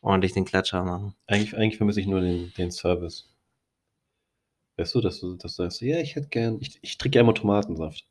ordentlich 0.00 0.32
den 0.32 0.44
Klatscher 0.44 0.84
machen. 0.84 1.14
Eigentlich, 1.26 1.56
eigentlich 1.56 1.76
vermisse 1.76 2.00
ich 2.00 2.06
nur 2.06 2.20
den, 2.20 2.52
den 2.56 2.70
Service. 2.70 3.28
Weißt 4.76 4.94
du, 4.94 5.00
dass 5.00 5.20
du, 5.20 5.34
dass 5.34 5.56
du 5.56 5.62
sagst, 5.64 5.80
ja, 5.80 5.98
ich 5.98 6.14
hätte 6.16 6.28
gern, 6.28 6.58
ich, 6.60 6.78
ich 6.82 6.98
trinke 6.98 7.14
gerne 7.16 7.26
mal 7.26 7.32
Tomatensaft. 7.32 8.06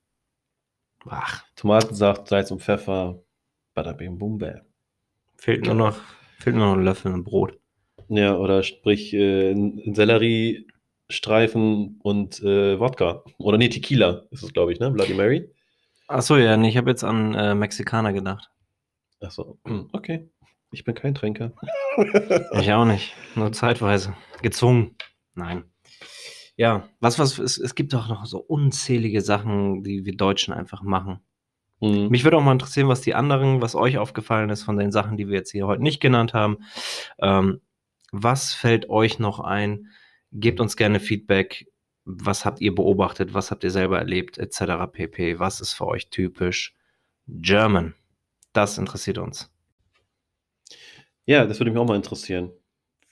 Ach, 1.10 1.44
Tomatensaft, 1.56 2.28
Salz 2.28 2.52
und 2.52 2.62
Pfeffer, 2.62 3.22
bada 3.74 3.94
bing 3.94 4.18
bum 4.18 4.38
bam. 4.38 4.62
fehlt 5.38 5.66
nur 5.66 5.76
noch, 5.76 5.98
fehlt 6.40 6.56
nur 6.56 6.68
noch 6.68 6.78
ein 6.78 6.84
Löffel 6.84 7.14
und 7.14 7.24
Brot. 7.24 7.58
Ja, 8.10 8.38
oder 8.38 8.64
sprich 8.64 9.14
äh, 9.14 9.54
Selleriestreifen 9.94 12.00
und 12.02 12.42
äh, 12.42 12.80
Wodka. 12.80 13.24
Oder 13.38 13.58
nee, 13.58 13.70
Tequila 13.70 14.24
ist 14.32 14.44
es, 14.44 14.54
glaube 14.54 14.72
ich, 14.72 14.80
ne? 14.80 14.92
Bloody 14.92 15.14
Mary. 15.14 15.52
Achso, 16.08 16.38
ja, 16.38 16.56
nee, 16.56 16.70
ich 16.70 16.78
habe 16.78 16.90
jetzt 16.90 17.04
an 17.04 17.36
äh, 17.36 17.54
Mexikaner 17.54 18.14
gedacht. 18.14 18.50
Achso, 19.20 19.60
okay. 19.92 20.30
Ich 20.72 20.84
bin 20.84 20.96
kein 20.96 21.16
Trinker. 21.16 21.52
Ich 22.60 22.72
auch 22.72 22.86
nicht. 22.86 23.14
Nur 23.36 23.52
zeitweise. 23.52 24.16
Gezwungen. 24.42 24.96
Nein. 25.34 25.64
Ja, 26.58 26.90
was, 27.00 27.20
was, 27.20 27.38
es, 27.38 27.58
es 27.60 27.76
gibt 27.76 27.94
doch 27.94 28.10
noch 28.10 28.26
so 28.26 28.40
unzählige 28.40 29.22
Sachen, 29.22 29.84
die 29.84 30.06
wir 30.06 30.18
Deutschen 30.18 30.54
einfach 30.54 30.82
machen. 30.82 31.20
Mhm. 31.80 32.10
Mich 32.10 32.24
würde 32.24 32.38
auch 32.38 32.44
mal 32.44 32.52
interessieren, 32.52 32.88
was 32.88 33.02
die 33.02 33.14
anderen, 33.14 33.62
was 33.62 33.76
euch 33.76 34.00
aufgefallen 34.00 34.50
ist 34.50 34.64
von 34.64 34.76
den 34.76 34.92
Sachen, 34.92 35.18
die 35.18 35.28
wir 35.28 35.36
jetzt 35.36 35.52
hier 35.52 35.68
heute 35.68 35.84
nicht 35.84 36.00
genannt 36.00 36.34
haben. 36.34 36.58
Ähm, 37.20 37.62
was 38.12 38.54
fällt 38.54 38.90
euch 38.90 39.20
noch 39.20 39.40
ein? 39.40 39.88
Gebt 40.32 40.60
uns 40.60 40.76
gerne 40.76 41.00
Feedback. 41.00 41.72
Was 42.06 42.44
habt 42.44 42.60
ihr 42.60 42.74
beobachtet? 42.74 43.36
Was 43.36 43.52
habt 43.52 43.64
ihr 43.64 43.72
selber 43.72 44.00
erlebt? 44.00 44.40
Etc. 44.40 44.64
pp. 44.92 45.40
Was 45.40 45.62
ist 45.62 45.74
für 45.74 45.86
euch 45.86 46.10
typisch 46.10 46.74
German? 47.28 47.94
Das 48.54 48.80
interessiert 48.80 49.20
uns. 49.20 49.52
Ja, 51.26 51.46
das 51.46 51.60
würde 51.60 51.72
mich 51.72 51.80
auch 51.80 51.86
mal 51.86 51.98
interessieren, 51.98 52.52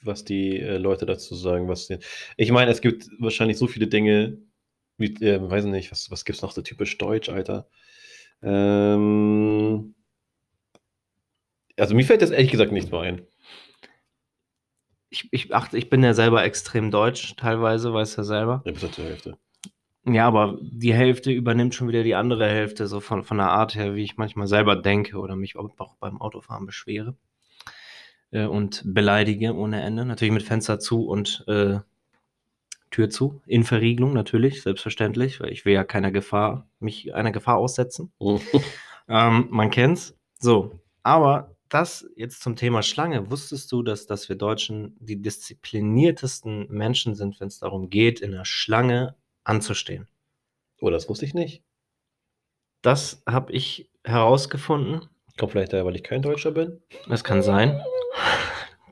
was 0.06 0.24
die 0.24 0.60
äh, 0.60 0.78
Leute 0.78 1.06
dazu 1.06 1.36
sagen. 1.36 1.68
Was 1.68 1.90
ich 2.38 2.52
meine, 2.52 2.72
es 2.72 2.82
gibt 2.82 3.10
wahrscheinlich 3.20 3.58
so 3.58 3.68
viele 3.68 3.88
Dinge, 3.88 4.38
wie, 4.98 5.14
äh, 5.26 5.40
weiß 5.42 5.66
nicht, 5.66 5.92
was, 5.92 6.12
was 6.12 6.26
gibt 6.26 6.38
es 6.38 6.42
noch 6.42 6.52
so 6.52 6.62
typisch 6.62 6.98
deutsch, 6.98 7.30
Alter? 7.30 7.68
Ähm, 8.42 9.96
also 11.78 11.96
mir 11.96 12.06
fällt 12.06 12.22
jetzt 12.22 12.32
ehrlich 12.32 12.52
gesagt 12.52 12.72
nichts 12.72 12.92
mehr 12.92 13.02
ein. 13.02 13.22
Ich, 15.10 15.28
ich 15.32 15.54
achte, 15.54 15.78
ich 15.78 15.90
bin 15.90 16.04
ja 16.04 16.14
selber 16.14 16.44
extrem 16.44 16.92
deutsch, 16.92 17.36
teilweise, 17.36 17.94
weiß 17.94 18.16
ja 18.18 18.24
selber. 18.24 18.64
Ja, 18.66 18.72
bis 18.72 18.92
zur 18.92 19.06
Hälfte. 19.06 19.38
Ja, 20.08 20.28
aber 20.28 20.60
die 20.62 20.94
Hälfte 20.94 21.32
übernimmt 21.32 21.74
schon 21.74 21.88
wieder 21.88 22.04
die 22.04 22.16
andere 22.16 22.48
Hälfte, 22.48 22.86
so 22.86 23.00
von, 23.00 23.24
von 23.24 23.38
der 23.38 23.50
Art 23.50 23.76
her, 23.76 23.96
wie 23.96 24.04
ich 24.04 24.18
manchmal 24.18 24.48
selber 24.48 24.76
denke 24.76 25.18
oder 25.18 25.36
mich 25.36 25.56
auch 25.56 25.96
beim 26.00 26.22
Autofahren 26.22 26.66
beschwere 26.66 27.18
äh, 28.32 28.46
und 28.46 28.82
beleidige 28.86 29.56
ohne 29.56 29.82
Ende. 29.82 30.06
Natürlich 30.06 30.34
mit 30.34 30.44
Fenster 30.44 30.80
zu 30.80 31.08
und 31.08 31.44
äh, 31.48 31.80
Tür 32.92 33.10
zu. 33.10 33.42
In 33.46 33.64
Verriegelung 33.64 34.14
natürlich, 34.14 34.62
selbstverständlich, 34.62 35.40
weil 35.40 35.52
ich 35.52 35.66
will 35.66 35.74
ja 35.74 35.84
keiner 35.84 36.12
Gefahr, 36.12 36.68
mich 36.80 37.14
einer 37.14 37.32
Gefahr 37.32 37.58
aussetzen. 37.58 38.12
Ähm, 39.08 39.50
man 39.52 39.70
kennt's. 39.70 40.18
So, 40.40 40.80
aber 41.04 41.56
das 41.70 42.08
jetzt 42.16 42.42
zum 42.42 42.56
Thema 42.56 42.82
Schlange. 42.84 43.30
Wusstest 43.30 43.72
du, 43.72 43.84
dass, 43.84 44.08
dass 44.08 44.30
wir 44.30 44.36
Deutschen 44.36 44.96
die 45.00 45.22
diszipliniertesten 45.22 46.68
Menschen 46.70 47.16
sind, 47.16 47.40
wenn 47.40 47.48
es 47.48 47.60
darum 47.60 47.90
geht, 47.90 48.20
in 48.20 48.32
der 48.32 48.46
Schlange 48.46 49.16
anzustehen? 49.44 50.08
Oh, 50.80 50.90
das 50.90 51.10
wusste 51.10 51.26
ich 51.26 51.34
nicht. 51.34 51.64
Das 52.82 53.24
habe 53.28 53.52
ich 53.54 53.90
herausgefunden. 54.04 55.10
Kommt 55.38 55.52
vielleicht 55.52 55.74
daher, 55.74 55.86
weil 55.86 55.96
ich 55.96 56.04
kein 56.04 56.22
Deutscher 56.22 56.52
bin. 56.52 56.82
Das 57.08 57.24
kann 57.24 57.42
sein. 57.42 57.82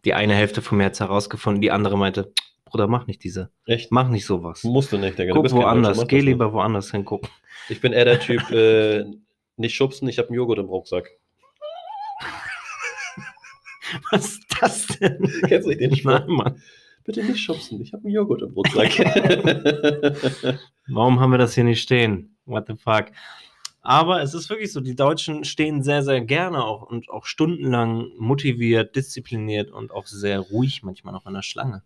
Die 0.05 0.13
eine 0.13 0.33
Hälfte 0.35 0.61
von 0.61 0.77
mir 0.77 0.85
hat 0.85 0.93
es 0.93 0.99
herausgefunden, 0.99 1.61
die 1.61 1.71
andere 1.71 1.97
meinte, 1.97 2.33
Bruder, 2.65 2.87
mach 2.87 3.07
nicht 3.07 3.23
diese. 3.23 3.51
Echt? 3.67 3.91
Mach 3.91 4.09
nicht 4.09 4.25
sowas. 4.25 4.63
Musst 4.63 4.91
du 4.91 4.97
nicht, 4.97 5.17
Digga. 5.17 5.33
Du 5.33 5.41
Guck 5.43 5.51
woanders. 5.51 5.97
Deutscher, 5.97 6.07
Geh 6.07 6.17
das 6.17 6.23
nicht. 6.25 6.31
lieber 6.33 6.53
woanders 6.53 6.91
hingucken. 6.91 7.29
Ich 7.69 7.79
bin 7.79 7.93
eher 7.93 8.05
der 8.05 8.19
Typ, 8.19 8.41
äh, 8.51 9.05
nicht 9.57 9.75
schubsen, 9.75 10.07
ich 10.09 10.17
habe 10.17 10.29
einen 10.29 10.37
Joghurt 10.37 10.59
im 10.59 10.65
Rucksack. 10.65 11.09
Was 14.11 14.25
ist 14.25 14.43
das 14.59 14.87
denn? 14.87 15.19
Kennst 15.47 15.65
du 15.65 15.69
nicht 15.69 15.81
den 15.81 15.95
Spruch? 15.95 16.11
Nein, 16.11 16.27
Mann. 16.27 16.61
Bitte 17.05 17.23
nicht 17.23 17.39
schubsen, 17.43 17.81
ich 17.81 17.93
habe 17.93 18.05
einen 18.05 18.13
Joghurt 18.13 18.41
im 18.41 18.53
Rucksack. 18.53 18.97
Warum 20.87 21.19
haben 21.19 21.31
wir 21.31 21.37
das 21.37 21.53
hier 21.53 21.65
nicht 21.65 21.81
stehen? 21.81 22.37
What 22.45 22.65
the 22.67 22.75
fuck? 22.75 23.05
Aber 23.85 24.21
es 24.21 24.33
ist 24.33 24.49
wirklich 24.49 24.71
so, 24.71 24.79
die 24.79 24.95
Deutschen 24.95 25.43
stehen 25.43 25.83
sehr, 25.83 26.03
sehr 26.03 26.21
gerne 26.21 26.63
auch 26.63 26.83
und 26.83 27.09
auch 27.09 27.25
stundenlang 27.25 28.11
motiviert, 28.17 28.95
diszipliniert 28.95 29.71
und 29.71 29.91
auch 29.91 30.07
sehr 30.07 30.39
ruhig 30.39 30.83
manchmal 30.83 31.13
noch 31.13 31.25
in 31.25 31.33
der 31.33 31.41
Schlange. 31.41 31.83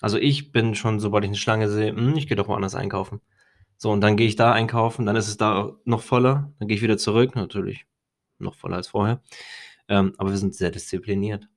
Also 0.00 0.16
ich 0.16 0.52
bin 0.52 0.76
schon, 0.76 1.00
sobald 1.00 1.24
ich 1.24 1.30
eine 1.30 1.36
Schlange 1.36 1.68
sehe, 1.68 1.90
hm, 1.90 2.16
ich 2.16 2.28
gehe 2.28 2.36
doch 2.36 2.46
woanders 2.46 2.76
einkaufen. 2.76 3.20
So, 3.76 3.90
und 3.90 4.00
dann 4.00 4.16
gehe 4.16 4.28
ich 4.28 4.36
da 4.36 4.52
einkaufen, 4.52 5.06
dann 5.06 5.16
ist 5.16 5.26
es 5.26 5.36
da 5.36 5.76
noch 5.84 6.02
voller, 6.02 6.52
dann 6.60 6.68
gehe 6.68 6.76
ich 6.76 6.82
wieder 6.82 6.98
zurück, 6.98 7.34
natürlich 7.34 7.86
noch 8.38 8.54
voller 8.54 8.76
als 8.76 8.88
vorher. 8.88 9.22
Ähm, 9.88 10.14
aber 10.18 10.30
wir 10.30 10.38
sind 10.38 10.54
sehr 10.54 10.70
diszipliniert. 10.70 11.48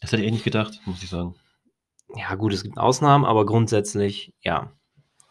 das 0.00 0.12
hätte 0.12 0.22
ich 0.22 0.28
eh 0.28 0.30
nicht 0.30 0.44
gedacht, 0.44 0.80
muss 0.86 1.02
ich 1.02 1.10
sagen. 1.10 1.34
Ja, 2.14 2.36
gut, 2.36 2.52
es 2.52 2.62
gibt 2.62 2.78
Ausnahmen, 2.78 3.24
aber 3.24 3.46
grundsätzlich, 3.46 4.32
ja, 4.40 4.72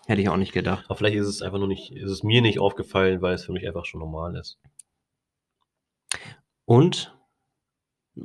hätte 0.05 0.21
ich 0.21 0.29
auch 0.29 0.37
nicht 0.37 0.53
gedacht. 0.53 0.85
Aber 0.85 0.95
vielleicht 0.95 1.15
ist 1.15 1.27
es 1.27 1.41
einfach 1.41 1.57
nur 1.57 1.67
nicht, 1.67 1.91
ist 1.91 2.11
es 2.11 2.23
mir 2.23 2.41
nicht 2.41 2.59
aufgefallen, 2.59 3.21
weil 3.21 3.33
es 3.35 3.45
für 3.45 3.53
mich 3.53 3.67
einfach 3.67 3.85
schon 3.85 3.99
normal 3.99 4.35
ist. 4.35 4.59
Und 6.65 7.15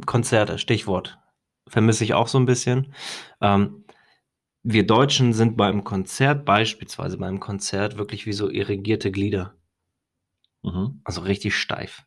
Konzerte, 0.07 0.59
Stichwort. 0.59 1.19
Vermisse 1.67 2.05
ich 2.05 2.15
auch 2.15 2.29
so 2.29 2.39
ein 2.39 2.47
bisschen. 2.47 2.95
Ähm, 3.41 3.85
wir 4.63 4.87
Deutschen 4.87 5.33
sind 5.33 5.57
beim 5.57 5.85
Konzert, 5.85 6.45
beispielsweise 6.45 7.17
beim 7.17 7.41
Konzert, 7.41 7.97
wirklich 7.97 8.27
wie 8.27 8.33
so 8.33 8.51
irrigierte 8.51 9.11
Glieder. 9.11 9.55
Mhm. 10.63 11.01
Also 11.05 11.23
richtig 11.23 11.55
steif. 11.57 12.05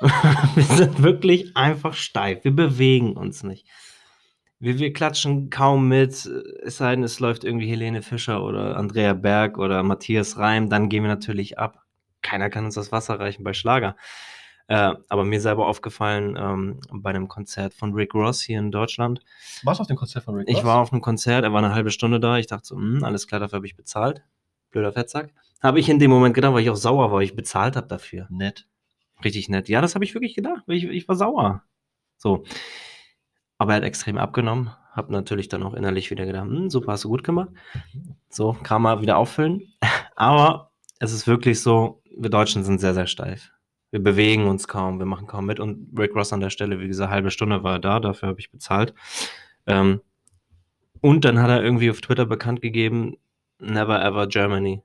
wir 0.00 0.62
sind 0.62 1.02
wirklich 1.02 1.56
einfach 1.56 1.94
steif. 1.94 2.44
Wir 2.44 2.54
bewegen 2.54 3.16
uns 3.16 3.42
nicht. 3.42 3.66
Wir, 4.64 4.78
wir 4.78 4.94
klatschen 4.94 5.50
kaum 5.50 5.88
mit, 5.88 6.24
es 6.24 6.78
sei 6.78 6.94
denn, 6.94 7.04
es 7.04 7.20
läuft 7.20 7.44
irgendwie 7.44 7.68
Helene 7.68 8.00
Fischer 8.00 8.42
oder 8.42 8.78
Andrea 8.78 9.12
Berg 9.12 9.58
oder 9.58 9.82
Matthias 9.82 10.38
Reim, 10.38 10.70
dann 10.70 10.88
gehen 10.88 11.02
wir 11.02 11.10
natürlich 11.10 11.58
ab. 11.58 11.84
Keiner 12.22 12.48
kann 12.48 12.64
uns 12.64 12.74
das 12.74 12.90
Wasser 12.90 13.20
reichen 13.20 13.44
bei 13.44 13.52
Schlager. 13.52 13.94
Äh, 14.68 14.94
aber 15.10 15.26
mir 15.26 15.42
selber 15.42 15.66
aufgefallen 15.66 16.38
ähm, 16.40 16.80
bei 16.90 17.10
einem 17.10 17.28
Konzert 17.28 17.74
von 17.74 17.92
Rick 17.92 18.14
Ross 18.14 18.40
hier 18.40 18.58
in 18.58 18.70
Deutschland. 18.70 19.20
Warst 19.64 19.80
du 19.80 19.82
auf 19.82 19.86
dem 19.86 19.98
Konzert 19.98 20.24
von 20.24 20.36
Rick 20.36 20.48
Ich 20.48 20.64
war 20.64 20.80
auf 20.80 20.92
einem 20.92 21.02
Konzert, 21.02 21.44
er 21.44 21.52
war 21.52 21.62
eine 21.62 21.74
halbe 21.74 21.90
Stunde 21.90 22.18
da. 22.18 22.38
Ich 22.38 22.46
dachte 22.46 22.66
so, 22.68 22.76
hm, 22.76 23.04
alles 23.04 23.26
klar, 23.26 23.40
dafür 23.40 23.56
habe 23.56 23.66
ich 23.66 23.76
bezahlt. 23.76 24.22
Blöder 24.70 24.94
Fettsack. 24.94 25.34
Habe 25.62 25.78
ich 25.78 25.90
in 25.90 25.98
dem 25.98 26.10
Moment 26.10 26.34
gedacht, 26.34 26.54
weil 26.54 26.62
ich 26.62 26.70
auch 26.70 26.76
sauer 26.76 27.10
war, 27.10 27.18
weil 27.18 27.24
ich 27.24 27.36
bezahlt 27.36 27.76
habe 27.76 27.88
dafür. 27.88 28.28
nett. 28.30 28.66
Richtig 29.22 29.50
nett. 29.50 29.68
Ja, 29.68 29.82
das 29.82 29.94
habe 29.94 30.06
ich 30.06 30.14
wirklich 30.14 30.34
gedacht. 30.34 30.62
weil 30.64 30.76
Ich, 30.76 30.84
ich 30.84 31.06
war 31.06 31.16
sauer. 31.16 31.62
So. 32.16 32.44
Aber 33.64 33.72
er 33.72 33.76
hat 33.76 33.84
extrem 33.84 34.18
abgenommen. 34.18 34.72
Hab 34.92 35.08
natürlich 35.08 35.48
dann 35.48 35.62
auch 35.62 35.72
innerlich 35.72 36.10
wieder 36.10 36.26
gedacht, 36.26 36.44
hm, 36.44 36.68
super, 36.68 36.92
hast 36.92 37.04
du 37.04 37.08
gut 37.08 37.24
gemacht. 37.24 37.48
So, 38.28 38.52
kann 38.62 38.82
man 38.82 39.00
wieder 39.00 39.16
auffüllen. 39.16 39.62
Aber 40.16 40.70
es 40.98 41.14
ist 41.14 41.26
wirklich 41.26 41.62
so, 41.62 42.02
wir 42.14 42.28
Deutschen 42.28 42.62
sind 42.62 42.78
sehr, 42.78 42.92
sehr 42.92 43.06
steif. 43.06 43.52
Wir 43.90 44.02
bewegen 44.02 44.48
uns 44.48 44.68
kaum, 44.68 44.98
wir 44.98 45.06
machen 45.06 45.26
kaum 45.26 45.46
mit. 45.46 45.60
Und 45.60 45.98
Rick 45.98 46.14
Ross 46.14 46.34
an 46.34 46.40
der 46.40 46.50
Stelle, 46.50 46.78
wie 46.78 46.88
gesagt, 46.88 47.10
halbe 47.10 47.30
Stunde 47.30 47.62
war 47.62 47.76
er 47.76 47.78
da, 47.78 48.00
dafür 48.00 48.28
habe 48.28 48.38
ich 48.38 48.50
bezahlt. 48.50 48.92
Ähm, 49.66 50.02
und 51.00 51.24
dann 51.24 51.38
hat 51.38 51.48
er 51.48 51.64
irgendwie 51.64 51.88
auf 51.88 52.02
Twitter 52.02 52.26
bekannt 52.26 52.60
gegeben, 52.60 53.16
never 53.58 54.04
ever 54.04 54.26
Germany. 54.26 54.82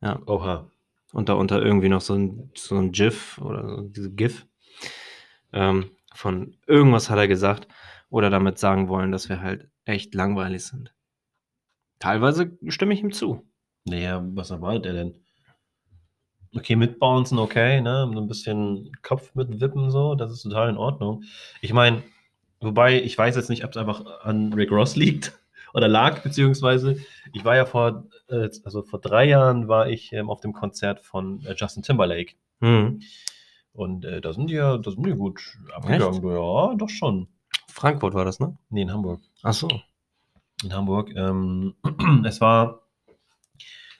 Ja, 0.00 0.20
Oha. 0.26 0.70
und 1.12 1.28
darunter 1.28 1.60
irgendwie 1.60 1.88
noch 1.88 2.02
so 2.02 2.14
ein, 2.14 2.52
so 2.54 2.76
ein 2.76 2.92
GIF 2.92 3.38
oder 3.38 3.68
so 3.68 3.80
diese 3.82 4.12
GIF 4.12 4.46
ähm, 5.52 5.90
von 6.14 6.56
irgendwas 6.66 7.10
hat 7.10 7.18
er 7.18 7.28
gesagt 7.28 7.68
oder 8.08 8.30
damit 8.30 8.58
sagen 8.58 8.88
wollen, 8.88 9.12
dass 9.12 9.28
wir 9.28 9.42
halt 9.42 9.68
echt 9.84 10.14
langweilig 10.14 10.64
sind. 10.64 10.94
Teilweise 11.98 12.56
stimme 12.68 12.94
ich 12.94 13.02
ihm 13.02 13.12
zu. 13.12 13.44
Naja, 13.84 14.22
was 14.24 14.50
erwartet 14.50 14.86
er 14.86 14.92
denn? 14.92 15.14
Okay, 16.56 16.76
mitbouncen, 16.76 17.38
okay, 17.38 17.80
ne? 17.80 18.08
So 18.12 18.20
ein 18.20 18.28
bisschen 18.28 18.92
Kopf 19.02 19.34
mitwippen, 19.34 19.90
so, 19.90 20.14
das 20.14 20.30
ist 20.30 20.42
total 20.42 20.70
in 20.70 20.76
Ordnung. 20.76 21.24
Ich 21.60 21.72
meine, 21.72 22.02
wobei, 22.60 23.02
ich 23.02 23.18
weiß 23.18 23.34
jetzt 23.34 23.50
nicht, 23.50 23.64
ob 23.64 23.72
es 23.72 23.76
einfach 23.76 24.04
an 24.22 24.52
Rick 24.52 24.70
Ross 24.70 24.94
liegt 24.94 25.36
oder 25.74 25.88
lag, 25.88 26.22
beziehungsweise, 26.22 26.96
ich 27.32 27.44
war 27.44 27.56
ja 27.56 27.66
vor, 27.66 28.06
äh, 28.28 28.48
also 28.64 28.82
vor 28.82 29.00
drei 29.00 29.24
Jahren 29.24 29.66
war 29.66 29.88
ich 29.88 30.12
ähm, 30.12 30.30
auf 30.30 30.40
dem 30.40 30.52
Konzert 30.52 31.04
von 31.04 31.44
äh, 31.44 31.54
Justin 31.56 31.82
Timberlake. 31.82 32.34
Hm. 32.60 33.00
Und 33.74 34.04
äh, 34.04 34.20
da 34.20 34.32
sind 34.32 34.48
die 34.48 34.54
ja, 34.54 34.78
da 34.78 34.90
sind 34.90 35.04
die 35.04 35.12
gut 35.12 35.40
abgegangen. 35.74 36.22
du, 36.22 36.30
Ja, 36.30 36.74
doch 36.76 36.88
schon. 36.88 37.28
Frankfurt 37.68 38.14
war 38.14 38.24
das, 38.24 38.38
ne? 38.38 38.56
Nee, 38.70 38.82
in 38.82 38.92
Hamburg. 38.92 39.20
Ach 39.42 39.52
so. 39.52 39.68
in 40.62 40.72
Hamburg. 40.72 41.12
Ähm, 41.16 41.74
es 42.24 42.40
war 42.40 42.82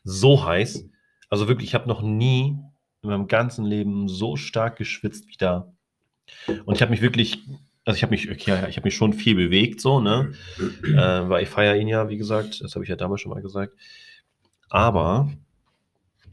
so 0.05 0.45
heiß. 0.45 0.89
Also 1.29 1.49
wirklich, 1.49 1.71
ich 1.71 1.75
habe 1.75 1.89
noch 1.89 2.03
nie 2.03 2.57
in 3.03 3.11
meinem 3.11 3.27
ganzen 3.27 3.65
Leben 3.65 4.09
so 4.09 4.37
stark 4.37 4.77
geschwitzt 4.77 5.27
wie 5.29 5.37
da. 5.37 5.73
Und 6.65 6.77
ich 6.77 6.83
habe 6.83 6.93
mich 6.93 7.03
wirklich, 7.03 7.39
also 7.85 7.97
ich 7.97 8.03
habe 8.03 8.13
mich, 8.13 8.31
okay, 8.31 8.69
ich 8.69 8.77
habe 8.77 8.87
mich 8.87 8.95
schon 8.95 9.13
viel 9.13 9.35
bewegt, 9.35 9.81
so, 9.81 10.01
ne? 10.01 10.33
Äh, 10.85 11.29
weil 11.29 11.43
ich 11.43 11.49
feiere 11.49 11.77
ihn 11.77 11.89
ja, 11.89 12.09
wie 12.09 12.17
gesagt, 12.17 12.63
das 12.63 12.75
habe 12.77 12.85
ich 12.85 12.89
ja 12.89 12.97
damals 12.97 13.21
schon 13.21 13.33
mal 13.33 13.43
gesagt. 13.43 13.75
Aber 14.71 15.29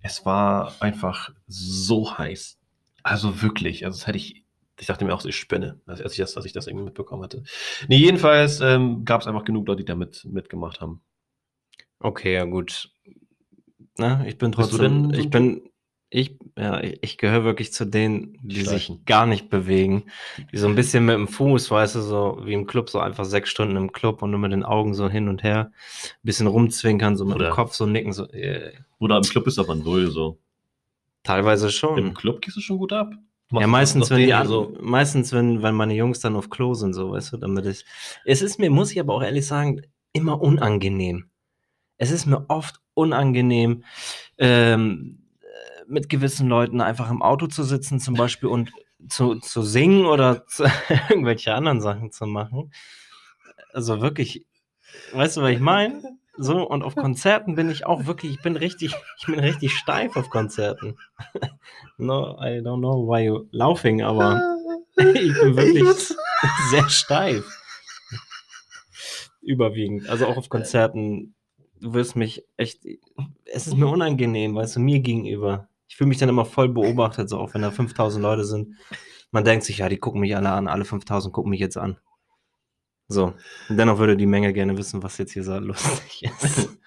Es 0.04 0.26
war 0.26 0.76
einfach 0.80 1.32
so 1.48 2.18
heiß. 2.18 2.58
Also 3.04 3.42
wirklich. 3.42 3.86
Also 3.86 3.98
das 4.00 4.08
hätte 4.08 4.18
ich. 4.18 4.44
Ich 4.80 4.88
dachte 4.88 5.06
mir 5.06 5.14
auch, 5.14 5.24
ich 5.26 5.36
spinne, 5.36 5.80
als 5.86 6.12
ich 6.14 6.18
das, 6.18 6.36
als 6.36 6.46
ich 6.46 6.54
das 6.54 6.66
irgendwie 6.66 6.86
mitbekommen 6.86 7.22
hatte. 7.22 7.44
Nee, 7.88 7.98
jedenfalls 7.98 8.62
ähm, 8.62 9.06
gab 9.06 9.22
es 9.22 9.28
einfach 9.28 9.44
genug 9.44 9.68
Leute, 9.68 9.84
die 9.84 9.86
da 9.86 9.94
mit, 9.96 10.26
mitgemacht 10.26 10.82
haben. 10.82 11.02
Okay, 12.00 12.34
ja 12.34 12.46
gut. 12.46 12.90
Na, 13.98 14.26
ich 14.26 14.40
bin 14.40 14.52
trotzdem, 14.52 15.14
ich 15.14 15.26
ein 15.26 15.30
bin, 15.30 15.70
ich, 16.10 16.38
ja, 16.58 16.82
ich, 16.82 16.98
ich 17.04 17.18
gehöre 17.20 17.44
wirklich 17.44 17.72
zu 17.74 17.86
denen, 17.86 18.38
die 18.42 18.62
sich 18.64 18.86
Streichen. 18.86 19.06
gar 19.06 19.28
nicht 19.28 19.50
bewegen, 19.50 20.06
die 20.52 20.58
so 20.58 20.68
ein 20.68 20.76
bisschen 20.76 21.06
mit 21.06 21.16
dem 21.16 21.28
Fuß, 21.28 21.70
weißt 21.70 21.96
du, 21.96 22.02
so 22.02 22.42
wie 22.44 22.54
im 22.54 22.66
Club, 22.66 22.90
so 22.90 23.00
einfach 23.00 23.26
sechs 23.26 23.50
Stunden 23.50 23.76
im 23.78 23.92
Club 23.92 24.24
und 24.24 24.32
nur 24.32 24.40
mit 24.40 24.52
den 24.52 24.64
Augen 24.64 24.94
so 24.96 25.10
hin 25.10 25.28
und 25.30 25.44
her, 25.44 25.72
ein 25.74 26.20
bisschen 26.24 26.48
rumzwinkern, 26.48 27.16
so 27.16 27.26
mit 27.26 27.36
Oder- 27.36 27.50
dem 27.50 27.54
Kopf 27.54 27.76
so 27.76 27.86
nicken, 27.86 28.14
so, 28.14 28.28
äh, 28.30 28.74
Oder 29.00 29.18
im 29.18 29.24
Club 29.24 29.46
ist 29.46 29.60
aber 29.60 29.76
null 29.76 30.10
so. 30.10 30.40
Teilweise 31.24 31.68
Im 31.68 31.72
schon. 31.72 32.14
Club 32.14 32.42
gehst 32.42 32.58
du 32.58 32.62
schon 32.62 32.78
gut 32.78 32.94
ab. 32.94 33.14
Ja, 33.52 33.68
meistens, 33.68 34.10
wenn 34.10 34.20
die 34.20 34.34
an, 34.34 34.48
so. 34.48 34.74
meistens, 34.80 35.34
wenn, 35.34 35.62
wenn 35.62 35.76
meine 35.76 35.94
Jungs 35.94 36.22
dann 36.22 36.38
auf 36.38 36.50
Klo 36.50 36.74
sind, 36.74 36.94
so, 36.94 37.12
weißt 37.12 37.34
du, 37.34 37.38
damit 37.38 37.66
ich. 37.66 37.86
Es 38.24 38.42
ist 38.42 38.60
mir, 38.60 38.70
muss 38.70 38.92
ich 38.92 39.00
aber 39.00 39.14
auch 39.14 39.24
ehrlich 39.24 39.46
sagen, 39.46 39.82
immer 40.14 40.42
unangenehm. 40.42 41.30
Es 41.98 42.12
ist 42.12 42.26
mir 42.26 42.46
oft 42.50 42.80
unangenehm, 42.94 43.84
ähm, 44.38 45.28
äh, 45.42 45.84
mit 45.88 46.08
gewissen 46.08 46.48
Leuten 46.48 46.80
einfach 46.80 47.12
im 47.12 47.22
Auto 47.22 47.48
zu 47.48 47.64
sitzen, 47.64 48.00
zum 48.00 48.16
Beispiel, 48.16 48.48
und 48.48 48.72
zu, 49.10 49.36
zu 49.36 49.64
singen 49.64 50.06
oder 50.06 50.46
zu, 50.48 50.64
irgendwelche 51.10 51.54
anderen 51.54 51.82
Sachen 51.82 52.12
zu 52.12 52.26
machen. 52.26 52.72
Also 53.74 54.02
wirklich, 54.02 54.46
weißt 55.14 55.38
du, 55.38 55.42
was 55.42 55.52
ich 55.52 55.60
meine? 55.60 56.02
So, 56.38 56.68
und 56.68 56.82
auf 56.84 56.96
Konzerten 56.96 57.56
bin 57.56 57.70
ich 57.70 57.86
auch 57.86 58.06
wirklich, 58.06 58.34
ich 58.34 58.42
bin 58.42 58.56
richtig, 58.56 58.96
ich 59.20 59.26
bin 59.26 59.40
richtig 59.40 59.76
steif 59.76 60.16
auf 60.16 60.30
Konzerten. 60.30 60.98
no, 61.98 62.38
I 62.40 62.62
don't 62.62 62.80
know 62.80 63.08
why 63.08 63.26
you 63.26 63.48
laughing, 63.52 64.02
aber 64.02 64.58
ich 64.96 65.34
bin 65.40 65.56
wirklich 65.56 66.14
sehr 66.70 66.90
steif. 66.90 67.46
Überwiegend. 69.42 70.08
Also 70.08 70.28
auch 70.28 70.38
auf 70.38 70.50
Konzerten. 70.50 71.34
Du 71.80 71.94
wirst 71.96 72.16
mich 72.16 72.46
echt. 72.58 72.86
Es 73.46 73.66
ist 73.68 73.76
mir 73.76 73.88
unangenehm, 73.88 74.56
weißt 74.56 74.76
du, 74.76 74.80
mir 74.80 75.00
gegenüber. 75.00 75.68
Ich 75.88 75.98
fühle 75.98 76.10
mich 76.10 76.20
dann 76.20 76.30
immer 76.30 76.46
voll 76.46 76.70
beobachtet, 76.70 77.28
so 77.28 77.40
auch 77.40 77.54
wenn 77.54 77.64
da 77.64 77.72
5000 77.72 78.22
Leute 78.22 78.46
sind. 78.46 78.76
Man 79.32 79.44
denkt 79.44 79.66
sich, 79.66 79.80
ja, 79.80 79.90
die 79.90 79.98
gucken 79.98 80.22
mich 80.22 80.36
alle 80.36 80.52
an, 80.52 80.68
alle 80.68 80.86
5000 80.86 81.34
gucken 81.34 81.50
mich 81.50 81.60
jetzt 81.60 81.78
an. 81.78 81.98
So. 83.12 83.34
Dennoch 83.70 84.00
würde 84.00 84.18
die 84.18 84.26
Menge 84.26 84.54
gerne 84.54 84.78
wissen, 84.78 85.04
was 85.04 85.18
jetzt 85.18 85.34
hier 85.34 85.44
so 85.44 85.58
lustig 85.58 86.24
ist. 86.24 86.70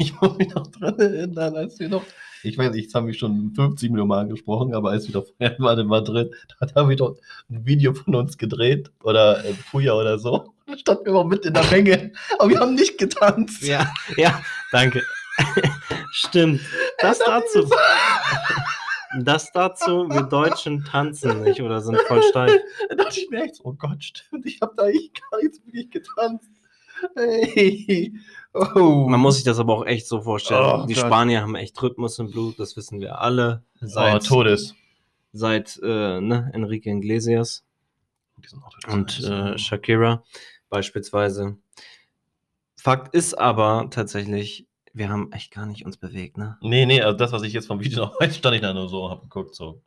Ich 0.00 0.20
muss 0.20 0.36
mich 0.38 0.52
noch 0.52 0.66
dran 0.66 0.98
erinnern, 0.98 1.54
als 1.54 1.78
wir 1.78 1.88
noch. 1.88 2.02
Ich 2.42 2.58
weiß 2.58 2.72
nicht, 2.72 2.86
jetzt 2.86 2.94
haben 2.96 3.06
wir 3.06 3.14
schon 3.14 3.52
50 3.54 3.90
Millionen 3.90 4.08
Mal 4.08 4.22
angesprochen, 4.22 4.74
aber 4.74 4.90
als 4.90 5.06
wir 5.06 5.12
doch 5.12 5.24
vorher 5.24 5.56
waren 5.60 5.78
in 5.78 5.86
Madrid, 5.86 6.34
da 6.60 6.66
haben 6.74 6.88
wir 6.88 6.96
doch 6.96 7.16
ein 7.48 7.64
Video 7.64 7.94
von 7.94 8.16
uns 8.16 8.36
gedreht 8.36 8.90
oder 9.04 9.44
äh, 9.44 9.54
Puya 9.70 9.92
oder 9.92 10.18
so. 10.18 10.52
Da 10.66 10.76
standen 10.76 11.04
wir 11.04 11.12
mal 11.12 11.26
mit 11.26 11.46
in 11.46 11.54
der 11.54 11.64
Menge, 11.70 12.12
aber 12.40 12.50
wir 12.50 12.58
haben 12.58 12.74
nicht 12.74 12.98
getanzt. 12.98 13.62
Ja, 13.62 13.94
ja, 14.16 14.42
danke. 14.72 15.00
Stimmt. 16.10 16.60
Das 16.98 17.20
dazu. 17.20 17.70
Das 19.20 19.52
dazu, 19.52 20.08
wir 20.08 20.22
Deutschen 20.22 20.84
tanzen 20.84 21.42
nicht 21.42 21.60
oder 21.60 21.80
sind 21.80 21.98
voll 22.08 22.22
steif. 22.22 22.60
Da 22.88 22.94
dachte 22.94 23.20
ich 23.20 23.28
mir 23.30 23.44
echt 23.44 23.56
so, 23.56 23.64
oh 23.64 23.72
Gott, 23.74 24.02
stimmt, 24.02 24.46
ich 24.46 24.60
habe 24.60 24.72
da 24.76 24.88
echt 24.88 25.20
gar 25.20 25.40
nichts 25.40 25.64
wirklich 25.66 25.90
getanzt. 25.90 26.50
Hey. 27.16 28.14
Oh. 28.54 29.06
Man 29.08 29.20
muss 29.20 29.36
sich 29.36 29.44
das 29.44 29.58
aber 29.58 29.74
auch 29.74 29.86
echt 29.86 30.06
so 30.06 30.22
vorstellen. 30.22 30.82
Oh 30.82 30.86
die 30.86 30.94
Gott. 30.94 31.06
Spanier 31.06 31.42
haben 31.42 31.54
echt 31.56 31.80
Rhythmus 31.82 32.18
im 32.18 32.30
Blut, 32.30 32.58
das 32.58 32.76
wissen 32.76 33.00
wir 33.00 33.20
alle. 33.20 33.64
oh, 33.82 33.86
Seit, 33.86 34.24
Todes. 34.26 34.74
seit 35.32 35.80
äh, 35.82 36.20
ne, 36.20 36.50
Enrique 36.52 36.86
Iglesias 36.86 37.64
und 38.88 39.20
äh, 39.20 39.58
Shakira 39.58 40.22
beispielsweise. 40.68 41.58
Fakt 42.76 43.14
ist 43.14 43.34
aber 43.34 43.88
tatsächlich, 43.90 44.66
wir 44.94 45.08
haben 45.08 45.32
echt 45.32 45.50
gar 45.52 45.66
nicht 45.66 45.84
uns 45.86 45.96
bewegt, 45.96 46.36
ne? 46.38 46.58
Nee, 46.60 46.86
nee, 46.86 47.00
also 47.02 47.16
das, 47.16 47.32
was 47.32 47.42
ich 47.42 47.52
jetzt 47.52 47.66
vom 47.66 47.80
Video 47.80 47.98
noch 48.04 48.20
weiß, 48.20 48.36
stand 48.36 48.54
ich 48.56 48.62
da 48.62 48.72
nur 48.74 48.88
so 48.88 49.04
und 49.04 49.10
hab 49.10 49.22
geguckt, 49.22 49.54
so. 49.54 49.82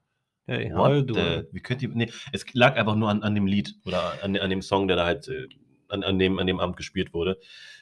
Hey, 0.47 0.71
What 0.73 1.07
the- 1.09 1.43
Wie 1.51 1.59
könnt 1.59 1.81
ihr. 1.81 1.89
Nee, 1.89 2.11
es 2.31 2.45
lag 2.53 2.75
einfach 2.75 2.95
nur 2.95 3.09
an, 3.09 3.23
an 3.23 3.33
dem 3.33 3.47
Lied 3.47 3.75
oder 3.85 4.23
an, 4.23 4.37
an 4.37 4.49
dem 4.49 4.61
Song, 4.61 4.87
der 4.87 4.95
da 4.97 5.05
halt 5.05 5.27
äh, 5.27 5.47
an, 5.87 6.03
an, 6.03 6.19
dem, 6.19 6.37
an 6.37 6.45
dem 6.45 6.59
Abend 6.59 6.77
gespielt 6.77 7.13
wurde. 7.15 7.39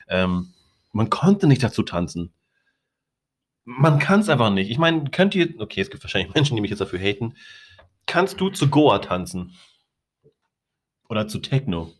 Ähm, 0.07 0.53
man 0.93 1.09
konnte 1.09 1.47
nicht 1.47 1.61
dazu 1.63 1.84
tanzen. 1.84 2.34
Man 3.65 3.99
kann 3.99 4.21
es 4.21 4.30
einfach 4.30 4.49
nicht. 4.49 4.69
Ich 4.69 4.78
meine, 4.78 5.09
könnt 5.09 5.36
ihr. 5.36 5.59
Okay, 5.59 5.82
es 5.82 5.89
gibt 5.89 6.03
wahrscheinlich 6.03 6.34
Menschen, 6.36 6.55
die 6.55 6.61
mich 6.61 6.69
jetzt 6.71 6.80
dafür 6.80 6.99
haten. 6.99 7.36
Kannst 8.05 8.39
du 8.39 8.49
zu 8.49 8.69
Goa 8.69 8.99
tanzen? 8.99 9.53
Oder 11.09 11.28
zu 11.28 11.39
Techno? 11.39 11.91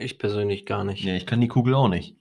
Ich 0.00 0.18
persönlich 0.18 0.64
gar 0.66 0.84
nicht. 0.84 1.04
Nee, 1.04 1.16
ich 1.16 1.26
kann 1.26 1.40
die 1.40 1.48
Kugel 1.48 1.74
auch 1.74 1.88
nicht. 1.88 2.16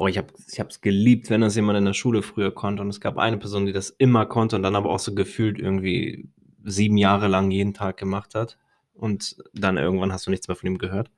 Oh, 0.00 0.06
ich 0.06 0.16
habe 0.16 0.28
es 0.68 0.80
geliebt, 0.80 1.28
wenn 1.28 1.40
das 1.40 1.56
jemand 1.56 1.76
in 1.76 1.84
der 1.84 1.92
Schule 1.92 2.22
früher 2.22 2.52
konnte. 2.54 2.82
Und 2.82 2.88
es 2.88 3.00
gab 3.00 3.18
eine 3.18 3.36
Person, 3.36 3.66
die 3.66 3.72
das 3.72 3.90
immer 3.90 4.26
konnte 4.26 4.54
und 4.54 4.62
dann 4.62 4.76
aber 4.76 4.90
auch 4.90 5.00
so 5.00 5.12
gefühlt 5.12 5.58
irgendwie 5.58 6.28
sieben 6.64 6.96
Jahre 6.96 7.26
lang 7.26 7.50
jeden 7.50 7.74
Tag 7.74 7.96
gemacht 7.96 8.36
hat. 8.36 8.58
Und 8.94 9.36
dann 9.54 9.76
irgendwann 9.76 10.12
hast 10.12 10.24
du 10.26 10.30
nichts 10.30 10.46
mehr 10.46 10.54
von 10.56 10.68
ihm 10.68 10.78
gehört. 10.78 11.10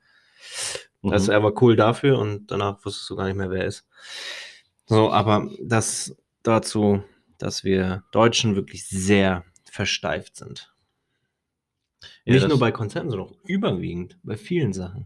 Also 1.03 1.31
Mhm. 1.31 1.35
er 1.35 1.43
war 1.43 1.61
cool 1.61 1.75
dafür 1.75 2.17
und 2.17 2.47
danach 2.49 2.83
wusstest 2.83 3.07
du 3.11 3.15
gar 3.15 3.25
nicht 3.27 3.35
mehr, 3.35 3.51
wer 3.51 3.61
er 3.61 3.67
ist. 3.67 3.87
So, 4.87 5.11
aber 5.11 5.47
das 5.61 6.15
dazu, 6.41 7.03
dass 7.37 7.63
wir 7.63 8.03
Deutschen 8.11 8.55
wirklich 8.55 8.87
sehr 8.87 9.45
versteift 9.69 10.35
sind. 10.37 10.73
Ja, 12.25 12.33
Nicht 12.33 12.47
nur 12.47 12.57
bei 12.57 12.71
Konzerten, 12.71 13.11
sondern 13.11 13.29
auch 13.29 13.35
überwiegend 13.45 14.17
bei 14.23 14.37
vielen 14.37 14.73
Sachen. 14.73 15.05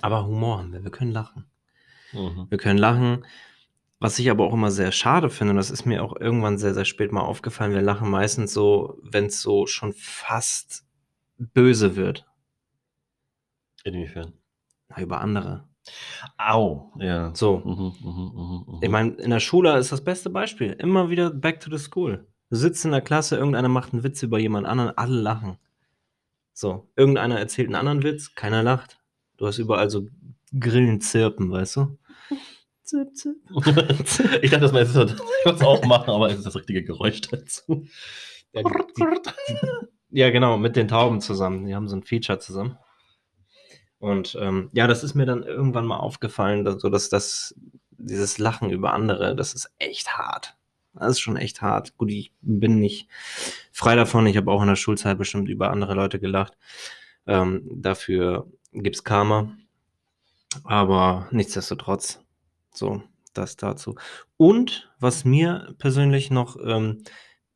Aber 0.00 0.26
Humor 0.26 0.58
haben 0.58 0.72
wir, 0.72 0.82
wir 0.82 0.90
können 0.90 1.12
lachen. 1.12 1.44
Mhm. 2.12 2.46
Wir 2.48 2.58
können 2.58 2.78
lachen. 2.78 3.24
Was 3.98 4.18
ich 4.18 4.30
aber 4.30 4.44
auch 4.44 4.52
immer 4.52 4.72
sehr 4.72 4.90
schade 4.90 5.30
finde, 5.30 5.52
und 5.52 5.58
das 5.58 5.70
ist 5.70 5.86
mir 5.86 6.02
auch 6.02 6.16
irgendwann 6.16 6.58
sehr, 6.58 6.74
sehr 6.74 6.84
spät 6.84 7.12
mal 7.12 7.20
aufgefallen, 7.20 7.72
wir 7.72 7.82
lachen 7.82 8.10
meistens 8.10 8.52
so, 8.52 8.98
wenn 9.02 9.26
es 9.26 9.40
so 9.40 9.66
schon 9.66 9.92
fast 9.92 10.84
böse 11.38 11.94
wird. 11.94 12.26
Inwiefern? 13.84 14.32
Na, 14.88 15.00
über 15.00 15.20
andere. 15.20 15.68
Au, 16.36 16.92
ja. 16.98 17.34
So. 17.34 17.58
Mhm, 17.58 17.92
mhm, 18.00 18.32
mhm, 18.34 18.64
mhm. 18.66 18.78
Ich 18.82 18.90
meine, 18.90 19.12
in 19.14 19.30
der 19.30 19.40
Schule 19.40 19.76
ist 19.78 19.92
das 19.92 20.02
beste 20.02 20.30
Beispiel. 20.30 20.72
Immer 20.72 21.10
wieder 21.10 21.30
back 21.30 21.60
to 21.60 21.70
the 21.70 21.82
school. 21.82 22.26
Du 22.50 22.56
sitzt 22.56 22.84
in 22.84 22.90
der 22.90 23.00
Klasse, 23.00 23.36
irgendeiner 23.36 23.68
macht 23.68 23.92
einen 23.92 24.02
Witz 24.02 24.22
über 24.22 24.38
jemand 24.38 24.66
anderen, 24.66 24.96
alle 24.96 25.20
lachen. 25.20 25.58
So, 26.52 26.88
irgendeiner 26.96 27.38
erzählt 27.38 27.68
einen 27.68 27.76
anderen 27.76 28.02
Witz, 28.02 28.34
keiner 28.34 28.62
lacht. 28.62 29.00
Du 29.38 29.46
hast 29.46 29.58
überall 29.58 29.88
so 29.90 30.08
Grillen 30.58 31.00
zirpen, 31.00 31.50
weißt 31.50 31.76
du? 31.76 31.98
Zirp, 32.84 33.14
zirp. 33.14 33.36
ich 34.42 34.50
dachte, 34.50 34.60
das 34.60 34.72
mal 34.72 34.82
ist 34.82 34.94
das, 34.94 35.12
ich 35.12 35.18
würde 35.44 35.58
es 35.58 35.62
auch 35.62 35.84
machen, 35.84 36.10
aber 36.10 36.28
es 36.28 36.38
ist 36.38 36.46
das 36.46 36.56
richtige 36.56 36.82
Geräusch 36.82 37.20
dazu. 37.22 37.86
Ja, 38.52 38.62
Ja, 40.14 40.30
genau, 40.30 40.58
mit 40.58 40.76
den 40.76 40.88
Tauben 40.88 41.20
zusammen. 41.22 41.64
Die 41.64 41.74
haben 41.74 41.88
so 41.88 41.96
ein 41.96 42.02
Feature 42.02 42.38
zusammen. 42.38 42.76
Und 43.98 44.36
ähm, 44.40 44.68
ja, 44.72 44.86
das 44.86 45.04
ist 45.04 45.14
mir 45.14 45.26
dann 45.26 45.42
irgendwann 45.42 45.86
mal 45.86 45.96
aufgefallen, 45.96 46.64
dass, 46.64 46.82
so 46.82 46.90
dass 46.90 47.08
das, 47.08 47.54
dieses 47.92 48.36
Lachen 48.38 48.70
über 48.70 48.92
andere, 48.92 49.34
das 49.36 49.54
ist 49.54 49.72
echt 49.78 50.18
hart. 50.18 50.56
Das 50.92 51.12
ist 51.12 51.20
schon 51.20 51.36
echt 51.36 51.62
hart. 51.62 51.96
Gut, 51.96 52.10
ich 52.10 52.32
bin 52.42 52.78
nicht 52.78 53.08
frei 53.72 53.94
davon. 53.94 54.26
Ich 54.26 54.36
habe 54.36 54.50
auch 54.50 54.60
in 54.60 54.68
der 54.68 54.76
Schulzeit 54.76 55.16
bestimmt 55.16 55.48
über 55.48 55.70
andere 55.70 55.94
Leute 55.94 56.20
gelacht. 56.20 56.58
Ähm, 57.26 57.62
dafür 57.72 58.46
gibt's 58.72 59.04
Karma. 59.04 59.56
Aber 60.64 61.28
nichtsdestotrotz, 61.30 62.21
so, 62.72 63.02
das 63.34 63.56
dazu. 63.56 63.96
Und 64.36 64.92
was 64.98 65.24
mir 65.24 65.74
persönlich 65.78 66.30
noch 66.30 66.56
ähm, 66.62 67.02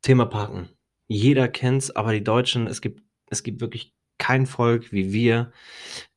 Thema 0.01 0.25
Parken. 0.25 0.69
Jeder 1.07 1.47
kennt's, 1.47 1.95
aber 1.95 2.13
die 2.13 2.23
Deutschen, 2.23 2.67
es 2.67 2.81
gibt, 2.81 3.03
es 3.29 3.43
gibt 3.43 3.61
wirklich 3.61 3.93
kein 4.17 4.45
Volk 4.45 4.91
wie 4.91 5.11
wir 5.13 5.51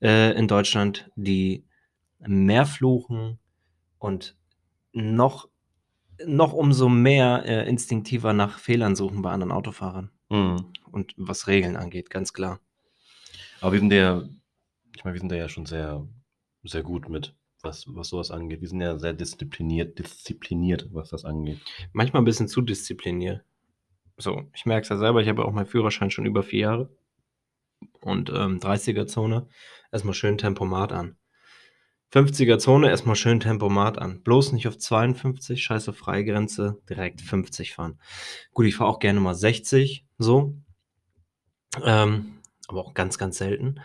äh, 0.00 0.36
in 0.38 0.48
Deutschland, 0.48 1.10
die 1.16 1.66
mehr 2.18 2.66
fluchen 2.66 3.38
und 3.98 4.36
noch, 4.92 5.48
noch 6.24 6.52
umso 6.52 6.88
mehr 6.88 7.44
äh, 7.46 7.68
instinktiver 7.68 8.32
nach 8.32 8.58
Fehlern 8.58 8.96
suchen 8.96 9.22
bei 9.22 9.30
anderen 9.30 9.52
Autofahrern. 9.52 10.10
Mhm. 10.28 10.72
Und 10.90 11.14
was 11.16 11.46
Regeln 11.46 11.76
angeht, 11.76 12.10
ganz 12.10 12.32
klar. 12.32 12.60
Aber 13.60 13.72
wir 13.72 13.80
sind 13.80 13.92
ja, 13.92 14.22
ich 14.96 15.04
meine, 15.04 15.14
wir 15.14 15.20
sind 15.20 15.30
da 15.30 15.36
ja 15.36 15.48
schon 15.48 15.66
sehr, 15.66 16.06
sehr 16.64 16.82
gut 16.82 17.08
mit, 17.08 17.34
was, 17.62 17.84
was 17.88 18.08
sowas 18.08 18.30
angeht. 18.30 18.60
Wir 18.60 18.68
sind 18.68 18.80
ja 18.80 18.98
sehr 18.98 19.12
diszipliniert, 19.12 19.98
diszipliniert, 19.98 20.88
was 20.92 21.10
das 21.10 21.24
angeht. 21.24 21.60
Manchmal 21.92 22.22
ein 22.22 22.26
bisschen 22.26 22.48
zu 22.48 22.60
diszipliniert. 22.60 23.42
So, 24.16 24.42
ich 24.54 24.66
merke 24.66 24.82
es 24.82 24.88
ja 24.88 24.96
selber, 24.96 25.22
ich 25.22 25.28
habe 25.28 25.44
auch 25.44 25.52
meinen 25.52 25.66
Führerschein 25.66 26.10
schon 26.10 26.26
über 26.26 26.42
vier 26.42 26.60
Jahre. 26.60 26.90
Und 28.00 28.30
ähm, 28.30 28.60
30er-Zone, 28.60 29.48
erstmal 29.90 30.14
schön 30.14 30.38
Tempomat 30.38 30.92
an. 30.92 31.16
50er 32.12 32.58
Zone, 32.58 32.90
erstmal 32.90 33.14
schön 33.14 33.40
Tempomat 33.40 33.98
an. 33.98 34.22
Bloß 34.22 34.52
nicht 34.52 34.66
auf 34.66 34.76
52, 34.76 35.62
scheiße 35.62 35.92
Freigrenze, 35.92 36.80
direkt 36.88 37.20
50 37.20 37.72
fahren. 37.72 38.00
Gut, 38.52 38.66
ich 38.66 38.76
fahre 38.76 38.90
auch 38.90 38.98
gerne 38.98 39.20
mal 39.20 39.34
60, 39.34 40.04
so. 40.18 40.56
Ähm, 41.84 42.40
aber 42.66 42.84
auch 42.84 42.94
ganz, 42.94 43.16
ganz 43.16 43.38
selten. 43.38 43.80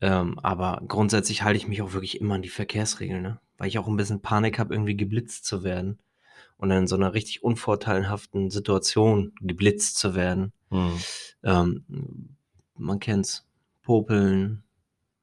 Ähm, 0.00 0.38
aber 0.38 0.82
grundsätzlich 0.86 1.42
halte 1.42 1.58
ich 1.58 1.68
mich 1.68 1.82
auch 1.82 1.92
wirklich 1.92 2.20
immer 2.20 2.34
an 2.34 2.42
die 2.42 2.48
Verkehrsregeln, 2.48 3.22
ne? 3.22 3.40
Weil 3.58 3.68
ich 3.68 3.78
auch 3.78 3.86
ein 3.86 3.96
bisschen 3.96 4.22
Panik 4.22 4.58
habe, 4.58 4.74
irgendwie 4.74 4.96
geblitzt 4.96 5.44
zu 5.44 5.62
werden. 5.62 5.98
Und 6.56 6.70
dann 6.70 6.80
in 6.80 6.86
so 6.86 6.96
einer 6.96 7.14
richtig 7.14 7.42
unvorteilhaften 7.42 8.50
Situation 8.50 9.32
geblitzt 9.40 9.98
zu 9.98 10.14
werden. 10.14 10.52
Hm. 10.70 10.98
Ähm, 11.42 12.36
man 12.76 13.00
kennt's. 13.00 13.46
Popeln 13.82 14.62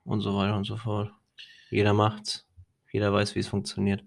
und 0.04 0.22
so 0.22 0.36
weiter 0.36 0.58
und 0.58 0.66
so 0.66 0.78
fort. 0.78 1.12
Jeder 1.70 1.94
macht's. 1.94 2.46
Jeder 2.92 3.14
weiß, 3.14 3.36
wie 3.36 3.40
es 3.40 3.48
funktioniert. 3.48 4.04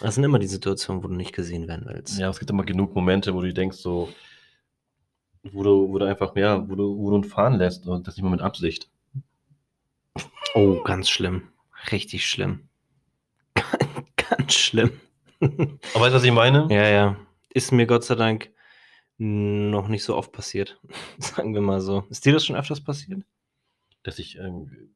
Das 0.00 0.14
sind 0.14 0.24
immer 0.24 0.38
die 0.38 0.46
Situationen, 0.46 1.02
wo 1.02 1.08
du 1.08 1.14
nicht 1.14 1.34
gesehen 1.34 1.68
werden 1.68 1.86
willst. 1.86 2.18
Ja, 2.18 2.30
es 2.30 2.38
gibt 2.38 2.50
immer 2.50 2.64
genug 2.64 2.94
Momente, 2.94 3.34
wo 3.34 3.40
du 3.40 3.52
denkst, 3.52 3.78
so, 3.78 4.08
wo 5.44 5.62
du, 5.62 5.88
wo 5.88 5.98
du 5.98 6.06
einfach, 6.06 6.34
ja, 6.36 6.68
wo 6.68 6.74
du, 6.74 6.98
wo 6.98 7.10
du 7.10 7.28
fahren 7.28 7.54
lässt 7.54 7.86
und 7.86 8.06
das 8.06 8.16
nicht 8.16 8.24
mal 8.24 8.30
mit 8.30 8.40
Absicht. 8.40 8.90
Oh, 10.54 10.82
ganz 10.82 11.08
schlimm. 11.08 11.48
Richtig 11.92 12.26
schlimm. 12.26 12.68
ganz 14.16 14.54
schlimm. 14.54 15.00
Aber 15.40 15.50
weißt 15.94 16.12
du, 16.12 16.16
was 16.16 16.24
ich 16.24 16.32
meine? 16.32 16.66
Ja, 16.70 16.88
ja. 16.88 17.16
Ist 17.50 17.72
mir 17.72 17.86
Gott 17.86 18.04
sei 18.04 18.14
Dank 18.14 18.50
noch 19.18 19.88
nicht 19.88 20.04
so 20.04 20.16
oft 20.16 20.32
passiert. 20.32 20.80
Sagen 21.18 21.54
wir 21.54 21.60
mal 21.60 21.80
so. 21.80 22.04
Ist 22.10 22.24
dir 22.24 22.32
das 22.32 22.46
schon 22.46 22.56
öfters 22.56 22.82
passiert? 22.82 23.22
Dass 24.02 24.18
ich 24.18 24.38
ähm, 24.38 24.90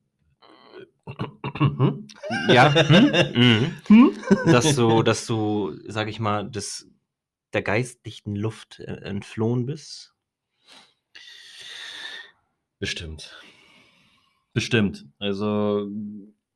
Ja. 2.48 2.72
Hm? 2.88 3.76
Mhm. 3.88 4.18
Dass 4.46 4.74
du, 4.76 5.02
dass 5.02 5.26
du, 5.26 5.76
sag 5.86 6.08
ich 6.08 6.20
mal, 6.20 6.48
des, 6.48 6.88
der 7.52 7.62
geistlichen 7.62 8.36
Luft 8.36 8.80
äh, 8.80 9.02
entflohen 9.02 9.66
bist? 9.66 10.14
Bestimmt. 12.78 13.36
Bestimmt. 14.54 15.06
Also 15.18 15.88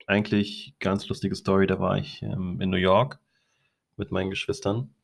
eigentlich 0.07 0.75
ganz 0.79 1.09
lustige 1.09 1.35
Story. 1.35 1.67
Da 1.67 1.79
war 1.81 1.99
ich 1.99 2.23
ähm, 2.23 2.61
in 2.61 2.71
New 2.71 2.77
York 2.77 3.19
mit 3.97 4.11
meinen 4.13 4.31
Geschwistern. 4.31 4.95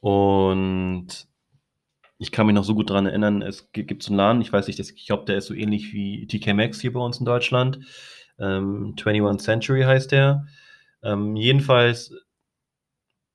Und 0.00 1.26
ich 2.18 2.32
kann 2.32 2.46
mich 2.46 2.54
noch 2.54 2.64
so 2.64 2.74
gut 2.74 2.90
daran 2.90 3.06
erinnern, 3.06 3.42
es 3.42 3.70
gi- 3.72 3.84
gibt 3.84 4.02
so 4.02 4.10
einen 4.10 4.18
Laden, 4.18 4.42
ich 4.42 4.52
weiß 4.52 4.66
nicht, 4.66 4.78
ich 4.80 5.06
glaube, 5.06 5.24
der 5.24 5.38
ist 5.38 5.46
so 5.46 5.54
ähnlich 5.54 5.92
wie 5.92 6.26
TK 6.26 6.54
Maxx 6.54 6.80
hier 6.80 6.92
bei 6.92 7.00
uns 7.00 7.18
in 7.18 7.26
Deutschland. 7.26 7.80
Ähm, 8.38 8.94
21 8.96 9.44
Century 9.44 9.82
heißt 9.82 10.12
der. 10.12 10.46
Ähm, 11.02 11.36
jedenfalls, 11.36 12.12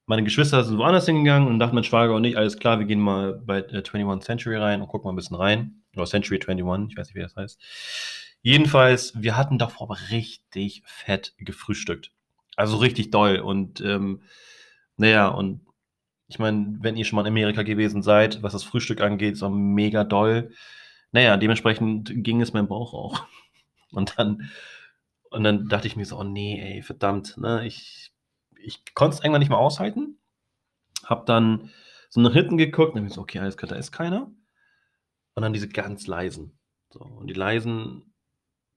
meine 0.05 0.23
Geschwister 0.23 0.63
sind 0.63 0.77
woanders 0.77 1.05
hingegangen 1.05 1.47
und 1.47 1.59
dachten 1.59 1.75
mein 1.75 1.83
Schwager 1.83 2.15
und 2.15 2.23
ich, 2.23 2.37
alles 2.37 2.57
klar, 2.57 2.79
wir 2.79 2.85
gehen 2.85 2.99
mal 2.99 3.33
bei 3.45 3.59
äh, 3.59 3.83
21 3.83 4.25
Century 4.25 4.55
rein 4.57 4.81
und 4.81 4.87
gucken 4.87 5.05
mal 5.07 5.13
ein 5.13 5.17
bisschen 5.17 5.37
rein. 5.37 5.82
Oder 5.95 6.05
Century 6.05 6.39
21, 6.45 6.91
ich 6.91 6.97
weiß 6.97 7.07
nicht, 7.07 7.15
wie 7.15 7.21
das 7.21 7.35
heißt. 7.35 7.59
Jedenfalls, 8.41 9.13
wir 9.21 9.37
hatten 9.37 9.57
davor 9.57 9.89
aber 9.89 10.11
richtig 10.11 10.83
fett 10.85 11.33
gefrühstückt. 11.37 12.11
Also 12.55 12.77
richtig 12.77 13.11
doll. 13.11 13.39
Und 13.39 13.81
ähm, 13.81 14.21
naja, 14.97 15.27
und 15.27 15.61
ich 16.27 16.39
meine, 16.39 16.77
wenn 16.81 16.97
ihr 16.97 17.05
schon 17.05 17.15
mal 17.17 17.21
in 17.23 17.27
Amerika 17.27 17.63
gewesen 17.63 18.01
seid, 18.01 18.43
was 18.43 18.53
das 18.53 18.63
Frühstück 18.63 19.01
angeht, 19.01 19.37
so 19.37 19.49
mega 19.49 20.03
doll. 20.03 20.51
Naja, 21.11 21.37
dementsprechend 21.37 22.11
ging 22.23 22.41
es 22.41 22.53
meinem 22.53 22.67
Bauch 22.67 22.93
auch. 22.93 23.25
Und 23.91 24.17
dann, 24.17 24.49
und 25.29 25.43
dann 25.43 25.67
dachte 25.69 25.85
ich 25.85 25.95
mir 25.95 26.05
so, 26.05 26.17
oh 26.17 26.23
nee, 26.23 26.59
ey, 26.59 26.81
verdammt, 26.81 27.37
ne, 27.37 27.63
ich, 27.67 28.11
ich 28.57 28.95
konnte 28.95 29.15
es 29.15 29.23
irgendwann 29.23 29.39
nicht 29.39 29.49
mehr 29.49 29.59
aushalten. 29.59 30.17
Hab 31.03 31.27
dann 31.27 31.69
so 32.09 32.19
nach 32.19 32.33
hinten 32.33 32.57
geguckt 32.57 32.89
und 32.89 32.95
dann 32.95 33.03
hab 33.03 33.09
ich 33.09 33.13
so, 33.13 33.21
okay, 33.21 33.37
alles 33.37 33.55
klar, 33.55 33.69
da 33.69 33.75
ist 33.75 33.91
keiner. 33.91 34.31
Und 35.35 35.43
dann 35.43 35.53
diese 35.53 35.67
ganz 35.67 36.07
leisen. 36.07 36.57
So, 36.91 36.99
und 36.99 37.27
die 37.27 37.33
leisen 37.33 38.13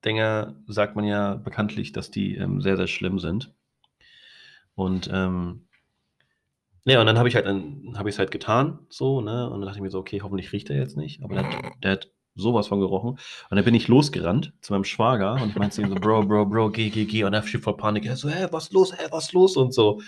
Dinger 0.04 0.54
sagt 0.66 0.94
man 0.94 1.04
ja 1.04 1.34
bekanntlich, 1.34 1.92
dass 1.92 2.10
die 2.10 2.36
ähm, 2.36 2.60
sehr, 2.60 2.76
sehr 2.76 2.86
schlimm 2.86 3.18
sind. 3.18 3.52
Und 4.74 5.10
ähm, 5.12 5.66
ja, 6.84 7.00
und 7.00 7.06
dann 7.06 7.18
habe 7.18 7.28
ich 7.28 7.34
halt, 7.34 7.46
habe 7.46 8.08
ich 8.08 8.14
es 8.14 8.18
halt 8.18 8.30
getan, 8.30 8.78
so, 8.88 9.20
ne? 9.20 9.50
Und 9.50 9.60
dann 9.60 9.62
dachte 9.62 9.78
ich 9.78 9.82
mir 9.82 9.90
so, 9.90 9.98
okay, 9.98 10.22
hoffentlich 10.22 10.52
riecht 10.52 10.70
er 10.70 10.76
jetzt 10.76 10.96
nicht. 10.96 11.24
Aber 11.24 11.34
der 11.34 11.44
hat, 11.44 11.72
der 11.82 11.90
hat 11.92 12.10
sowas 12.36 12.68
von 12.68 12.78
gerochen. 12.78 13.18
Und 13.50 13.56
dann 13.56 13.64
bin 13.64 13.74
ich 13.74 13.88
losgerannt 13.88 14.52
zu 14.60 14.72
meinem 14.72 14.84
Schwager 14.84 15.34
und 15.34 15.48
ich 15.48 15.56
meinte 15.56 15.74
zu 15.74 15.82
ihm 15.82 15.88
so, 15.88 15.94
Bro, 16.00 16.26
Bro, 16.26 16.46
Bro, 16.46 16.70
geh, 16.70 16.90
geh, 16.90 17.06
geh. 17.06 17.24
Und 17.24 17.34
er 17.34 17.42
steht 17.42 17.62
voll 17.62 17.76
Panik. 17.76 18.06
Er 18.06 18.16
so, 18.16 18.28
hä, 18.28 18.46
was 18.52 18.70
los, 18.70 18.96
hä, 18.96 19.08
was 19.10 19.32
los? 19.32 19.56
Und 19.56 19.74
so. 19.74 20.00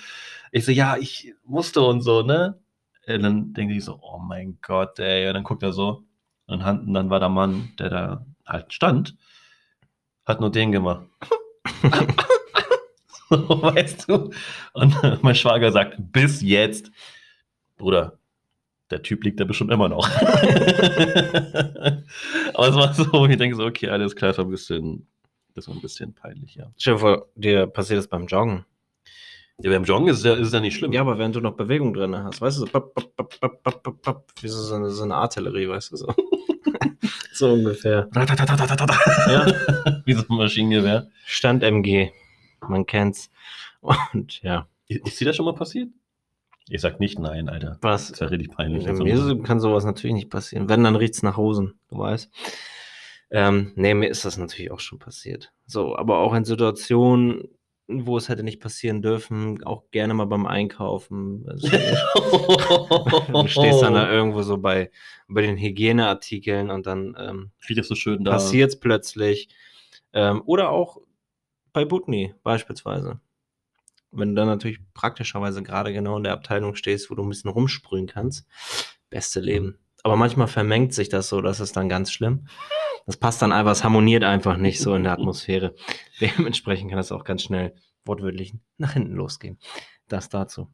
Ich 0.53 0.65
so, 0.65 0.71
ja, 0.71 0.97
ich 0.97 1.35
musste 1.45 1.83
und 1.83 2.03
so, 2.03 2.23
ne? 2.23 2.61
Und 3.09 3.23
dann 3.23 3.53
denke 3.55 3.75
ich 3.75 3.85
so, 3.85 3.99
oh 4.01 4.19
mein 4.19 4.59
Gott, 4.63 5.01
ey. 5.01 5.27
Und 5.27 5.35
dann 5.35 5.45
guckt 5.45 5.65
er 5.65 5.73
so. 5.73 6.05
Und 6.49 6.61
dann, 6.61 7.11
war 7.11 7.21
der 7.21 7.29
Mann, 7.29 7.73
der 7.79 7.91
da 7.91 8.27
halt 8.45 8.73
stand, 8.73 9.15
hat 10.25 10.41
nur 10.41 10.51
den 10.51 10.73
gemacht. 10.73 11.07
so, 13.29 13.63
weißt 13.63 14.09
du? 14.09 14.31
Und 14.73 15.23
mein 15.23 15.35
Schwager 15.35 15.71
sagt, 15.71 15.97
bis 15.99 16.41
jetzt, 16.41 16.91
Bruder, 17.77 18.19
der 18.91 19.03
Typ 19.03 19.25
liegt 19.25 19.39
da 19.41 19.45
bestimmt 19.45 19.71
immer 19.71 19.91
noch. 19.91 20.09
Aber 22.55 22.69
es 22.69 22.75
war 22.75 22.95
so, 22.95 23.27
ich 23.27 23.37
denke 23.37 23.55
so, 23.57 23.67
okay, 23.67 23.91
alles 23.91 24.17
klar, 24.17 24.31
das 24.31 24.39
war 24.39 24.47
ein 24.47 24.51
bisschen, 24.51 25.07
das 25.55 25.69
war 25.69 25.75
ein 25.75 25.83
bisschen 25.83 26.15
peinlich, 26.15 26.55
ja. 26.55 26.73
Stell 26.79 26.95
dir 26.95 27.01
vor, 27.01 27.27
dir 27.35 27.67
passiert 27.67 27.99
das 27.99 28.09
beim 28.09 28.27
Joggen. 28.27 28.65
Ja, 29.61 29.71
beim 29.71 29.85
Joggen 29.85 30.07
ist 30.09 30.19
es 30.19 30.25
ja, 30.25 30.35
ist 30.35 30.53
ja 30.55 30.61
nicht 30.61 30.77
schlimm. 30.77 30.93
Ja, 30.93 31.01
aber 31.01 31.19
wenn 31.19 31.33
du 31.33 31.41
noch 31.41 31.57
Bewegung 31.57 31.93
drin 31.93 32.17
hast, 32.17 32.41
weißt 32.41 32.59
du, 32.59 32.61
so, 32.61 32.67
pop, 32.67 32.95
pop, 32.95 33.17
pop, 33.17 33.41
pop, 33.41 33.63
pop, 33.63 33.83
pop, 33.83 34.03
pop, 34.03 34.33
wie 34.41 34.49
so 34.49 34.75
eine, 34.75 34.91
so 34.91 35.03
eine 35.03 35.17
Artillerie, 35.17 35.69
weißt 35.69 35.93
du, 35.93 35.97
so. 35.97 36.15
so 37.33 37.53
ungefähr. 37.55 38.09
ja. 39.29 40.03
Wie 40.05 40.13
so 40.15 40.25
ein 40.29 40.37
Maschinengewehr. 40.37 41.09
Stand 41.25 41.63
MG, 41.63 42.11
man 42.69 42.87
kennt's. 42.87 43.31
Und 44.13 44.41
ja, 44.43 44.67
Ist 44.87 45.21
dir 45.21 45.25
das 45.27 45.37
schon 45.37 45.45
mal 45.47 45.55
passiert? 45.55 45.89
Ich 46.69 46.81
sag 46.81 47.01
nicht 47.01 47.19
nein, 47.19 47.49
Alter. 47.49 47.79
was? 47.81 48.11
Das 48.11 48.21
wäre 48.21 48.31
richtig 48.33 48.51
peinlich. 48.53 48.87
Mir 48.87 49.17
so- 49.19 49.39
kann 49.39 49.59
sowas 49.61 49.85
natürlich 49.85 50.15
nicht 50.15 50.31
passieren. 50.31 50.69
Wenn, 50.69 50.85
dann 50.85 50.97
riecht's 50.97 51.23
nach 51.23 51.37
Hosen, 51.37 51.79
du 51.89 51.99
weißt. 51.99 52.31
Ähm, 53.31 53.73
nee, 53.75 53.95
mir 53.95 54.09
ist 54.09 54.25
das 54.25 54.37
natürlich 54.39 54.71
auch 54.71 54.81
schon 54.81 54.99
passiert. 54.99 55.53
So, 55.67 55.97
aber 55.97 56.19
auch 56.19 56.35
in 56.35 56.45
Situationen, 56.45 57.49
wo 57.89 58.19
es 58.19 58.29
hätte 58.29 58.43
nicht 58.43 58.61
passieren 58.61 59.01
dürfen, 59.01 59.65
auch 59.65 59.91
gerne 59.91 60.13
mal 60.13 60.27
beim 60.27 60.47
Einkaufen. 60.47 61.47
Also, 61.49 61.69
du 61.69 63.49
stehst 63.49 63.83
dann 63.83 63.95
da 63.95 64.09
irgendwo 64.13 64.43
so 64.43 64.59
bei, 64.59 64.91
bei 65.27 65.41
den 65.41 65.57
Hygieneartikeln 65.57 66.71
und 66.71 66.87
dann 66.87 67.17
ähm, 67.19 67.51
das 67.75 67.89
so 67.89 67.95
schön 67.95 68.25
da. 68.25 68.33
passiert 68.33 68.71
es 68.71 68.79
plötzlich. 68.79 69.49
Ähm, 70.13 70.43
oder 70.45 70.71
auch 70.71 70.99
bei 71.73 71.87
Butni 71.87 72.35
beispielsweise. 72.43 73.21
Wenn 74.11 74.31
du 74.31 74.35
dann 74.37 74.49
natürlich 74.49 74.81
praktischerweise 74.93 75.63
gerade 75.63 75.93
genau 75.93 76.19
in 76.19 76.25
der 76.25 76.33
Abteilung 76.33 76.75
stehst, 76.75 77.11
wo 77.11 77.15
du 77.15 77.23
ein 77.23 77.29
bisschen 77.29 77.51
rumsprühen 77.51 78.07
kannst, 78.07 78.47
beste 79.11 79.41
Leben. 79.41 79.79
Aber 80.03 80.17
manchmal 80.17 80.47
vermengt 80.47 80.95
sich 80.95 81.09
das 81.09 81.29
so, 81.29 81.41
das 81.41 81.61
ist 81.61 81.77
dann 81.77 81.89
ganz 81.89 82.13
schlimm. 82.13 82.49
Das 83.09 83.17
passt 83.17 83.41
dann 83.41 83.53
einfach, 83.53 83.73
es 83.73 83.85
harmoniert 83.85 84.23
einfach 84.23 84.59
nicht 84.59 84.81
so 84.83 84.95
in 84.95 85.05
der 85.05 85.15
Atmosphäre. 85.15 85.75
Dementsprechend 86.21 86.91
kann 86.91 86.99
das 86.99 87.11
auch 87.11 87.25
ganz 87.25 87.43
schnell 87.43 87.75
wortwörtlich 88.05 88.53
nach 88.77 88.93
hinten 88.93 89.15
losgehen. 89.15 89.59
Das 90.09 90.29
dazu. 90.29 90.69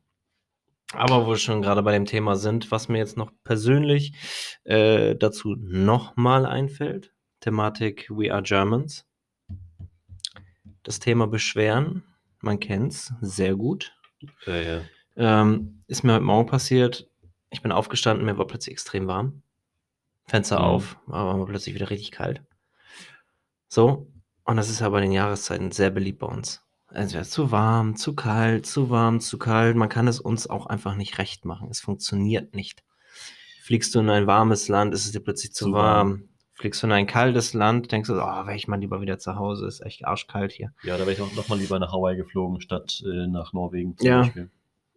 Aber 0.93 1.25
wo 1.25 1.31
wir 1.31 1.37
schon 1.37 1.63
gerade 1.63 1.85
bei 1.85 1.93
dem 1.93 2.07
Thema 2.07 2.35
sind, 2.35 2.73
was 2.73 2.89
mir 2.89 2.99
jetzt 2.99 3.17
noch 3.17 3.31
persönlich 3.45 4.15
äh, 4.65 5.15
dazu 5.15 5.55
nochmal 5.55 6.45
einfällt, 6.45 7.15
Thematik 7.39 8.11
We 8.11 8.35
Are 8.35 8.43
Germans. 8.43 9.07
Das 10.83 10.99
Thema 10.99 11.29
Beschweren, 11.29 12.03
man 12.41 12.59
kennt's, 12.59 13.15
sehr 13.21 13.55
gut. 13.55 13.97
Ja, 14.45 14.57
ja. 14.57 14.81
Ähm, 15.15 15.85
ist 15.87 16.03
mir 16.03 16.15
heute 16.15 16.25
Morgen 16.25 16.49
passiert. 16.49 17.09
Ich 17.51 17.63
bin 17.63 17.71
aufgestanden, 17.71 18.27
mir 18.27 18.37
war 18.39 18.49
plötzlich 18.49 18.73
extrem 18.73 19.07
warm. 19.07 19.44
Fenster 20.27 20.59
Mhm. 20.59 20.65
auf, 20.65 20.99
aber 21.07 21.39
war 21.39 21.47
plötzlich 21.47 21.75
wieder 21.75 21.91
richtig 21.91 22.11
kalt. 22.13 22.43
So, 23.69 24.09
und 24.45 24.57
das 24.57 24.71
ist 24.71 24.81
ja 24.81 24.89
bei 24.89 25.01
den 25.01 25.13
Jahreszeiten 25.13 25.71
sehr 25.73 25.91
beliebt 25.91 26.21
bei 26.21 26.27
uns. 26.27 26.63
Entweder 26.93 27.25
zu 27.25 27.51
warm, 27.51 27.97
zu 27.97 28.15
kalt, 28.15 28.67
zu 28.67 28.89
warm, 28.89 29.19
zu 29.21 29.39
kalt. 29.39 29.75
Man 29.77 29.89
kann 29.89 30.07
es 30.07 30.21
uns 30.21 30.47
auch 30.49 30.67
einfach 30.67 30.95
nicht 30.95 31.19
recht 31.19 31.45
machen. 31.45 31.69
Es 31.71 31.81
funktioniert 31.81 32.55
nicht. 32.55 32.85
Fliegst 33.63 33.95
du 33.95 34.01
in 34.01 34.11
ein 34.11 34.27
warmes 34.27 34.69
Land, 34.69 34.95
ist 34.95 35.05
es 35.07 35.13
dir 35.13 35.21
plötzlich 35.21 35.53
zu, 35.55 35.67
Zu 35.67 35.73
warm. 35.73 36.11
warm. 36.11 36.29
Fliegst 36.57 36.83
du 36.83 36.87
in 36.87 36.93
ein 36.93 37.09
kaltes 37.09 37.53
Land, 37.53 37.91
denkst 37.91 38.07
du, 38.09 38.15
oh, 38.15 38.19
wäre 38.47 38.55
ich 38.55 38.69
mal 38.69 38.79
lieber 38.79 39.01
wieder 39.01 39.19
zu 39.19 39.35
Hause, 39.35 39.67
ist 39.67 39.81
echt 39.81 40.05
arschkalt 40.05 40.53
hier. 40.53 40.73
ja, 40.85 40.95
da 40.97 41.01
wäre 41.01 41.13
ich 41.13 41.21
auch 41.21 41.35
noch 41.35 41.49
mal 41.49 41.59
lieber 41.59 41.81
nach 41.81 41.93
Hawaii 41.93 42.17
geflogen, 42.17 42.61
statt 42.61 43.03
äh, 43.05 43.27
nach 43.27 43.53
Norwegen 43.53 43.97
zum 43.97 44.07
Ja. 44.07 44.21
Beispiel. 44.21 44.51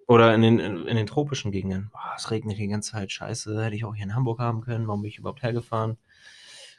Oder 0.08 0.34
in 0.34 0.42
den, 0.42 0.60
in, 0.60 0.88
in 0.88 0.96
den 0.96 1.06
tropischen 1.06 1.52
Gegenden. 1.52 1.90
Boah, 1.92 2.14
es 2.16 2.32
regnet 2.32 2.58
die 2.58 2.68
ganze 2.68 2.92
Zeit. 2.92 3.12
Scheiße, 3.12 3.64
hätte 3.64 3.76
ich 3.76 3.84
auch 3.84 3.94
hier 3.94 4.06
in 4.06 4.16
Hamburg 4.16 4.40
haben 4.40 4.62
können. 4.62 4.88
Warum 4.88 5.02
bin 5.02 5.10
ich 5.10 5.18
überhaupt 5.20 5.44
hergefahren? 5.44 5.98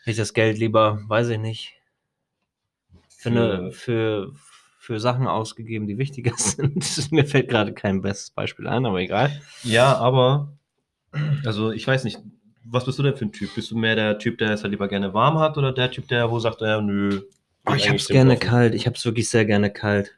Hätte 0.00 0.12
ich 0.12 0.16
das 0.16 0.32
Geld 0.32 0.58
lieber, 0.58 1.02
weiß 1.06 1.28
ich 1.28 1.38
nicht. 1.38 1.74
finde, 3.08 3.70
für, 3.72 4.32
für 4.78 4.98
Sachen 4.98 5.26
ausgegeben, 5.26 5.86
die 5.86 5.98
wichtiger 5.98 6.32
sind. 6.36 7.12
Mir 7.12 7.26
fällt 7.26 7.48
gerade 7.48 7.74
kein 7.74 8.00
bestes 8.00 8.30
Beispiel 8.30 8.66
ein, 8.66 8.86
aber 8.86 9.00
egal. 9.00 9.38
Ja, 9.62 9.94
aber, 9.98 10.56
also 11.44 11.70
ich 11.70 11.86
weiß 11.86 12.04
nicht, 12.04 12.20
was 12.64 12.86
bist 12.86 12.98
du 12.98 13.02
denn 13.02 13.16
für 13.16 13.26
ein 13.26 13.32
Typ? 13.32 13.54
Bist 13.54 13.70
du 13.70 13.76
mehr 13.76 13.94
der 13.94 14.18
Typ, 14.18 14.38
der 14.38 14.52
es 14.52 14.62
halt 14.62 14.70
lieber 14.70 14.88
gerne 14.88 15.12
warm 15.12 15.38
hat 15.38 15.58
oder 15.58 15.72
der 15.72 15.90
Typ, 15.90 16.08
der 16.08 16.30
wo 16.30 16.38
sagt, 16.38 16.62
ja, 16.62 16.80
nö. 16.80 17.20
Oh, 17.66 17.74
ich 17.74 17.90
hab's 17.90 18.08
gerne 18.08 18.32
offen? 18.32 18.40
kalt. 18.40 18.74
Ich 18.74 18.86
hab's 18.86 19.04
wirklich 19.04 19.28
sehr 19.28 19.44
gerne 19.44 19.70
kalt. 19.70 20.17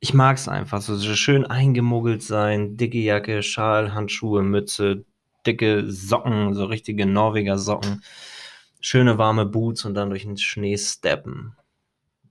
Ich 0.00 0.14
mag's 0.14 0.48
einfach. 0.48 0.80
So 0.82 0.98
schön 1.14 1.46
eingemuggelt 1.46 2.22
sein. 2.22 2.76
Dicke 2.76 2.98
Jacke, 2.98 3.42
Schal, 3.42 3.94
Handschuhe, 3.94 4.42
Mütze, 4.42 5.04
dicke 5.46 5.90
Socken, 5.90 6.54
so 6.54 6.66
richtige 6.66 7.06
Norweger 7.06 7.58
Socken. 7.58 8.02
Schöne 8.80 9.18
warme 9.18 9.46
Boots 9.46 9.84
und 9.84 9.94
dann 9.94 10.10
durch 10.10 10.22
den 10.24 10.36
Schnee 10.36 10.76
steppen. 10.76 11.56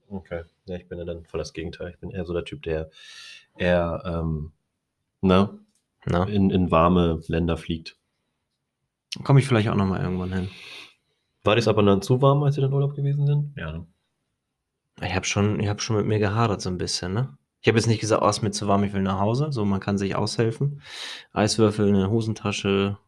Okay. 0.09 0.43
Ja, 0.65 0.75
ich 0.75 0.87
bin 0.87 0.99
ja 0.99 1.05
dann 1.05 1.25
voll 1.25 1.39
das 1.39 1.53
Gegenteil. 1.53 1.89
Ich 1.91 1.99
bin 1.99 2.11
eher 2.11 2.25
so 2.25 2.33
der 2.33 2.45
Typ, 2.45 2.61
der 2.63 2.89
eher 3.57 4.01
ähm, 4.05 4.51
ne, 5.21 5.59
Na, 6.05 6.23
in, 6.25 6.49
in 6.51 6.71
warme 6.71 7.21
Länder 7.27 7.57
fliegt. 7.57 7.97
komme 9.23 9.39
ich 9.39 9.47
vielleicht 9.47 9.69
auch 9.69 9.75
noch 9.75 9.85
mal 9.87 10.01
irgendwann 10.01 10.33
hin. 10.33 10.49
War 11.43 11.55
das 11.55 11.67
aber 11.67 11.83
dann 11.83 12.01
zu 12.01 12.21
warm, 12.21 12.43
als 12.43 12.55
wir 12.57 12.61
dann 12.63 12.73
Urlaub 12.73 12.95
gewesen 12.95 13.25
sind? 13.27 13.53
Ja. 13.57 13.71
ne? 13.71 13.87
Ich 15.01 15.13
habe 15.13 15.25
schon, 15.25 15.59
ich 15.59 15.67
hab 15.67 15.81
schon 15.81 15.97
mit 15.97 16.05
mir 16.05 16.19
gehadert 16.19 16.61
so 16.61 16.69
ein 16.69 16.77
bisschen, 16.77 17.13
ne? 17.13 17.37
Ich 17.65 17.67
habe 17.67 17.79
jetzt 17.79 17.87
nicht 17.87 17.99
gesagt, 17.99 18.21
oh, 18.21 18.29
ist 18.29 18.43
mir 18.43 18.51
zu 18.51 18.67
warm, 18.67 18.83
ich 18.83 18.93
will 18.93 19.01
nach 19.01 19.19
Hause. 19.19 19.47
So, 19.49 19.65
man 19.65 19.79
kann 19.79 19.97
sich 19.97 20.15
aushelfen. 20.15 20.83
Eiswürfel 21.33 21.87
in 21.87 21.95
der 21.95 22.11
Hosentasche 22.11 22.99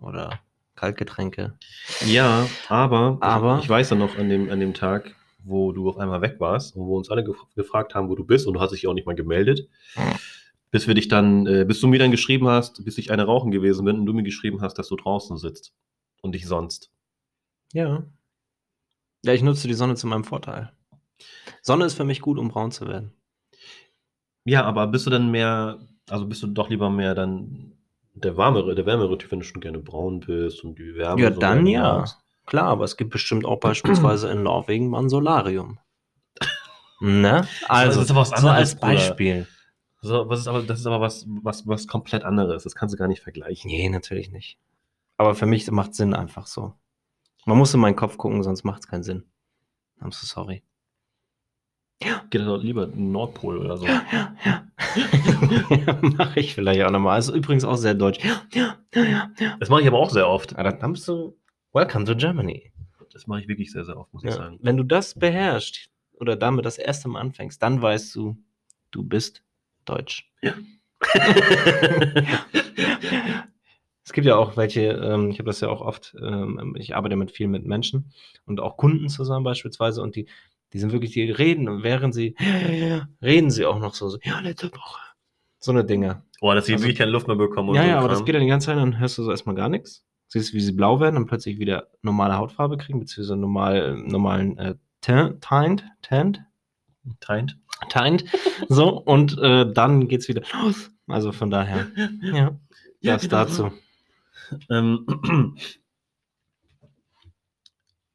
oder 0.00 0.38
Kaltgetränke. 0.76 1.58
Ja, 2.06 2.46
aber, 2.68 3.18
Aber- 3.20 3.56
ich, 3.58 3.64
ich 3.64 3.68
weiß 3.68 3.90
ja 3.90 3.96
noch 3.96 4.16
an 4.16 4.28
dem, 4.28 4.48
an 4.48 4.60
dem 4.60 4.74
Tag, 4.74 5.16
wo 5.42 5.72
du 5.72 5.88
auf 5.88 5.98
einmal 5.98 6.20
weg 6.22 6.36
warst 6.38 6.76
und 6.76 6.86
wo 6.86 6.96
uns 6.96 7.10
alle 7.10 7.24
gef 7.24 7.36
gefragt 7.56 7.96
haben, 7.96 8.08
wo 8.08 8.14
du 8.14 8.22
bist 8.22 8.46
und 8.46 8.54
du 8.54 8.60
hast 8.60 8.70
dich 8.70 8.86
auch 8.86 8.94
nicht 8.94 9.08
mal 9.08 9.16
gemeldet. 9.16 9.68
Bis 10.70 10.86
wir 10.86 10.94
dich 10.94 11.08
dann, 11.08 11.48
äh, 11.48 11.64
bis 11.64 11.80
du 11.80 11.88
mir 11.88 11.98
dann 11.98 12.12
geschrieben 12.12 12.46
hast, 12.46 12.84
bis 12.84 12.96
ich 12.96 13.10
eine 13.10 13.24
rauchen 13.24 13.50
gewesen 13.50 13.84
bin 13.84 13.98
und 13.98 14.06
du 14.06 14.12
mir 14.12 14.22
geschrieben 14.22 14.60
hast, 14.62 14.74
dass 14.74 14.86
du 14.86 14.94
draußen 14.94 15.36
sitzt 15.36 15.74
und 16.22 16.36
dich 16.36 16.46
sonst. 16.46 16.92
Ja. 17.72 18.04
Ja, 19.24 19.32
ich 19.32 19.42
nutze 19.42 19.66
die 19.66 19.74
Sonne 19.74 19.96
zu 19.96 20.06
meinem 20.06 20.22
Vorteil. 20.22 20.70
Sonne 21.60 21.86
ist 21.86 21.94
für 21.94 22.04
mich 22.04 22.20
gut, 22.20 22.38
um 22.38 22.50
braun 22.50 22.70
zu 22.70 22.86
werden. 22.86 23.14
Ja, 24.44 24.64
aber 24.64 24.86
bist 24.86 25.06
du 25.06 25.10
dann 25.10 25.30
mehr, 25.30 25.78
also 26.08 26.26
bist 26.26 26.42
du 26.42 26.46
doch 26.48 26.70
lieber 26.70 26.90
mehr 26.90 27.14
dann 27.14 27.72
der 28.14 28.36
warmere, 28.36 28.74
der 28.74 28.86
wärmere 28.86 29.16
Typ, 29.18 29.30
wenn 29.30 29.40
du 29.40 29.44
schon 29.44 29.60
gerne 29.60 29.78
braun 29.78 30.20
bist 30.20 30.64
und 30.64 30.78
die 30.78 30.94
Wärme. 30.94 31.22
Ja, 31.22 31.32
so 31.32 31.40
dann 31.40 31.66
ja. 31.66 31.98
magst? 31.98 32.18
Klar, 32.46 32.66
aber 32.66 32.84
es 32.84 32.96
gibt 32.96 33.10
bestimmt 33.10 33.44
auch 33.44 33.60
beispielsweise 33.60 34.28
in 34.30 34.42
Norwegen 34.42 34.88
mal 34.88 35.02
ein 35.02 35.08
Solarium. 35.08 35.78
Ne? 37.00 37.46
Also, 37.68 38.00
das 38.00 38.04
ist 38.04 38.10
aber 38.10 38.20
was 38.20 38.28
so 38.28 38.34
anderes, 38.36 38.58
als. 38.58 38.80
Beispiel. 38.80 39.46
So, 40.02 40.28
was 40.28 40.40
ist 40.40 40.48
aber, 40.48 40.62
das 40.62 40.80
ist 40.80 40.86
aber 40.86 41.00
was, 41.00 41.26
was, 41.42 41.66
was 41.66 41.86
komplett 41.86 42.24
anderes. 42.24 42.64
Das 42.64 42.74
kannst 42.74 42.94
du 42.94 42.98
gar 42.98 43.08
nicht 43.08 43.22
vergleichen. 43.22 43.70
Nee, 43.70 43.88
natürlich 43.88 44.30
nicht. 44.30 44.58
Aber 45.16 45.34
für 45.34 45.46
mich 45.46 45.70
macht 45.70 45.94
Sinn 45.94 46.14
einfach 46.14 46.46
so. 46.46 46.74
Man 47.46 47.58
muss 47.58 47.72
in 47.72 47.80
meinen 47.80 47.96
Kopf 47.96 48.18
gucken, 48.18 48.42
sonst 48.42 48.64
macht 48.64 48.80
es 48.80 48.88
keinen 48.88 49.02
Sinn. 49.02 49.24
I'm 50.00 50.12
so 50.12 50.26
sorry. 50.26 50.62
Geht 52.30 52.40
doch 52.42 52.62
lieber 52.62 52.84
in 52.84 52.92
den 52.92 53.12
Nordpol 53.12 53.58
oder 53.58 53.76
so. 53.76 53.86
Ja, 53.86 54.02
ja, 54.12 54.34
ja. 54.44 54.66
Mache 56.16 56.40
ich 56.40 56.54
vielleicht 56.54 56.80
auch 56.82 56.90
nochmal. 56.90 57.14
Also 57.16 57.34
übrigens 57.34 57.64
auch 57.64 57.76
sehr 57.76 57.92
deutsch. 57.94 58.24
Ja, 58.24 58.42
ja, 58.52 58.78
ja, 58.94 59.04
ja, 59.04 59.30
ja. 59.38 59.56
Das 59.60 59.68
mache 59.68 59.82
ich 59.82 59.86
aber 59.86 59.98
auch 59.98 60.10
sehr 60.10 60.26
oft. 60.28 60.52
Ja, 60.52 60.62
dann 60.62 60.80
hast 60.94 61.06
du 61.08 61.36
Welcome 61.72 62.06
to 62.06 62.16
Germany. 62.16 62.72
Das 63.12 63.26
mache 63.26 63.40
ich 63.42 63.48
wirklich 63.48 63.70
sehr, 63.70 63.84
sehr 63.84 63.98
oft, 63.98 64.12
muss 64.14 64.24
ich 64.24 64.30
Ja. 64.30 64.36
sagen. 64.36 64.58
Wenn 64.62 64.76
du 64.78 64.84
das 64.84 65.14
beherrschst 65.14 65.90
oder 66.14 66.36
damit 66.36 66.64
das 66.64 66.78
erste 66.78 67.08
Mal 67.08 67.20
anfängst, 67.20 67.62
dann 67.62 67.82
weißt 67.82 68.14
du, 68.14 68.36
du 68.92 69.02
bist 69.02 69.42
deutsch. 69.84 70.30
Ja. 70.42 70.54
Es 74.02 74.12
gibt 74.14 74.26
ja 74.26 74.34
auch 74.34 74.56
welche, 74.56 74.80
ähm, 74.88 75.30
ich 75.30 75.38
habe 75.38 75.46
das 75.48 75.60
ja 75.60 75.68
auch 75.68 75.82
oft, 75.82 76.16
ähm, 76.20 76.74
ich 76.76 76.96
arbeite 76.96 77.14
mit 77.14 77.30
viel 77.30 77.46
mit 77.46 77.64
Menschen 77.64 78.10
und 78.44 78.58
auch 78.58 78.76
Kunden 78.76 79.08
zusammen 79.08 79.44
beispielsweise 79.44 80.02
und 80.02 80.16
die, 80.16 80.26
die 80.72 80.78
sind 80.78 80.92
wirklich, 80.92 81.12
die 81.12 81.30
reden 81.30 81.68
und 81.68 81.82
während 81.82 82.14
sie, 82.14 82.34
reden 83.22 83.50
sie 83.50 83.64
auch 83.66 83.78
noch 83.78 83.94
so, 83.94 84.08
so 84.08 84.18
ja, 84.22 84.40
letzte 84.40 84.70
Woche. 84.72 85.00
So 85.58 85.72
eine 85.72 85.84
Dinge. 85.84 86.22
Boah, 86.40 86.54
dass 86.54 86.66
sie 86.66 86.72
Also- 86.72 86.84
wirklich 86.84 86.98
keine 86.98 87.10
Luft 87.10 87.26
mehr 87.26 87.36
bekommen. 87.36 87.74
Ja, 87.74 87.82
so 87.82 87.88
ja, 87.88 87.98
aber 87.98 88.08
das 88.08 88.24
geht 88.24 88.34
dann 88.34 88.42
die 88.42 88.48
ganze 88.48 88.66
Zeit, 88.66 88.76
dann 88.76 88.98
hörst 88.98 89.18
du 89.18 89.22
so 89.24 89.30
erstmal 89.30 89.54
gar 89.54 89.68
nichts. 89.68 90.04
Siehst, 90.28 90.54
wie 90.54 90.60
sie 90.60 90.72
blau 90.72 91.00
werden 91.00 91.16
und 91.16 91.26
plötzlich 91.26 91.58
wieder 91.58 91.88
normale 92.02 92.36
Hautfarbe 92.38 92.76
kriegen, 92.76 93.00
beziehungsweise 93.00 93.36
normal, 93.36 93.96
normalen 93.96 94.56
äh, 94.58 94.74
Tin- 95.00 95.40
Tint, 95.40 95.84
Tint, 96.02 96.40
Tint. 97.20 97.58
Tint, 97.88 98.24
so, 98.68 98.90
und 99.00 99.38
äh, 99.38 99.72
dann 99.72 100.06
geht's 100.06 100.28
wieder 100.28 100.42
los. 100.62 100.90
Also 101.08 101.32
von 101.32 101.50
daher, 101.50 101.86
ja, 102.22 102.56
Ja, 103.00 103.14
das 103.14 103.22
genau. 103.22 103.36
dazu. 103.36 103.72
Ähm, 104.68 105.56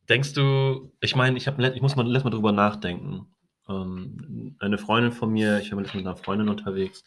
denkst 0.10 0.34
du, 0.34 0.92
ich 1.02 1.16
meine, 1.16 1.38
ich, 1.38 1.48
hab, 1.48 1.60
ich 1.60 1.82
muss 1.82 1.96
mal, 1.96 2.08
lass 2.08 2.24
mal 2.24 2.30
drüber 2.30 2.52
nachdenken. 2.52 3.28
Ähm, 3.68 4.56
eine 4.60 4.78
Freundin 4.78 5.12
von 5.12 5.32
mir, 5.32 5.60
ich 5.60 5.72
war 5.72 5.80
mit 5.80 5.94
einer 5.94 6.16
Freundin 6.16 6.50
unterwegs 6.50 7.04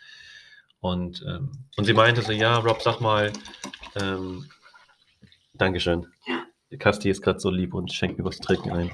und, 0.80 1.24
ähm, 1.26 1.52
und 1.76 1.84
sie 1.84 1.92
meinte 1.92 2.22
so, 2.22 2.32
ja, 2.32 2.56
Rob, 2.58 2.82
sag 2.82 3.00
mal, 3.00 3.32
ähm, 4.00 4.46
Dankeschön. 5.54 6.06
Kasti 6.78 7.10
ist 7.10 7.22
gerade 7.22 7.40
so 7.40 7.50
lieb 7.50 7.74
und 7.74 7.92
schenkt 7.92 8.18
mir 8.18 8.24
was 8.24 8.38
trinken 8.38 8.70
ein. 8.70 8.90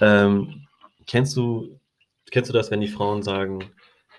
Ähm, 0.00 0.66
kennst 1.06 1.36
du, 1.36 1.78
kennst 2.30 2.48
du 2.48 2.54
das, 2.54 2.70
wenn 2.70 2.80
die 2.80 2.88
Frauen 2.88 3.22
sagen, 3.22 3.70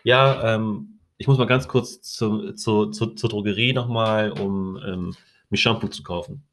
ja, 0.03 0.55
ähm, 0.55 0.99
ich 1.17 1.27
muss 1.27 1.37
mal 1.37 1.47
ganz 1.47 1.67
kurz 1.67 2.01
zu, 2.01 2.53
zu, 2.53 2.87
zu, 2.91 3.07
zur 3.07 3.29
Drogerie 3.29 3.73
nochmal, 3.73 4.31
um 4.31 4.77
ähm, 4.85 5.15
mir 5.49 5.57
Shampoo 5.57 5.87
zu 5.87 6.03
kaufen. 6.03 6.43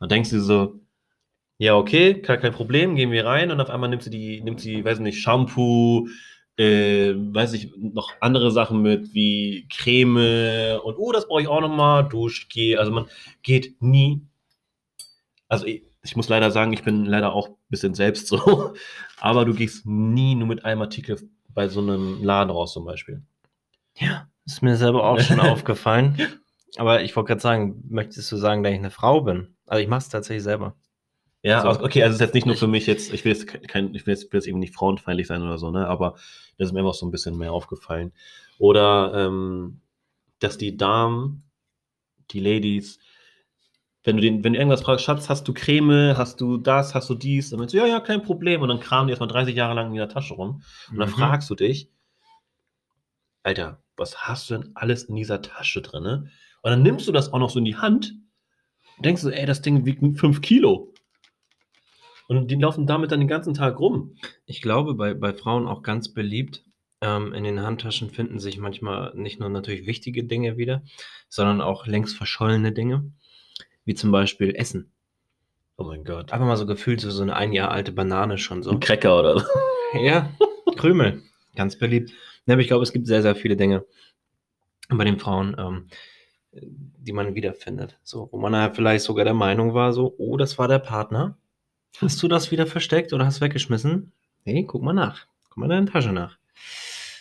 Dann 0.00 0.08
denkst 0.08 0.30
du 0.30 0.40
so, 0.40 0.80
ja, 1.58 1.76
okay, 1.76 2.22
kein, 2.22 2.40
kein 2.40 2.52
Problem, 2.52 2.94
gehen 2.94 3.10
wir 3.10 3.26
rein 3.26 3.50
und 3.50 3.60
auf 3.60 3.68
einmal 3.70 3.90
nimmt 3.90 4.04
sie 4.04 4.10
die, 4.10 4.40
nimmt 4.40 4.60
sie, 4.60 4.84
weiß 4.84 5.00
nicht, 5.00 5.20
Shampoo, 5.20 6.08
äh, 6.56 7.14
weiß 7.14 7.52
ich, 7.54 7.72
noch 7.76 8.12
andere 8.20 8.50
Sachen 8.52 8.80
mit, 8.82 9.12
wie 9.12 9.66
Creme 9.68 10.80
und 10.84 10.96
oh, 10.98 11.12
das 11.12 11.26
brauche 11.26 11.42
ich 11.42 11.48
auch 11.48 11.60
nochmal, 11.60 12.08
Duschgel. 12.08 12.78
Also 12.78 12.92
man 12.92 13.06
geht 13.42 13.80
nie. 13.82 14.22
Also 15.48 15.66
ich, 15.66 15.82
ich 16.02 16.14
muss 16.14 16.28
leider 16.28 16.50
sagen, 16.50 16.72
ich 16.72 16.84
bin 16.84 17.04
leider 17.04 17.32
auch 17.32 17.48
ein 17.48 17.56
bisschen 17.68 17.94
selbst 17.94 18.28
so, 18.28 18.74
aber 19.20 19.44
du 19.44 19.52
gehst 19.52 19.84
nie 19.84 20.36
nur 20.36 20.46
mit 20.46 20.64
einem 20.64 20.82
Artikel 20.82 21.18
bei 21.48 21.68
so 21.68 21.80
einem 21.80 22.22
Laden 22.22 22.50
raus 22.50 22.72
zum 22.72 22.84
Beispiel. 22.84 23.22
Ja, 23.96 24.28
ist 24.46 24.62
mir 24.62 24.76
selber 24.76 25.04
auch 25.04 25.18
schon 25.18 25.40
aufgefallen. 25.40 26.16
Aber 26.76 27.02
ich 27.02 27.16
wollte 27.16 27.28
gerade 27.28 27.40
sagen, 27.40 27.82
möchtest 27.88 28.30
du 28.30 28.36
sagen, 28.36 28.62
dass 28.62 28.72
ich 28.72 28.78
eine 28.78 28.90
Frau 28.90 29.22
bin? 29.22 29.56
Also 29.66 29.82
ich 29.82 29.88
mache 29.88 29.98
es 29.98 30.08
tatsächlich 30.08 30.44
selber. 30.44 30.76
Ja, 31.42 31.60
So. 31.62 31.68
okay, 31.84 32.02
also 32.02 32.14
es 32.14 32.20
ist 32.20 32.26
jetzt 32.26 32.34
nicht 32.34 32.46
nur 32.46 32.56
für 32.56 32.66
mich 32.66 32.86
jetzt, 32.86 33.12
ich 33.12 33.24
will 33.24 33.32
jetzt 33.32 33.46
kein, 33.46 33.94
ich 33.94 34.06
will 34.06 34.14
jetzt, 34.14 34.32
will 34.32 34.38
jetzt 34.38 34.48
eben 34.48 34.58
nicht 34.58 34.74
frauenfeindlich 34.74 35.26
sein 35.28 35.42
oder 35.42 35.58
so, 35.58 35.70
ne, 35.70 35.86
aber 35.86 36.14
das 36.58 36.68
ist 36.68 36.72
mir 36.72 36.80
einfach 36.80 36.94
so 36.94 37.06
ein 37.06 37.10
bisschen 37.12 37.38
mehr 37.38 37.52
aufgefallen. 37.52 38.12
Oder, 38.58 39.12
ähm, 39.14 39.80
dass 40.40 40.58
die 40.58 40.76
Damen, 40.76 41.44
die 42.30 42.40
Ladies, 42.40 42.98
wenn 44.04 44.16
du 44.16 44.22
den, 44.22 44.42
wenn 44.42 44.52
du 44.54 44.58
irgendwas 44.58 44.82
fragst, 44.82 45.04
Schatz, 45.04 45.28
hast 45.28 45.46
du 45.46 45.54
Creme, 45.54 46.16
hast 46.16 46.40
du 46.40 46.56
das, 46.56 46.94
hast 46.94 47.08
du 47.10 47.14
dies, 47.14 47.50
dann 47.50 47.58
meinst 47.60 47.74
du, 47.74 47.78
ja, 47.78 47.86
ja, 47.86 48.00
kein 48.00 48.22
Problem, 48.22 48.62
und 48.62 48.68
dann 48.68 48.80
kramen 48.80 49.06
die 49.06 49.12
erstmal 49.12 49.28
30 49.28 49.54
Jahre 49.54 49.74
lang 49.74 49.88
in 49.90 49.96
der 49.96 50.08
Tasche 50.08 50.34
rum, 50.34 50.62
und 50.90 50.98
dann 50.98 51.08
Mhm. 51.08 51.12
fragst 51.12 51.48
du 51.50 51.54
dich, 51.54 51.88
Alter, 53.44 53.82
was 53.96 54.16
hast 54.26 54.50
du 54.50 54.58
denn 54.58 54.70
alles 54.74 55.04
in 55.04 55.14
dieser 55.16 55.40
Tasche 55.40 55.80
drinne? 55.82 56.30
Und 56.62 56.70
dann 56.70 56.82
nimmst 56.82 57.06
du 57.08 57.12
das 57.12 57.32
auch 57.32 57.38
noch 57.38 57.50
so 57.50 57.58
in 57.58 57.64
die 57.64 57.76
Hand 57.76 58.14
und 58.96 59.06
denkst 59.06 59.22
du, 59.22 59.30
ey, 59.30 59.46
das 59.46 59.62
Ding 59.62 59.84
wiegt 59.86 60.18
5 60.18 60.40
Kilo. 60.40 60.92
Und 62.28 62.50
die 62.50 62.56
laufen 62.56 62.86
damit 62.86 63.10
dann 63.10 63.20
den 63.20 63.28
ganzen 63.28 63.54
Tag 63.54 63.80
rum. 63.80 64.14
Ich 64.44 64.62
glaube, 64.62 64.94
bei, 64.94 65.14
bei 65.14 65.32
Frauen 65.32 65.66
auch 65.66 65.82
ganz 65.82 66.12
beliebt. 66.12 66.62
Ähm, 67.00 67.32
in 67.32 67.44
den 67.44 67.62
Handtaschen 67.62 68.10
finden 68.10 68.38
sich 68.38 68.58
manchmal 68.58 69.12
nicht 69.14 69.40
nur 69.40 69.48
natürlich 69.48 69.86
wichtige 69.86 70.24
Dinge 70.24 70.58
wieder, 70.58 70.82
sondern 71.28 71.60
auch 71.60 71.86
längst 71.86 72.16
verschollene 72.16 72.72
Dinge, 72.72 73.10
wie 73.84 73.94
zum 73.94 74.12
Beispiel 74.12 74.54
Essen. 74.54 74.92
Oh 75.78 75.84
mein 75.84 76.04
Gott. 76.04 76.32
Einfach 76.32 76.46
mal 76.46 76.56
so 76.56 76.66
gefühlt 76.66 77.00
so, 77.00 77.10
so 77.10 77.22
eine 77.22 77.34
ein 77.34 77.52
Jahr 77.52 77.70
alte 77.70 77.92
Banane 77.92 78.36
schon 78.36 78.62
so. 78.62 78.70
Ein 78.70 78.80
Cracker 78.80 79.18
oder 79.18 79.38
so. 79.38 79.46
Ja, 79.98 80.30
Krümel. 80.76 81.22
Ganz 81.56 81.78
beliebt. 81.78 82.10
Ja, 82.44 82.52
aber 82.52 82.60
ich 82.60 82.68
glaube, 82.68 82.82
es 82.82 82.92
gibt 82.92 83.06
sehr, 83.06 83.22
sehr 83.22 83.34
viele 83.34 83.56
Dinge 83.56 83.86
bei 84.90 85.04
den 85.04 85.18
Frauen, 85.18 85.56
ähm, 85.58 85.88
die 86.52 87.12
man 87.12 87.34
wiederfindet. 87.34 87.98
So, 88.02 88.28
wo 88.30 88.38
man 88.38 88.54
halt 88.54 88.76
vielleicht 88.76 89.04
sogar 89.04 89.24
der 89.24 89.32
Meinung 89.32 89.72
war, 89.72 89.94
so, 89.94 90.14
oh, 90.18 90.36
das 90.36 90.58
war 90.58 90.68
der 90.68 90.78
Partner. 90.78 91.38
Hast 92.00 92.22
du 92.22 92.28
das 92.28 92.50
wieder 92.50 92.66
versteckt 92.66 93.12
oder 93.12 93.26
hast 93.26 93.40
weggeschmissen? 93.40 94.12
Nee, 94.44 94.64
guck 94.64 94.82
mal 94.82 94.92
nach. 94.92 95.26
Guck 95.48 95.56
mal 95.58 95.64
in 95.66 95.70
deine 95.70 95.86
Tasche 95.86 96.12
nach. 96.12 96.38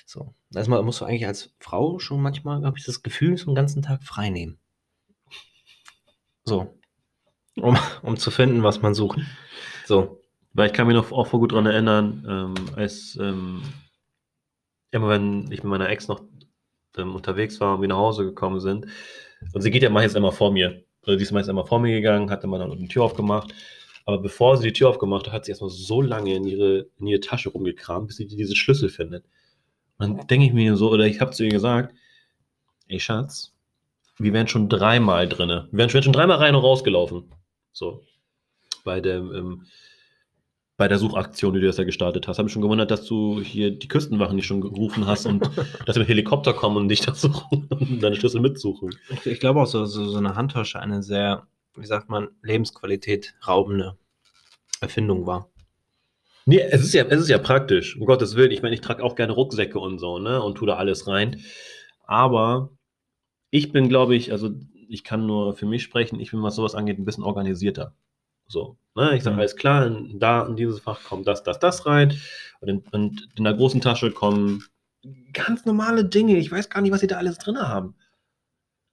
So, 0.05 0.33
erstmal 0.53 0.81
musst 0.83 1.01
du 1.01 1.05
eigentlich 1.05 1.27
als 1.27 1.53
Frau 1.59 1.99
schon 1.99 2.21
manchmal, 2.21 2.63
habe 2.63 2.77
ich 2.77 2.85
das 2.85 3.03
Gefühl, 3.03 3.37
so 3.37 3.47
einen 3.47 3.55
ganzen 3.55 3.81
Tag 3.81 4.03
frei 4.03 4.29
nehmen. 4.29 4.57
So. 6.45 6.79
Um, 7.55 7.77
um 8.03 8.17
zu 8.17 8.31
finden, 8.31 8.63
was 8.63 8.81
man 8.81 8.93
sucht. 8.93 9.19
So. 9.85 10.21
Weil 10.53 10.67
ich 10.67 10.73
kann 10.73 10.87
mich 10.87 10.95
noch 10.95 11.11
auch 11.11 11.27
voll 11.27 11.39
gut 11.41 11.51
daran 11.51 11.65
erinnern, 11.65 12.25
ähm, 12.27 12.75
als 12.75 13.17
ähm, 13.21 13.61
immer 14.91 15.09
wenn 15.09 15.51
ich 15.51 15.63
mit 15.63 15.65
meiner 15.65 15.89
Ex 15.89 16.07
noch 16.07 16.21
ähm, 16.97 17.15
unterwegs 17.15 17.59
war 17.59 17.75
und 17.75 17.81
wir 17.81 17.87
nach 17.87 17.97
Hause 17.97 18.23
gekommen 18.23 18.59
sind, 18.59 18.87
und 19.53 19.61
sie 19.61 19.71
geht 19.71 19.83
ja 19.83 19.89
meistens 19.89 20.15
immer 20.15 20.31
vor 20.31 20.51
mir. 20.51 20.83
Also 21.05 21.17
die 21.17 21.23
ist 21.23 21.31
meistens 21.31 21.51
immer 21.51 21.65
vor 21.65 21.79
mir 21.79 21.93
gegangen, 21.93 22.29
hat 22.29 22.43
immer 22.43 22.59
dann 22.59 22.77
die 22.77 22.87
Tür 22.87 23.03
aufgemacht. 23.03 23.53
Aber 24.07 24.19
bevor 24.19 24.55
sie 24.55 24.69
die 24.69 24.73
Tür 24.73 24.87
aufgemacht 24.87 25.27
hat, 25.27 25.33
hat 25.33 25.45
sie 25.45 25.51
erstmal 25.51 25.69
so 25.69 26.01
lange 26.01 26.33
in 26.33 26.45
ihre, 26.45 26.87
in 26.97 27.07
ihre 27.07 27.19
Tasche 27.19 27.49
rumgekramt, 27.49 28.07
bis 28.07 28.15
sie 28.15 28.25
diese 28.25 28.55
Schlüssel 28.55 28.87
findet. 28.87 29.25
Und 29.97 30.17
dann 30.17 30.27
denke 30.27 30.47
ich 30.47 30.53
mir 30.53 30.77
so, 30.77 30.89
oder 30.91 31.05
ich 31.05 31.19
habe 31.19 31.31
zu 31.31 31.43
ihr 31.43 31.49
gesagt, 31.49 31.93
ey 32.87 33.01
Schatz, 33.01 33.53
wir 34.17 34.31
wären 34.31 34.47
schon 34.47 34.69
dreimal 34.69 35.27
drinne. 35.27 35.67
Wir 35.71 35.79
wären 35.91 36.03
schon 36.03 36.13
dreimal 36.13 36.37
rein 36.37 36.55
und 36.55 36.63
rausgelaufen. 36.63 37.25
So. 37.73 38.05
Bei 38.85 39.01
dem, 39.01 39.35
ähm, 39.35 39.65
bei 40.77 40.87
der 40.87 40.99
Suchaktion, 40.99 41.53
die 41.53 41.59
du 41.59 41.65
jetzt 41.65 41.77
ja 41.77 41.83
gestartet 41.83 42.29
hast. 42.29 42.37
Habe 42.37 42.47
ich 42.47 42.53
schon 42.53 42.61
gewundert, 42.61 42.89
dass 42.91 43.03
du 43.03 43.41
hier 43.41 43.71
die 43.71 43.89
Küstenwachen 43.89 44.37
nicht 44.37 44.45
schon 44.45 44.61
gerufen 44.61 45.05
hast 45.05 45.25
und 45.25 45.41
dass 45.85 45.95
sie 45.95 45.99
mit 45.99 46.07
Helikopter 46.07 46.53
kommen 46.53 46.77
und 46.77 46.87
dich 46.87 47.01
da 47.01 47.13
suchen 47.13 47.67
und 47.69 48.01
deine 48.01 48.15
Schlüssel 48.15 48.39
mitsuchen. 48.39 48.95
Ich, 49.09 49.25
ich 49.25 49.39
glaube 49.41 49.61
auch, 49.61 49.67
so, 49.67 49.83
so, 49.85 50.07
so 50.07 50.17
eine 50.17 50.35
Handtasche 50.35 50.79
eine 50.79 51.03
sehr, 51.03 51.45
wie 51.77 51.85
sagt 51.85 52.09
man, 52.09 52.29
Lebensqualität 52.41 53.35
raubende 53.47 53.97
Erfindung 54.81 55.25
war. 55.25 55.49
Nee, 56.45 56.61
es 56.61 56.81
ist 56.81 56.93
ja, 56.93 57.03
es 57.05 57.21
ist 57.21 57.29
ja 57.29 57.39
praktisch, 57.39 57.97
um 57.97 58.05
Gottes 58.05 58.35
Willen. 58.35 58.51
Ich 58.51 58.61
meine, 58.61 58.73
ich 58.73 58.81
trage 58.81 59.03
auch 59.03 59.15
gerne 59.15 59.33
Rucksäcke 59.33 59.79
und 59.79 59.99
so, 59.99 60.17
ne? 60.19 60.41
Und 60.41 60.55
tue 60.55 60.67
da 60.67 60.75
alles 60.77 61.07
rein. 61.07 61.41
Aber 62.05 62.69
ich 63.49 63.71
bin, 63.71 63.89
glaube 63.89 64.15
ich, 64.15 64.31
also 64.31 64.51
ich 64.89 65.03
kann 65.03 65.25
nur 65.25 65.55
für 65.55 65.65
mich 65.65 65.83
sprechen, 65.83 66.19
ich 66.19 66.31
bin, 66.31 66.41
was 66.43 66.55
sowas 66.55 66.75
angeht, 66.75 66.97
ein 66.99 67.05
bisschen 67.05 67.23
organisierter. 67.25 67.95
So, 68.47 68.77
ne? 68.95 69.15
Ich 69.17 69.23
sage, 69.23 69.35
Mhm. 69.35 69.39
alles 69.41 69.55
klar, 69.57 69.85
in, 69.87 70.19
da 70.19 70.45
in 70.45 70.55
dieses 70.55 70.79
Fach 70.79 71.03
kommt 71.03 71.27
das, 71.27 71.43
das, 71.43 71.59
das 71.59 71.85
rein. 71.85 72.17
Und 72.61 72.69
in, 72.69 72.77
und 72.91 73.27
in 73.35 73.43
der 73.43 73.53
großen 73.53 73.81
Tasche 73.81 74.11
kommen 74.11 74.63
ganz 75.33 75.65
normale 75.65 76.05
Dinge. 76.05 76.37
Ich 76.37 76.51
weiß 76.51 76.69
gar 76.69 76.81
nicht, 76.81 76.91
was 76.91 77.01
sie 77.01 77.07
da 77.07 77.17
alles 77.17 77.37
drin 77.37 77.57
haben. 77.59 77.95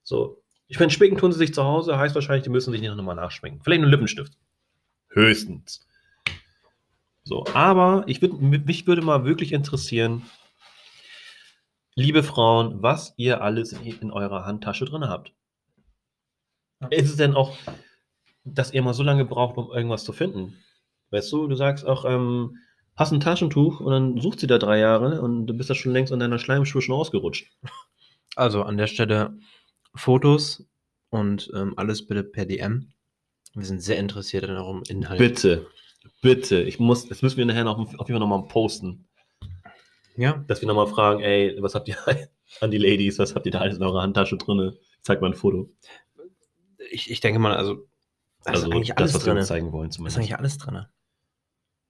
So. 0.02 0.43
Ich 0.74 0.80
meine, 0.80 0.90
schminken 0.90 1.18
tun 1.18 1.30
sie 1.30 1.38
sich 1.38 1.54
zu 1.54 1.62
Hause, 1.62 1.98
heißt 1.98 2.16
wahrscheinlich, 2.16 2.42
die 2.42 2.50
müssen 2.50 2.72
sich 2.72 2.80
nicht 2.80 2.92
nochmal 2.96 3.14
nachschminken. 3.14 3.62
Vielleicht 3.62 3.82
einen 3.82 3.92
Lippenstift. 3.92 4.36
Höchstens. 5.08 5.86
So, 7.22 7.46
aber 7.54 8.02
ich 8.08 8.20
würd, 8.20 8.40
mich 8.40 8.84
würde 8.88 9.00
mal 9.00 9.24
wirklich 9.24 9.52
interessieren, 9.52 10.22
liebe 11.94 12.24
Frauen, 12.24 12.82
was 12.82 13.14
ihr 13.16 13.40
alles 13.40 13.72
in, 13.72 13.86
in 13.86 14.10
eurer 14.10 14.46
Handtasche 14.46 14.84
drin 14.84 15.08
habt. 15.08 15.32
Ist 16.90 17.10
es 17.10 17.16
denn 17.18 17.34
auch, 17.34 17.56
dass 18.42 18.72
ihr 18.72 18.82
mal 18.82 18.94
so 18.94 19.04
lange 19.04 19.24
braucht, 19.24 19.56
um 19.56 19.70
irgendwas 19.70 20.02
zu 20.02 20.12
finden? 20.12 20.56
Weißt 21.12 21.30
du, 21.30 21.46
du 21.46 21.54
sagst 21.54 21.86
auch, 21.86 22.04
ähm, 22.04 22.58
hast 22.96 23.12
ein 23.12 23.20
Taschentuch 23.20 23.78
und 23.78 23.92
dann 23.92 24.20
sucht 24.20 24.40
sie 24.40 24.48
da 24.48 24.58
drei 24.58 24.80
Jahre 24.80 25.22
und 25.22 25.46
du 25.46 25.54
bist 25.54 25.70
da 25.70 25.76
schon 25.76 25.92
längst 25.92 26.12
an 26.12 26.18
deiner 26.18 26.40
Schleimschuhe 26.40 26.82
schon 26.82 26.96
ausgerutscht. 26.96 27.48
Also 28.36 28.64
an 28.64 28.76
der 28.76 28.88
Stelle 28.88 29.38
Fotos 29.94 30.66
und 31.10 31.50
ähm, 31.54 31.74
alles 31.76 32.06
bitte 32.06 32.24
per 32.24 32.44
DM. 32.46 32.92
Wir 33.54 33.64
sind 33.66 33.80
sehr 33.80 33.98
interessiert 33.98 34.44
an 34.44 34.56
eurem 34.56 34.82
Inhalt. 34.88 35.18
Bitte, 35.18 35.66
bitte, 36.22 36.62
ich 36.62 36.80
muss, 36.80 37.06
das 37.08 37.22
müssen 37.22 37.36
wir 37.36 37.44
nachher 37.46 37.64
noch 37.64 37.78
auf 37.78 37.88
jeden 38.08 38.18
Fall 38.18 38.18
nochmal 38.18 38.48
posten, 38.48 39.06
Ja, 40.16 40.44
dass 40.48 40.60
wir 40.60 40.66
nochmal 40.66 40.88
fragen, 40.88 41.20
ey, 41.20 41.56
was 41.60 41.74
habt 41.76 41.86
ihr 41.88 41.96
an 42.60 42.70
die 42.70 42.78
Ladies, 42.78 43.18
was 43.18 43.34
habt 43.34 43.46
ihr 43.46 43.52
da 43.52 43.60
alles 43.60 43.76
in 43.76 43.82
eurer 43.84 44.02
Handtasche 44.02 44.36
drin? 44.36 44.76
Zeig 45.02 45.20
mal 45.20 45.28
ein 45.28 45.34
Foto. 45.34 45.70
ich, 46.90 47.10
ich 47.10 47.20
denke 47.20 47.38
mal, 47.38 47.54
also, 47.56 47.86
da 48.44 48.52
ist 48.54 48.64
eigentlich 48.64 48.96
alles 48.98 49.12
das, 49.12 49.20
was 49.20 49.26
wir 49.26 49.32
drin. 49.32 49.38
uns 49.38 49.48
Da 49.48 49.54
zeigen 49.54 49.72
wollen 49.72 49.88
ist 49.90 49.94
zumindest. 49.96 50.18
eigentlich 50.18 50.36
alles 50.36 50.58
drin. 50.58 50.84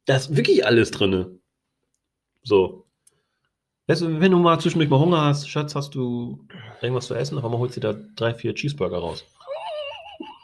Da 0.04 0.16
ist 0.16 0.36
wirklich 0.36 0.66
alles 0.66 0.90
drin. 0.90 1.40
So. 2.42 2.83
Du, 3.86 4.20
wenn 4.20 4.32
du 4.32 4.38
mal 4.38 4.58
zwischendurch 4.58 4.88
mal 4.90 4.98
Hunger 4.98 5.20
hast, 5.22 5.48
Schatz, 5.48 5.74
hast 5.74 5.94
du 5.94 6.46
irgendwas 6.80 7.06
zu 7.06 7.14
essen, 7.14 7.36
auf 7.36 7.44
einmal 7.44 7.60
holst 7.60 7.76
du 7.76 7.80
da 7.80 7.92
drei, 7.92 8.32
vier 8.34 8.54
Cheeseburger 8.54 8.98
raus. 8.98 9.24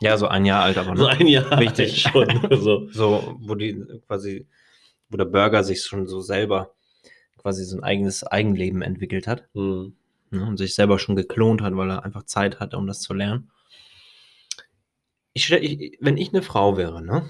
Ja, 0.02 0.16
so 0.18 0.28
ein 0.28 0.44
Jahr 0.44 0.62
alt, 0.62 0.76
aber 0.76 0.96
So 0.96 1.04
ne? 1.04 1.10
ein 1.10 1.26
Jahr 1.26 1.58
Richtig. 1.58 2.02
schon. 2.02 2.40
So. 2.60 2.88
so, 2.90 3.36
wo 3.40 3.54
die 3.54 3.82
quasi, 4.06 4.46
wo 5.08 5.16
der 5.16 5.24
Burger 5.26 5.64
sich 5.64 5.82
schon 5.82 6.06
so 6.06 6.20
selber 6.20 6.74
quasi 7.38 7.64
so 7.64 7.76
ein 7.78 7.84
eigenes 7.84 8.24
Eigenleben 8.24 8.82
entwickelt 8.82 9.26
hat 9.26 9.48
Hm. 9.54 9.94
ne, 10.30 10.44
und 10.44 10.58
sich 10.58 10.74
selber 10.74 10.98
schon 10.98 11.16
geklont 11.16 11.62
hat, 11.62 11.74
weil 11.76 11.90
er 11.90 12.04
einfach 12.04 12.24
Zeit 12.24 12.60
hatte, 12.60 12.76
um 12.76 12.86
das 12.86 13.00
zu 13.00 13.14
lernen. 13.14 13.50
Ich, 15.32 15.50
ich, 15.50 15.96
wenn 16.00 16.16
ich 16.18 16.30
eine 16.30 16.42
Frau 16.42 16.76
wäre, 16.76 17.02
ne, 17.02 17.26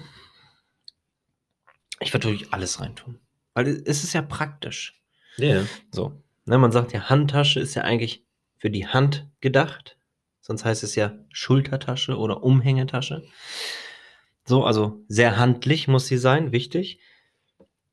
ich 2.01 2.13
würde 2.13 2.27
natürlich 2.27 2.53
alles 2.53 2.81
reintun. 2.81 3.19
Weil 3.53 3.67
es 3.85 4.03
ist 4.03 4.13
ja 4.13 4.21
praktisch. 4.21 5.00
Ja. 5.37 5.63
So. 5.91 6.13
Ne, 6.45 6.57
man 6.57 6.71
sagt 6.71 6.93
ja, 6.93 7.09
Handtasche 7.09 7.59
ist 7.59 7.75
ja 7.75 7.83
eigentlich 7.83 8.25
für 8.57 8.69
die 8.69 8.87
Hand 8.87 9.27
gedacht. 9.41 9.97
Sonst 10.41 10.65
heißt 10.65 10.83
es 10.83 10.95
ja 10.95 11.13
Schultertasche 11.31 12.17
oder 12.17 12.43
Umhängetasche. 12.43 13.23
So, 14.45 14.65
also 14.65 15.03
sehr 15.07 15.37
handlich 15.37 15.87
muss 15.87 16.07
sie 16.07 16.17
sein, 16.17 16.51
wichtig. 16.51 16.99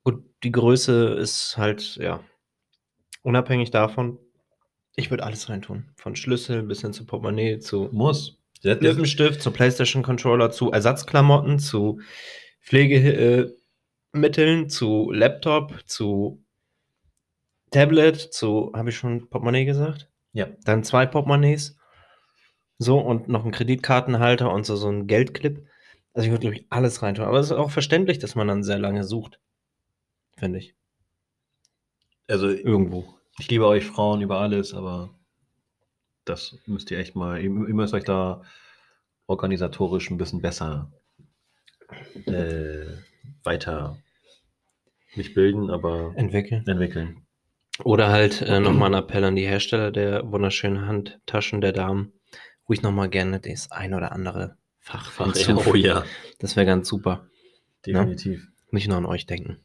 Gut, 0.03 0.25
die 0.43 0.53
Größe 0.53 1.15
ist 1.15 1.59
halt, 1.59 1.97
ja, 1.97 2.25
unabhängig 3.23 3.71
davon. 3.71 4.19
Ich 4.97 5.11
würde 5.11 5.25
alles 5.25 5.49
reintun. 5.49 5.91
Von 5.97 6.17
Schlüssel 6.17 6.63
bis 6.63 6.81
hin 6.81 6.93
zu 6.93 7.07
Portemonnaie, 7.07 7.59
zu 7.59 7.89
Muss. 7.93 8.41
Lippenstift, 8.63 9.41
zu 9.41 9.53
PlayStation-Controller, 9.53 10.51
zu 10.51 10.73
Ersatzklamotten, 10.73 11.61
zu 11.61 12.01
Pflegemitteln, 12.61 14.69
zu 14.69 15.13
Laptop, 15.13 15.79
zu 15.87 16.43
Tablet, 17.71 18.17
zu, 18.17 18.73
habe 18.75 18.91
ich 18.91 18.97
schon 18.97 19.29
Portemonnaie 19.29 19.65
gesagt? 19.65 20.09
ja. 20.33 20.49
Dann 20.65 20.85
zwei 20.85 21.07
Portemonnaies. 21.07 21.77
So, 22.79 22.99
und 23.01 23.29
noch 23.29 23.45
ein 23.45 23.51
Kreditkartenhalter 23.51 24.53
und 24.53 24.65
so, 24.65 24.77
so 24.77 24.89
ein 24.89 25.07
Geldclip. 25.09 25.67
Also 26.13 26.27
ich 26.27 26.31
würde, 26.31 26.43
glaube 26.43 26.57
ich, 26.57 26.67
alles 26.71 27.03
reintun. 27.03 27.25
Aber 27.25 27.39
es 27.39 27.47
ist 27.47 27.53
auch 27.53 27.71
verständlich, 27.71 28.19
dass 28.19 28.35
man 28.35 28.47
dann 28.47 28.63
sehr 28.63 28.79
lange 28.79 29.05
sucht. 29.05 29.41
Finde 30.37 30.61
ich. 30.61 30.75
Also, 32.29 32.49
Irgendwo. 32.49 33.05
ich 33.39 33.51
liebe 33.51 33.67
euch 33.67 33.85
Frauen 33.85 34.21
über 34.21 34.39
alles, 34.39 34.75
aber 34.75 35.11
das 36.25 36.57
müsst 36.67 36.91
ihr 36.91 36.99
echt 36.99 37.17
mal, 37.17 37.39
ihr, 37.41 37.47
ihr 37.47 37.75
müsst 37.75 37.95
euch 37.95 38.05
da 38.05 38.43
organisatorisch 39.27 40.11
ein 40.11 40.19
bisschen 40.19 40.41
besser 40.41 40.93
äh, 42.27 42.87
weiter 43.43 43.97
nicht 45.17 45.35
bilden, 45.35 45.71
aber 45.71 46.13
Entwickeln. 46.17 46.67
entwickeln. 46.67 47.27
Oder 47.85 48.09
halt 48.09 48.43
äh, 48.43 48.61
nochmal 48.61 48.93
ein 48.95 48.99
Appell 49.03 49.25
an 49.25 49.37
die 49.37 49.47
Hersteller 49.47 49.91
der 49.91 50.31
wunderschönen 50.31 50.87
Handtaschen 50.87 51.61
der 51.61 51.73
Damen. 51.73 52.13
Ruhig 52.69 52.83
nochmal 52.83 53.09
gerne 53.09 53.41
das 53.41 53.71
ein 53.71 53.95
oder 53.95 54.13
andere 54.13 54.57
Fach 54.79 55.17
hinzufügen. 55.17 55.59
oh 55.67 55.75
ja, 55.75 56.05
Das 56.39 56.57
wäre 56.57 56.67
ganz 56.67 56.89
super. 56.89 57.27
definitiv. 57.87 58.49
Nicht 58.71 58.89
nur 58.89 58.97
an 58.99 59.07
euch 59.07 59.27
denken. 59.27 59.59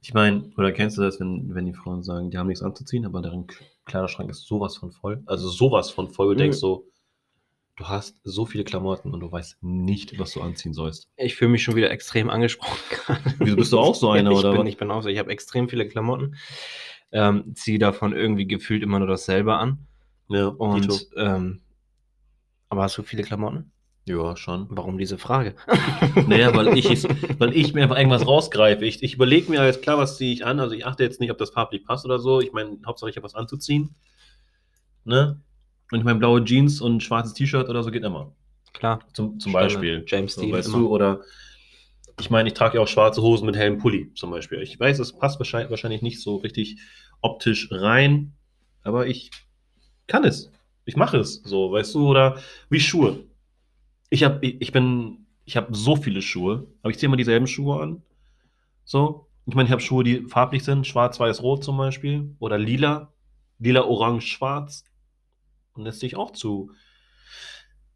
Ich 0.00 0.14
meine, 0.14 0.50
oder 0.56 0.70
kennst 0.70 0.96
du 0.98 1.02
das, 1.02 1.18
wenn, 1.18 1.54
wenn 1.54 1.66
die 1.66 1.74
Frauen 1.74 2.02
sagen, 2.04 2.30
die 2.30 2.38
haben 2.38 2.46
nichts 2.46 2.62
anzuziehen, 2.62 3.04
aber 3.04 3.20
deren 3.20 3.46
Kleiderschrank 3.84 4.30
ist 4.30 4.46
sowas 4.46 4.76
von 4.76 4.92
voll? 4.92 5.22
Also 5.26 5.48
sowas 5.48 5.90
von 5.90 6.08
voll. 6.08 6.28
Du 6.28 6.34
Mhm. 6.34 6.38
denkst 6.38 6.58
so, 6.58 6.86
du 7.76 7.88
hast 7.88 8.20
so 8.22 8.46
viele 8.46 8.62
Klamotten 8.62 9.12
und 9.12 9.20
du 9.20 9.32
weißt 9.32 9.56
nicht, 9.62 10.16
was 10.18 10.32
du 10.32 10.40
anziehen 10.40 10.72
sollst. 10.72 11.08
Ich 11.16 11.34
fühle 11.34 11.50
mich 11.50 11.64
schon 11.64 11.74
wieder 11.74 11.90
extrem 11.90 12.30
angesprochen. 12.30 12.78
Wieso 13.40 13.56
bist 13.56 13.72
du 13.72 13.78
auch 13.80 13.94
so 13.96 14.10
einer, 14.10 14.30
ich 14.30 14.36
oder 14.38 14.52
bin, 14.52 14.60
was? 14.60 14.68
Ich 14.68 14.76
bin 14.76 14.90
auch 14.92 15.02
so. 15.02 15.08
Ich 15.08 15.18
habe 15.18 15.30
extrem 15.32 15.68
viele 15.68 15.88
Klamotten. 15.88 16.36
Ähm, 17.10 17.54
ziehe 17.54 17.78
davon 17.78 18.14
irgendwie 18.14 18.46
gefühlt 18.46 18.82
immer 18.82 18.98
nur 18.98 19.08
dasselbe 19.08 19.54
an. 19.54 19.86
Ja, 20.28 20.46
Und, 20.48 21.08
ähm, 21.16 21.60
aber 22.68 22.82
hast 22.82 22.98
du 22.98 23.02
viele 23.02 23.22
Klamotten? 23.22 23.72
Ja, 24.04 24.36
schon. 24.36 24.66
Warum 24.70 24.98
diese 24.98 25.18
Frage? 25.18 25.54
Naja, 26.26 26.54
weil 26.54 26.76
ich, 26.76 26.86
weil 27.38 27.54
ich 27.56 27.74
mir 27.74 27.82
einfach 27.82 27.96
irgendwas 27.96 28.26
rausgreife. 28.26 28.84
Ich, 28.84 29.02
ich 29.02 29.14
überlege 29.14 29.50
mir 29.50 29.64
jetzt 29.64 29.82
klar, 29.82 29.98
was 29.98 30.16
ziehe 30.16 30.32
ich 30.32 30.44
an. 30.44 30.60
Also 30.60 30.74
ich 30.74 30.84
achte 30.84 31.02
jetzt 31.02 31.20
nicht, 31.20 31.30
ob 31.30 31.38
das 31.38 31.50
farblich 31.50 31.84
passt 31.84 32.04
oder 32.04 32.18
so. 32.18 32.40
Ich 32.40 32.52
meine, 32.52 32.78
Hauptsache 32.86 33.10
ich 33.10 33.16
habe 33.16 33.24
was 33.24 33.34
anzuziehen. 33.34 33.94
Ne? 35.04 35.40
Und 35.90 35.98
ich 35.98 36.04
meine, 36.04 36.18
blaue 36.18 36.44
Jeans 36.44 36.80
und 36.80 37.02
schwarzes 37.02 37.34
T-Shirt 37.34 37.68
oder 37.68 37.82
so 37.82 37.90
geht 37.90 38.04
immer. 38.04 38.32
Klar. 38.72 39.00
Zum, 39.12 39.40
zum. 39.40 39.52
Beispiel. 39.52 40.04
James 40.06 40.34
so, 40.34 40.42
Dean 40.42 40.52
weißt 40.52 40.68
immer. 40.68 40.78
du, 40.78 40.88
oder 40.88 41.20
ich 42.20 42.30
meine, 42.30 42.48
ich 42.48 42.54
trage 42.54 42.76
ja 42.76 42.82
auch 42.82 42.88
schwarze 42.88 43.22
Hosen 43.22 43.46
mit 43.46 43.56
hellem 43.56 43.78
Pulli 43.78 44.12
zum 44.14 44.30
Beispiel. 44.30 44.60
Ich 44.62 44.78
weiß, 44.78 44.98
es 44.98 45.12
passt 45.12 45.38
wahrscheinlich, 45.38 46.02
nicht 46.02 46.20
so 46.20 46.36
richtig 46.36 46.78
optisch 47.20 47.68
rein, 47.70 48.32
aber 48.82 49.06
ich 49.06 49.30
kann 50.06 50.24
es. 50.24 50.50
Ich 50.84 50.96
mache 50.96 51.18
es 51.18 51.42
so, 51.42 51.70
weißt 51.70 51.94
du, 51.94 52.08
oder 52.08 52.40
wie 52.70 52.80
Schuhe. 52.80 53.24
Ich 54.10 54.24
habe, 54.24 54.44
ich, 54.44 54.74
ich 55.44 55.56
habe 55.56 55.74
so 55.74 55.96
viele 55.96 56.22
Schuhe, 56.22 56.66
aber 56.82 56.90
ich 56.90 56.98
ziehe 56.98 57.08
immer 57.08 57.16
dieselben 57.16 57.46
Schuhe 57.46 57.80
an. 57.80 58.02
So. 58.84 59.26
Ich 59.46 59.54
meine, 59.54 59.66
ich 59.66 59.72
habe 59.72 59.82
Schuhe, 59.82 60.04
die 60.04 60.22
farblich 60.28 60.62
sind, 60.62 60.86
schwarz, 60.86 61.18
weiß, 61.18 61.42
rot 61.42 61.64
zum 61.64 61.78
Beispiel, 61.78 62.34
oder 62.38 62.58
lila, 62.58 63.12
lila, 63.58 63.82
orange, 63.82 64.26
schwarz. 64.26 64.84
Und 65.72 65.84
das 65.84 65.98
ziehe 65.98 66.08
ich 66.08 66.16
auch 66.16 66.32
zu 66.32 66.72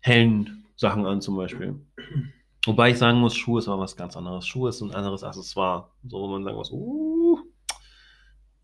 hellen 0.00 0.64
Sachen 0.76 1.04
an 1.04 1.20
zum 1.20 1.36
Beispiel. 1.36 1.80
Wobei 2.64 2.90
ich 2.90 2.98
sagen 2.98 3.18
muss, 3.18 3.34
Schuhe 3.36 3.58
ist 3.58 3.68
aber 3.68 3.82
was 3.82 3.96
ganz 3.96 4.16
anderes. 4.16 4.46
Schuhe 4.46 4.68
ist 4.68 4.80
ein 4.80 4.94
anderes 4.94 5.24
Accessoire. 5.24 5.88
So, 6.04 6.18
wo 6.18 6.28
man 6.28 6.44
sagen 6.44 6.56
muss, 6.56 6.70
uh, 6.70 7.40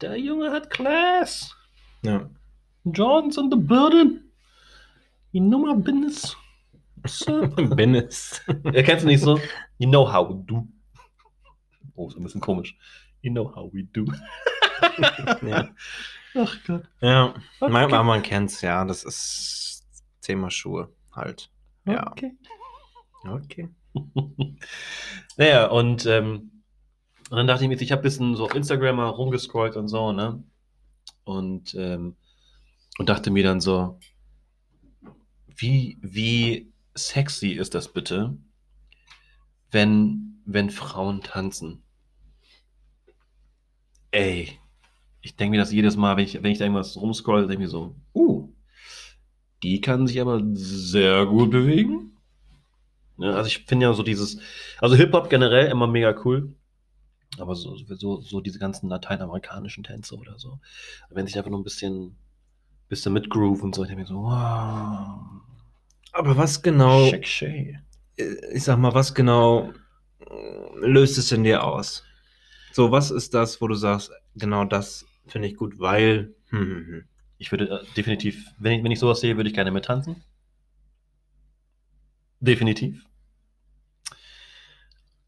der 0.01 0.17
Junge 0.17 0.53
hat 0.53 0.71
Class. 0.71 1.57
Ja. 2.03 2.31
Jordans 2.85 3.37
in 3.37 3.51
the 3.51 3.57
building. 3.57 4.21
Die 5.33 5.41
Nummer 5.41 5.75
bin 5.75 6.05
es. 6.05 6.37
Bin 7.77 7.95
es. 7.95 8.41
Er 8.65 8.83
kennst 8.83 9.05
du 9.05 9.09
nicht 9.09 9.21
so? 9.21 9.41
You 9.79 9.89
know 9.89 10.11
how 10.11 10.29
we 10.29 10.35
do. 10.47 10.67
Oh, 11.95 12.09
ist 12.09 12.17
ein 12.17 12.23
bisschen 12.23 12.41
komisch. 12.41 12.77
You 13.23 13.33
know 13.33 13.55
how 13.55 13.73
we 13.73 13.83
do. 13.83 14.05
ja. 15.47 15.69
Ach 16.35 16.57
Gott. 16.67 16.85
ja. 17.01 17.35
Okay. 17.61 17.73
Man, 17.73 17.91
man, 17.91 18.07
man 18.07 18.23
kennt's, 18.23 18.61
ja. 18.61 18.85
Das 18.85 19.03
ist 19.03 19.85
Thema 20.21 20.51
Schuhe 20.51 20.93
halt. 21.13 21.51
Ja. 21.85 22.07
Okay. 22.13 22.37
Okay. 23.25 23.69
naja, 25.37 25.67
und, 25.71 26.07
ähm, 26.07 26.51
dann 27.31 27.47
dachte 27.47 27.65
ich 27.65 27.69
mir, 27.69 27.81
ich 27.81 27.93
habe 27.93 28.01
ein 28.01 28.05
bisschen 28.05 28.37
so 28.37 28.45
auf 28.45 28.55
Instagram 28.55 28.97
mal 28.97 29.09
rumgescrollt 29.09 29.77
und 29.77 29.89
so, 29.89 30.13
ne? 30.13 30.43
Und, 31.25 31.75
ähm, 31.75 32.17
und 32.99 33.09
dachte 33.09 33.31
mir 33.31 33.45
dann 33.45 33.61
so, 33.61 33.99
wie, 35.47 35.99
wie 36.01 36.73
sexy 36.95 37.51
ist 37.51 37.75
das 37.75 37.93
bitte, 37.93 38.37
wenn, 39.71 40.43
wenn 40.47 40.71
Frauen 40.71 41.21
tanzen? 41.21 41.83
Ey, 44.11 44.59
ich 45.21 45.37
denke 45.37 45.51
mir 45.51 45.59
das 45.59 45.73
jedes 45.73 45.97
Mal, 45.97 46.17
wenn 46.17 46.25
ich, 46.25 46.43
wenn 46.43 46.53
ich 46.53 46.59
da 46.59 46.65
irgendwas 46.65 46.97
rumscrolle, 46.97 47.43
denke 47.43 47.55
ich 47.55 47.59
mir 47.61 47.69
so, 47.69 47.95
uh, 48.15 48.49
die 49.63 49.81
kann 49.81 50.07
sich 50.07 50.21
aber 50.21 50.41
sehr 50.53 51.27
gut 51.27 51.51
bewegen. 51.51 52.17
Ne, 53.19 53.35
also 53.35 53.49
ich 53.49 53.65
finde 53.67 53.87
ja 53.87 53.93
so 53.93 54.03
dieses, 54.03 54.41
also 54.81 54.95
Hip-Hop 54.95 55.29
generell 55.29 55.67
immer 55.71 55.87
mega 55.89 56.15
cool. 56.25 56.55
Aber 57.39 57.55
so, 57.55 57.77
so, 57.77 58.21
so 58.21 58.41
diese 58.41 58.59
ganzen 58.59 58.89
lateinamerikanischen 58.89 59.85
Tänze 59.85 60.17
oder 60.17 60.39
so. 60.39 60.61
Wenn 61.11 61.27
sich 61.27 61.37
einfach 61.37 61.51
nur 61.51 61.61
ein 61.61 61.65
bisschen, 61.65 62.17
bisschen 62.89 63.13
mit 63.13 63.29
Groove 63.29 63.63
und 63.63 63.75
so, 63.75 63.83
ich 63.83 63.89
denke 63.89 64.03
mir 64.03 64.09
so, 64.09 64.23
wow. 64.23 65.21
Aber 66.13 66.37
was 66.37 66.63
genau, 66.63 67.11
Shake, 67.11 67.27
shake. 67.27 67.79
ich 68.17 68.65
sag 68.65 68.79
mal, 68.79 68.95
was 68.95 69.15
genau 69.15 69.73
äh, 70.21 70.87
löst 70.87 71.19
es 71.19 71.31
in 71.33 71.45
dir 71.45 71.65
aus? 71.65 72.05
So, 72.73 72.91
was 72.91 73.11
ist 73.11 73.35
das, 73.35 73.61
wo 73.61 73.69
du 73.69 73.75
sagst, 73.75 74.11
genau 74.37 74.65
das 74.65 75.05
finde 75.27 75.49
ich 75.49 75.57
gut, 75.57 75.79
weil. 75.79 76.35
Hm, 76.51 76.61
hm, 76.61 76.87
hm. 76.87 77.05
Ich 77.39 77.53
würde 77.53 77.69
äh, 77.69 77.95
definitiv, 77.97 78.53
wenn 78.59 78.73
ich, 78.73 78.85
wenn 78.85 78.91
ich 78.91 78.99
sowas 78.99 79.21
sehe, 79.21 79.37
würde 79.37 79.49
ich 79.49 79.55
gerne 79.55 79.71
mittanzen. 79.71 80.23
Definitiv. 82.41 83.05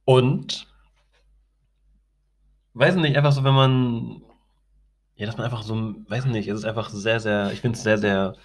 Und, 0.04 0.66
weiß 2.74 2.96
nicht, 2.96 3.16
einfach 3.16 3.32
so, 3.32 3.44
wenn 3.44 3.54
man, 3.54 4.22
ja, 5.16 5.26
dass 5.26 5.36
man 5.36 5.44
einfach 5.44 5.62
so, 5.62 5.74
weiß 6.08 6.26
nicht, 6.26 6.48
es 6.48 6.60
ist 6.60 6.64
einfach 6.64 6.90
sehr, 6.90 7.20
sehr, 7.20 7.52
ich 7.52 7.60
finde 7.60 7.76
es 7.76 7.82
sehr, 7.82 7.98
sehr 7.98 8.36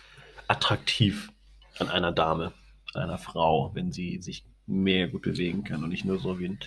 attraktiv 0.47 1.31
an 1.79 1.89
einer 1.89 2.11
Dame, 2.11 2.53
an 2.93 3.03
einer 3.03 3.17
Frau, 3.17 3.71
wenn 3.73 3.91
sie 3.91 4.21
sich 4.21 4.45
mehr 4.67 5.07
gut 5.07 5.23
bewegen 5.23 5.63
kann 5.63 5.83
und 5.83 5.89
nicht 5.89 6.05
nur 6.05 6.19
so 6.19 6.39
wie 6.39 6.47
ein, 6.47 6.59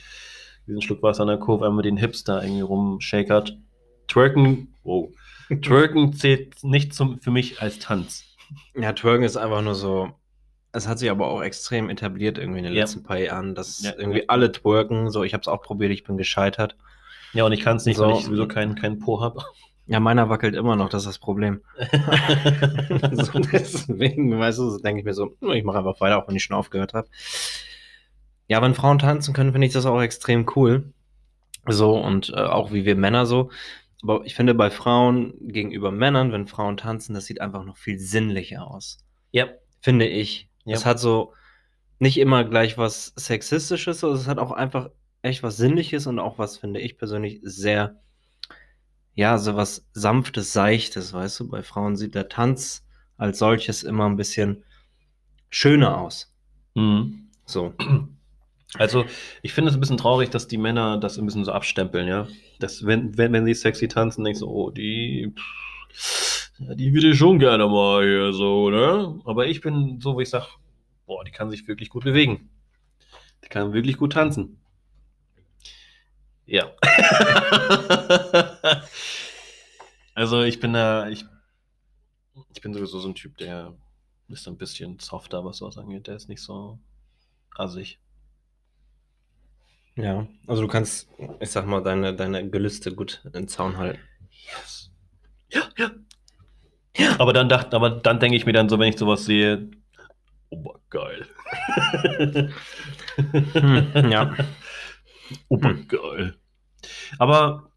wie 0.66 0.74
ein 0.74 0.82
Schluck 0.82 1.02
Wasser 1.02 1.22
an 1.22 1.28
der 1.28 1.38
Kurve 1.38 1.66
einmal 1.66 1.82
den 1.82 1.96
Hips 1.96 2.24
da 2.24 2.42
irgendwie 2.42 2.60
rumshakert. 2.60 3.58
Twerken, 4.06 4.74
wow. 4.82 5.10
Twerken 5.62 6.12
zählt 6.12 6.62
nicht 6.62 6.94
zum, 6.94 7.20
für 7.20 7.30
mich 7.30 7.60
als 7.60 7.78
Tanz. 7.78 8.24
Ja, 8.74 8.92
Twerken 8.92 9.24
ist 9.24 9.36
einfach 9.36 9.62
nur 9.62 9.74
so. 9.74 10.12
Es 10.72 10.86
hat 10.86 10.98
sich 10.98 11.10
aber 11.10 11.28
auch 11.28 11.42
extrem 11.42 11.88
etabliert 11.90 12.38
irgendwie 12.38 12.58
in 12.58 12.64
den 12.64 12.74
Ja. 12.74 12.80
letzten 12.82 13.02
paar 13.02 13.18
Jahren, 13.18 13.54
dass 13.54 13.82
Ja. 13.82 13.92
irgendwie 13.96 14.28
alle 14.28 14.52
twerken. 14.52 15.10
So, 15.10 15.24
ich 15.24 15.32
habe 15.32 15.40
es 15.40 15.48
auch 15.48 15.62
probiert, 15.62 15.90
ich 15.92 16.04
bin 16.04 16.16
gescheitert. 16.18 16.76
Ja, 17.32 17.44
und 17.44 17.52
ich 17.52 17.60
kann 17.60 17.76
es 17.78 17.84
nicht, 17.86 17.96
So. 17.96 18.04
weil 18.06 18.14
ich 18.16 18.24
sowieso 18.24 18.46
keinen 18.48 18.74
keinen 18.74 18.98
Po 18.98 19.20
habe. 19.20 19.42
Ja, 19.86 20.00
meiner 20.00 20.28
wackelt 20.28 20.54
immer 20.54 20.76
noch, 20.76 20.90
das 20.90 21.02
ist 21.02 21.06
das 21.08 21.18
Problem. 21.18 21.62
so, 23.12 23.38
deswegen, 23.38 24.38
weißt 24.38 24.58
du, 24.58 24.78
denke 24.78 25.00
ich 25.00 25.04
mir 25.06 25.14
so, 25.14 25.34
ich 25.52 25.64
mache 25.64 25.78
einfach 25.78 26.00
weiter, 26.00 26.22
auch 26.22 26.28
wenn 26.28 26.36
ich 26.36 26.44
schon 26.44 26.56
aufgehört 26.56 26.92
habe. 26.94 27.08
Ja, 28.48 28.62
wenn 28.62 28.74
Frauen 28.74 28.98
tanzen 28.98 29.34
können, 29.34 29.52
finde 29.52 29.66
ich 29.66 29.72
das 29.72 29.86
auch 29.86 30.00
extrem 30.00 30.46
cool. 30.56 30.92
So, 31.66 31.98
und 31.98 32.30
äh, 32.30 32.40
auch 32.40 32.72
wie 32.72 32.84
wir 32.84 32.96
Männer 32.96 33.26
so. 33.26 33.50
Aber 34.02 34.24
ich 34.24 34.34
finde 34.34 34.54
bei 34.54 34.70
Frauen 34.70 35.34
gegenüber 35.40 35.90
Männern, 35.90 36.32
wenn 36.32 36.46
Frauen 36.46 36.76
tanzen, 36.76 37.14
das 37.14 37.26
sieht 37.26 37.40
einfach 37.40 37.64
noch 37.64 37.76
viel 37.76 37.98
sinnlicher 37.98 38.66
aus. 38.70 38.98
ja. 39.32 39.46
Finde 39.80 40.06
ich. 40.08 40.48
Ja. 40.68 40.76
Es 40.76 40.84
hat 40.84 41.00
so 41.00 41.32
nicht 41.98 42.18
immer 42.18 42.44
gleich 42.44 42.78
was 42.78 43.12
Sexistisches, 43.16 44.00
sondern 44.00 44.20
es 44.20 44.28
hat 44.28 44.38
auch 44.38 44.52
einfach 44.52 44.90
echt 45.22 45.42
was 45.42 45.56
Sinnliches 45.56 46.06
und 46.06 46.18
auch 46.18 46.38
was, 46.38 46.58
finde 46.58 46.80
ich 46.80 46.96
persönlich, 46.96 47.40
sehr, 47.42 48.00
ja, 49.14 49.38
so 49.38 49.56
was 49.56 49.88
Sanftes, 49.92 50.52
Seichtes, 50.52 51.12
weißt 51.12 51.40
du? 51.40 51.48
Bei 51.48 51.62
Frauen 51.62 51.96
sieht 51.96 52.14
der 52.14 52.28
Tanz 52.28 52.86
als 53.16 53.38
solches 53.38 53.82
immer 53.82 54.06
ein 54.06 54.16
bisschen 54.16 54.62
schöner 55.50 55.98
aus. 55.98 56.32
Mhm. 56.74 57.30
So. 57.44 57.74
Also, 58.74 59.06
ich 59.42 59.54
finde 59.54 59.70
es 59.70 59.76
ein 59.76 59.80
bisschen 59.80 59.96
traurig, 59.96 60.30
dass 60.30 60.46
die 60.46 60.58
Männer 60.58 60.98
das 60.98 61.18
ein 61.18 61.24
bisschen 61.24 61.44
so 61.44 61.52
abstempeln, 61.52 62.06
ja. 62.06 62.28
Dass, 62.60 62.84
wenn, 62.84 63.16
wenn, 63.16 63.32
wenn 63.32 63.46
sie 63.46 63.54
sexy 63.54 63.88
tanzen, 63.88 64.24
denkst 64.24 64.40
du, 64.40 64.46
oh, 64.46 64.70
die, 64.70 65.34
pff, 65.92 66.47
ja, 66.58 66.74
die 66.74 66.92
würde 66.92 67.10
ich 67.10 67.18
schon 67.18 67.38
gerne 67.38 67.68
mal 67.68 68.04
hier 68.04 68.32
so, 68.32 68.70
ne? 68.70 69.20
Aber 69.24 69.46
ich 69.46 69.60
bin 69.60 70.00
so, 70.00 70.14
wo 70.14 70.20
ich 70.20 70.30
sage, 70.30 70.46
boah, 71.06 71.24
die 71.24 71.30
kann 71.30 71.50
sich 71.50 71.68
wirklich 71.68 71.88
gut 71.88 72.04
bewegen. 72.04 72.50
Die 73.44 73.48
kann 73.48 73.72
wirklich 73.72 73.96
gut 73.96 74.12
tanzen. 74.12 74.58
Ja. 76.46 76.72
also, 80.14 80.42
ich 80.42 80.58
bin 80.58 80.72
da, 80.72 81.08
ich, 81.08 81.24
ich 82.54 82.60
bin 82.60 82.74
sowieso 82.74 82.98
so 82.98 83.08
ein 83.08 83.14
Typ, 83.14 83.36
der 83.38 83.74
ist 84.28 84.48
ein 84.48 84.58
bisschen 84.58 84.98
softer, 84.98 85.44
was 85.44 85.58
sowas 85.58 85.78
angeht. 85.78 86.06
Der 86.06 86.16
ist 86.16 86.28
nicht 86.28 86.42
so 86.42 86.78
assig. 87.54 87.98
Ja, 89.94 90.28
also 90.46 90.62
du 90.62 90.68
kannst, 90.68 91.08
ich 91.40 91.50
sag 91.50 91.66
mal, 91.66 91.82
deine, 91.82 92.14
deine 92.14 92.48
Gelüste 92.48 92.94
gut 92.94 93.22
in 93.32 93.48
Zaun 93.48 93.76
halten. 93.76 94.00
Yes. 94.30 94.90
Ja, 95.50 95.68
ja. 95.76 95.90
Aber 97.18 97.32
dann 97.32 97.48
dachte, 97.48 97.76
aber 97.76 97.90
dann 97.90 98.18
denke 98.20 98.36
ich 98.36 98.46
mir 98.46 98.52
dann 98.52 98.68
so, 98.68 98.78
wenn 98.78 98.88
ich 98.88 98.98
sowas 98.98 99.24
sehe, 99.24 99.70
obergeil. 100.50 101.26
Hm, 103.16 104.10
ja. 104.10 104.34
Obergeil. 105.48 106.34
Aber 107.18 107.70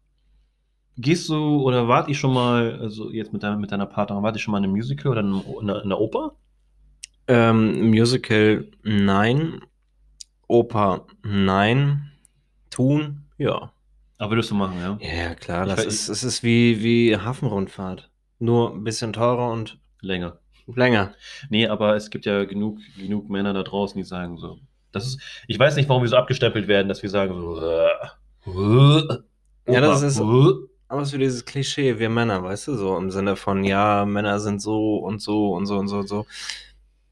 gehst 0.96 1.28
du 1.28 1.62
oder 1.62 1.88
wart 1.88 2.08
ihr 2.08 2.14
schon 2.14 2.32
mal, 2.32 2.78
also 2.80 3.10
jetzt 3.10 3.32
mit 3.32 3.42
deiner, 3.42 3.56
mit 3.56 3.72
deiner 3.72 3.86
Partnerin, 3.86 4.22
wart 4.22 4.36
ihr 4.36 4.40
schon 4.40 4.52
mal 4.52 4.58
in 4.58 4.64
einem 4.64 4.72
Musical 4.74 5.12
oder 5.12 5.20
in, 5.20 5.34
einer, 5.60 5.76
in 5.76 5.86
einer 5.86 6.00
Oper? 6.00 6.36
Ähm, 7.28 7.90
Musical, 7.90 8.68
nein. 8.82 9.60
Oper, 10.48 11.06
nein. 11.22 12.10
Tun, 12.70 13.24
ja. 13.38 13.72
Aber 14.18 14.30
würdest 14.32 14.50
du 14.50 14.54
machen, 14.54 14.78
ja? 14.80 14.98
Ja, 15.00 15.14
ja, 15.28 15.34
klar. 15.34 15.66
Ich 15.66 15.74
Das 15.74 15.84
weiß- 15.84 15.88
ist, 15.88 16.08
es 16.08 16.24
ist 16.24 16.42
wie, 16.42 16.82
wie 16.82 17.16
Hafenrundfahrt. 17.16 18.10
Nur 18.42 18.72
ein 18.74 18.82
bisschen 18.82 19.12
teurer 19.12 19.50
und 19.52 19.78
Länger. 20.00 20.38
länger. 20.66 21.14
Nee, 21.48 21.68
aber 21.68 21.94
es 21.94 22.10
gibt 22.10 22.26
ja 22.26 22.44
genug, 22.44 22.78
genug 22.98 23.28
Männer 23.30 23.52
da 23.52 23.62
draußen, 23.62 23.96
die 23.96 24.04
sagen 24.04 24.36
so. 24.36 24.58
Das 24.90 25.06
ist, 25.06 25.20
ich 25.46 25.58
weiß 25.58 25.76
nicht, 25.76 25.88
warum 25.88 26.02
wir 26.02 26.08
so 26.08 26.16
abgestempelt 26.16 26.66
werden, 26.66 26.88
dass 26.88 27.02
wir 27.02 27.10
sagen 27.10 27.34
so. 27.40 27.60
Äh, 27.60 27.86
äh, 28.46 29.72
Ja, 29.72 29.80
das 29.80 30.02
ist- 30.02 30.18
äh. 30.18 30.22
Aber 30.88 31.00
es 31.02 31.08
ist 31.08 31.14
wie 31.14 31.18
dieses 31.18 31.44
Klischee, 31.44 31.98
wir 31.98 32.10
Männer, 32.10 32.42
weißt 32.42 32.68
du, 32.68 32.74
so 32.74 32.96
im 32.98 33.10
Sinne 33.10 33.36
von, 33.36 33.64
ja, 33.64 34.04
Männer 34.04 34.40
sind 34.40 34.60
so 34.60 34.96
und 34.96 35.22
so 35.22 35.52
und 35.54 35.64
so 35.66 35.78
und 35.78 35.88
so 35.88 35.98
und 35.98 36.08
so. 36.08 36.26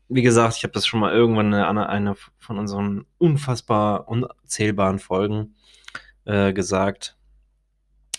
Wie 0.09 0.23
gesagt, 0.23 0.57
ich 0.57 0.65
habe 0.65 0.73
das 0.73 0.85
schon 0.87 1.01
mal 1.01 1.13
irgendwann 1.13 1.47
in 1.53 1.55
einer 1.55 1.89
eine 1.89 2.15
von 2.39 2.59
unseren 2.59 3.07
unfassbar 3.19 4.09
unzählbaren 4.09 4.99
Folgen 4.99 5.55
äh, 6.25 6.53
gesagt. 6.53 7.17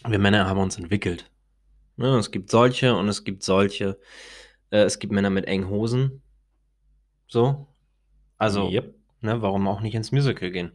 Wir 0.08 0.18
Männer 0.18 0.48
haben 0.48 0.60
uns 0.62 0.78
entwickelt. 0.78 1.30
Ne, 2.02 2.18
es 2.18 2.32
gibt 2.32 2.50
solche 2.50 2.96
und 2.96 3.08
es 3.10 3.24
gibt 3.24 3.44
solche. 3.44 3.98
Äh, 4.72 4.84
es 4.84 5.00
gibt 5.00 5.14
Männer 5.14 5.30
mit 5.30 5.46
engen 5.46 5.70
Hosen. 5.70 6.22
So. 7.28 7.68
Also, 8.38 8.70
Yep. 8.70 8.96
ne, 9.22 9.42
warum 9.42 9.68
auch 9.68 9.82
nicht 9.82 9.96
ins 9.96 10.12
Musical 10.12 10.52
gehen? 10.52 10.72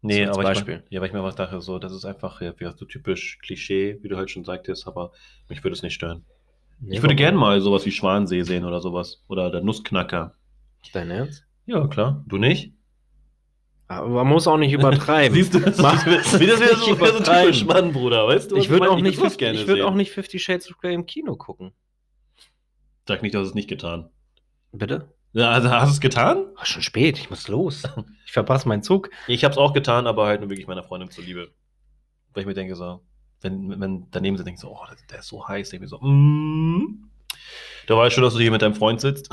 Nee, 0.00 0.24
So 0.24 0.30
aber 0.32 0.42
Beispiel. 0.42 0.74
ich, 0.74 0.80
mein- 0.80 0.86
ja, 0.90 1.00
weil 1.00 1.08
ich 1.08 1.12
mir 1.14 1.22
was 1.22 1.36
dachte, 1.36 1.60
so, 1.60 1.78
das 1.78 1.92
ist 1.92 2.04
einfach 2.04 2.40
ja, 2.40 2.52
so 2.76 2.84
typisch 2.86 3.38
Klischee, 3.38 3.98
wie 4.02 4.08
du 4.08 4.16
halt 4.16 4.30
schon 4.30 4.44
sagtest, 4.44 4.86
aber 4.86 5.12
mich 5.48 5.62
würde 5.62 5.74
es 5.74 5.82
nicht 5.82 5.94
stören. 5.94 6.24
Nee, 6.80 6.96
ich 6.96 7.02
würde 7.02 7.14
gerne 7.14 7.38
mal 7.38 7.60
sowas 7.60 7.86
wie 7.86 7.92
Schwansee 7.92 8.42
sehen 8.42 8.64
oder 8.64 8.80
sowas. 8.80 9.22
Oder 9.28 9.50
der 9.50 9.60
Nussknacker. 9.62 10.34
Dein 10.92 11.10
Ernst? 11.10 11.44
Ja, 11.66 11.86
klar. 11.88 12.24
Du 12.28 12.38
nicht? 12.38 12.72
Aber 13.98 14.08
man 14.08 14.26
muss 14.26 14.46
auch 14.46 14.56
nicht 14.56 14.72
übertreiben. 14.72 15.34
Siehst 15.36 15.54
du, 15.54 15.60
das 15.60 15.78
Mach- 15.78 16.06
ist 16.06 16.38
wieder 16.40 16.56
so, 16.56 16.62
nicht 16.64 16.86
wieder 16.86 16.86
so 16.86 16.92
übertreiben. 16.92 17.52
typisch 17.52 17.64
Mann, 17.64 17.92
Bruder, 17.92 18.26
weißt 18.26 18.50
du? 18.50 18.56
ich 18.56 18.68
würde 18.68 18.90
auch, 18.90 18.98
nicht 19.00 19.18
50 19.18 19.42
ich 19.52 19.66
würd 19.66 19.78
sehen. 19.78 19.86
auch 19.86 19.94
nicht 19.94 20.10
Fifty 20.12 20.38
Shades 20.38 20.70
of 20.70 20.78
Grey 20.78 20.94
im 20.94 21.06
Kino 21.06 21.36
gucken. 21.36 21.72
Sag 23.06 23.22
nicht, 23.22 23.34
dass 23.34 23.48
es 23.48 23.54
nicht 23.54 23.68
getan. 23.68 24.08
Bitte? 24.72 25.12
Ja, 25.32 25.50
also 25.50 25.70
hast 25.70 25.88
du 25.88 25.92
es 25.94 26.00
getan? 26.00 26.46
Ach, 26.56 26.66
schon 26.66 26.82
spät, 26.82 27.18
ich 27.18 27.30
muss 27.30 27.48
los. 27.48 27.82
Ich 28.26 28.32
verpasse 28.32 28.68
meinen 28.68 28.82
Zug. 28.82 29.10
Ich 29.26 29.44
habe 29.44 29.52
es 29.52 29.58
auch 29.58 29.72
getan, 29.72 30.06
aber 30.06 30.26
halt 30.26 30.40
nur 30.40 30.48
wirklich 30.50 30.66
meiner 30.66 30.82
Freundin 30.82 31.10
zuliebe. 31.10 31.50
Weil 32.32 32.42
ich 32.42 32.46
mir 32.46 32.54
denke 32.54 32.76
so, 32.76 33.00
wenn, 33.42 33.78
wenn 33.80 34.06
daneben 34.10 34.36
sie 34.38 34.44
denkt 34.44 34.60
so, 34.60 34.70
oh, 34.70 34.86
der, 34.88 34.96
der 35.10 35.18
ist 35.18 35.28
so 35.28 35.46
heiß, 35.46 35.70
denke 35.70 35.84
ich 35.84 35.90
mir 35.92 35.98
so, 35.98 36.04
mm, 36.06 37.10
da 37.86 37.96
weißt 37.96 38.14
schon, 38.14 38.24
dass 38.24 38.34
du 38.34 38.40
hier 38.40 38.50
mit 38.50 38.62
deinem 38.62 38.74
Freund 38.74 39.00
sitzt. 39.00 39.28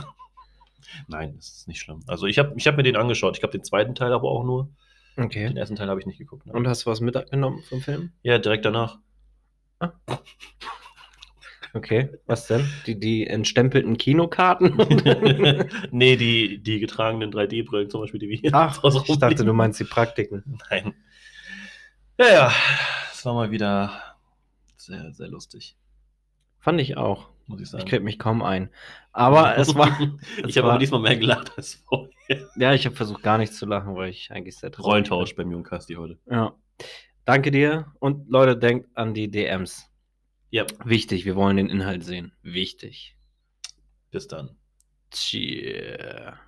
Nein, 1.07 1.33
das 1.35 1.49
ist 1.49 1.67
nicht 1.67 1.79
schlimm. 1.79 2.01
Also 2.07 2.25
ich 2.25 2.39
habe 2.39 2.53
ich 2.55 2.67
hab 2.67 2.77
mir 2.77 2.83
den 2.83 2.95
angeschaut. 2.95 3.37
Ich 3.37 3.43
habe 3.43 3.51
den 3.51 3.63
zweiten 3.63 3.95
Teil 3.95 4.13
aber 4.13 4.29
auch 4.29 4.43
nur. 4.43 4.69
Okay. 5.17 5.47
Den 5.47 5.57
ersten 5.57 5.75
Teil 5.75 5.89
habe 5.89 5.99
ich 5.99 6.05
nicht 6.05 6.17
geguckt. 6.17 6.45
Ne? 6.45 6.53
Und 6.53 6.67
hast 6.67 6.85
du 6.85 6.89
was 6.89 7.01
mitgenommen 7.01 7.61
vom 7.63 7.81
Film? 7.81 8.11
Ja, 8.23 8.37
direkt 8.37 8.65
danach. 8.65 8.99
Okay. 11.73 12.09
Was 12.25 12.47
denn? 12.47 12.67
Die, 12.87 12.99
die 12.99 13.27
entstempelten 13.27 13.97
Kinokarten? 13.97 14.75
nee, 15.91 16.15
die, 16.15 16.57
die 16.63 16.79
getragenen 16.79 17.31
3D-Brillen 17.31 17.89
zum 17.89 18.01
Beispiel, 18.01 18.19
die 18.19 18.29
wir 18.29 18.37
hier 18.37 18.53
Ach, 18.53 18.83
ich 19.07 19.19
dachte, 19.19 19.45
du 19.45 19.53
meinst 19.53 19.79
die 19.79 19.83
Praktiken. 19.83 20.59
Nein. 20.69 20.95
Ja, 22.17 22.27
ja, 22.27 22.51
es 23.13 23.23
war 23.25 23.33
mal 23.33 23.51
wieder 23.51 23.93
sehr, 24.77 25.13
sehr 25.13 25.27
lustig, 25.27 25.77
Fand 26.59 26.81
ich 26.81 26.97
auch. 26.97 27.29
Muss 27.49 27.59
ich 27.59 27.65
Ich 27.65 27.71
sagen. 27.71 27.85
krieg 27.85 28.03
mich 28.03 28.17
kaum 28.19 28.41
ein. 28.41 28.69
Aber 29.11 29.57
es 29.57 29.75
war. 29.75 29.87
ich 30.47 30.57
habe 30.57 30.69
aber 30.69 30.77
diesmal 30.79 31.01
mehr 31.01 31.17
gelacht 31.17 31.51
als 31.57 31.75
vorher. 31.87 32.09
Ja, 32.55 32.73
ich 32.73 32.85
habe 32.85 32.95
versucht, 32.95 33.23
gar 33.23 33.37
nicht 33.37 33.53
zu 33.53 33.65
lachen, 33.65 33.95
weil 33.95 34.09
ich 34.09 34.31
eigentlich 34.31 34.55
sehr 34.57 34.71
traurig 34.71 34.87
Rollentausch 35.09 35.35
beim 35.35 35.51
Jungkasti 35.51 35.95
heute. 35.95 36.17
Ja. 36.29 36.53
Danke 37.25 37.51
dir. 37.51 37.91
Und 37.99 38.29
Leute, 38.29 38.55
denkt 38.57 38.89
an 38.95 39.13
die 39.13 39.29
DMs. 39.29 39.85
Ja, 40.51 40.65
Wichtig, 40.83 41.25
wir 41.25 41.35
wollen 41.35 41.57
den 41.57 41.69
Inhalt 41.69 42.03
sehen. 42.03 42.31
Wichtig. 42.41 43.15
bis 44.11 44.27
dann. 44.27 44.55
Cheer. 45.11 46.39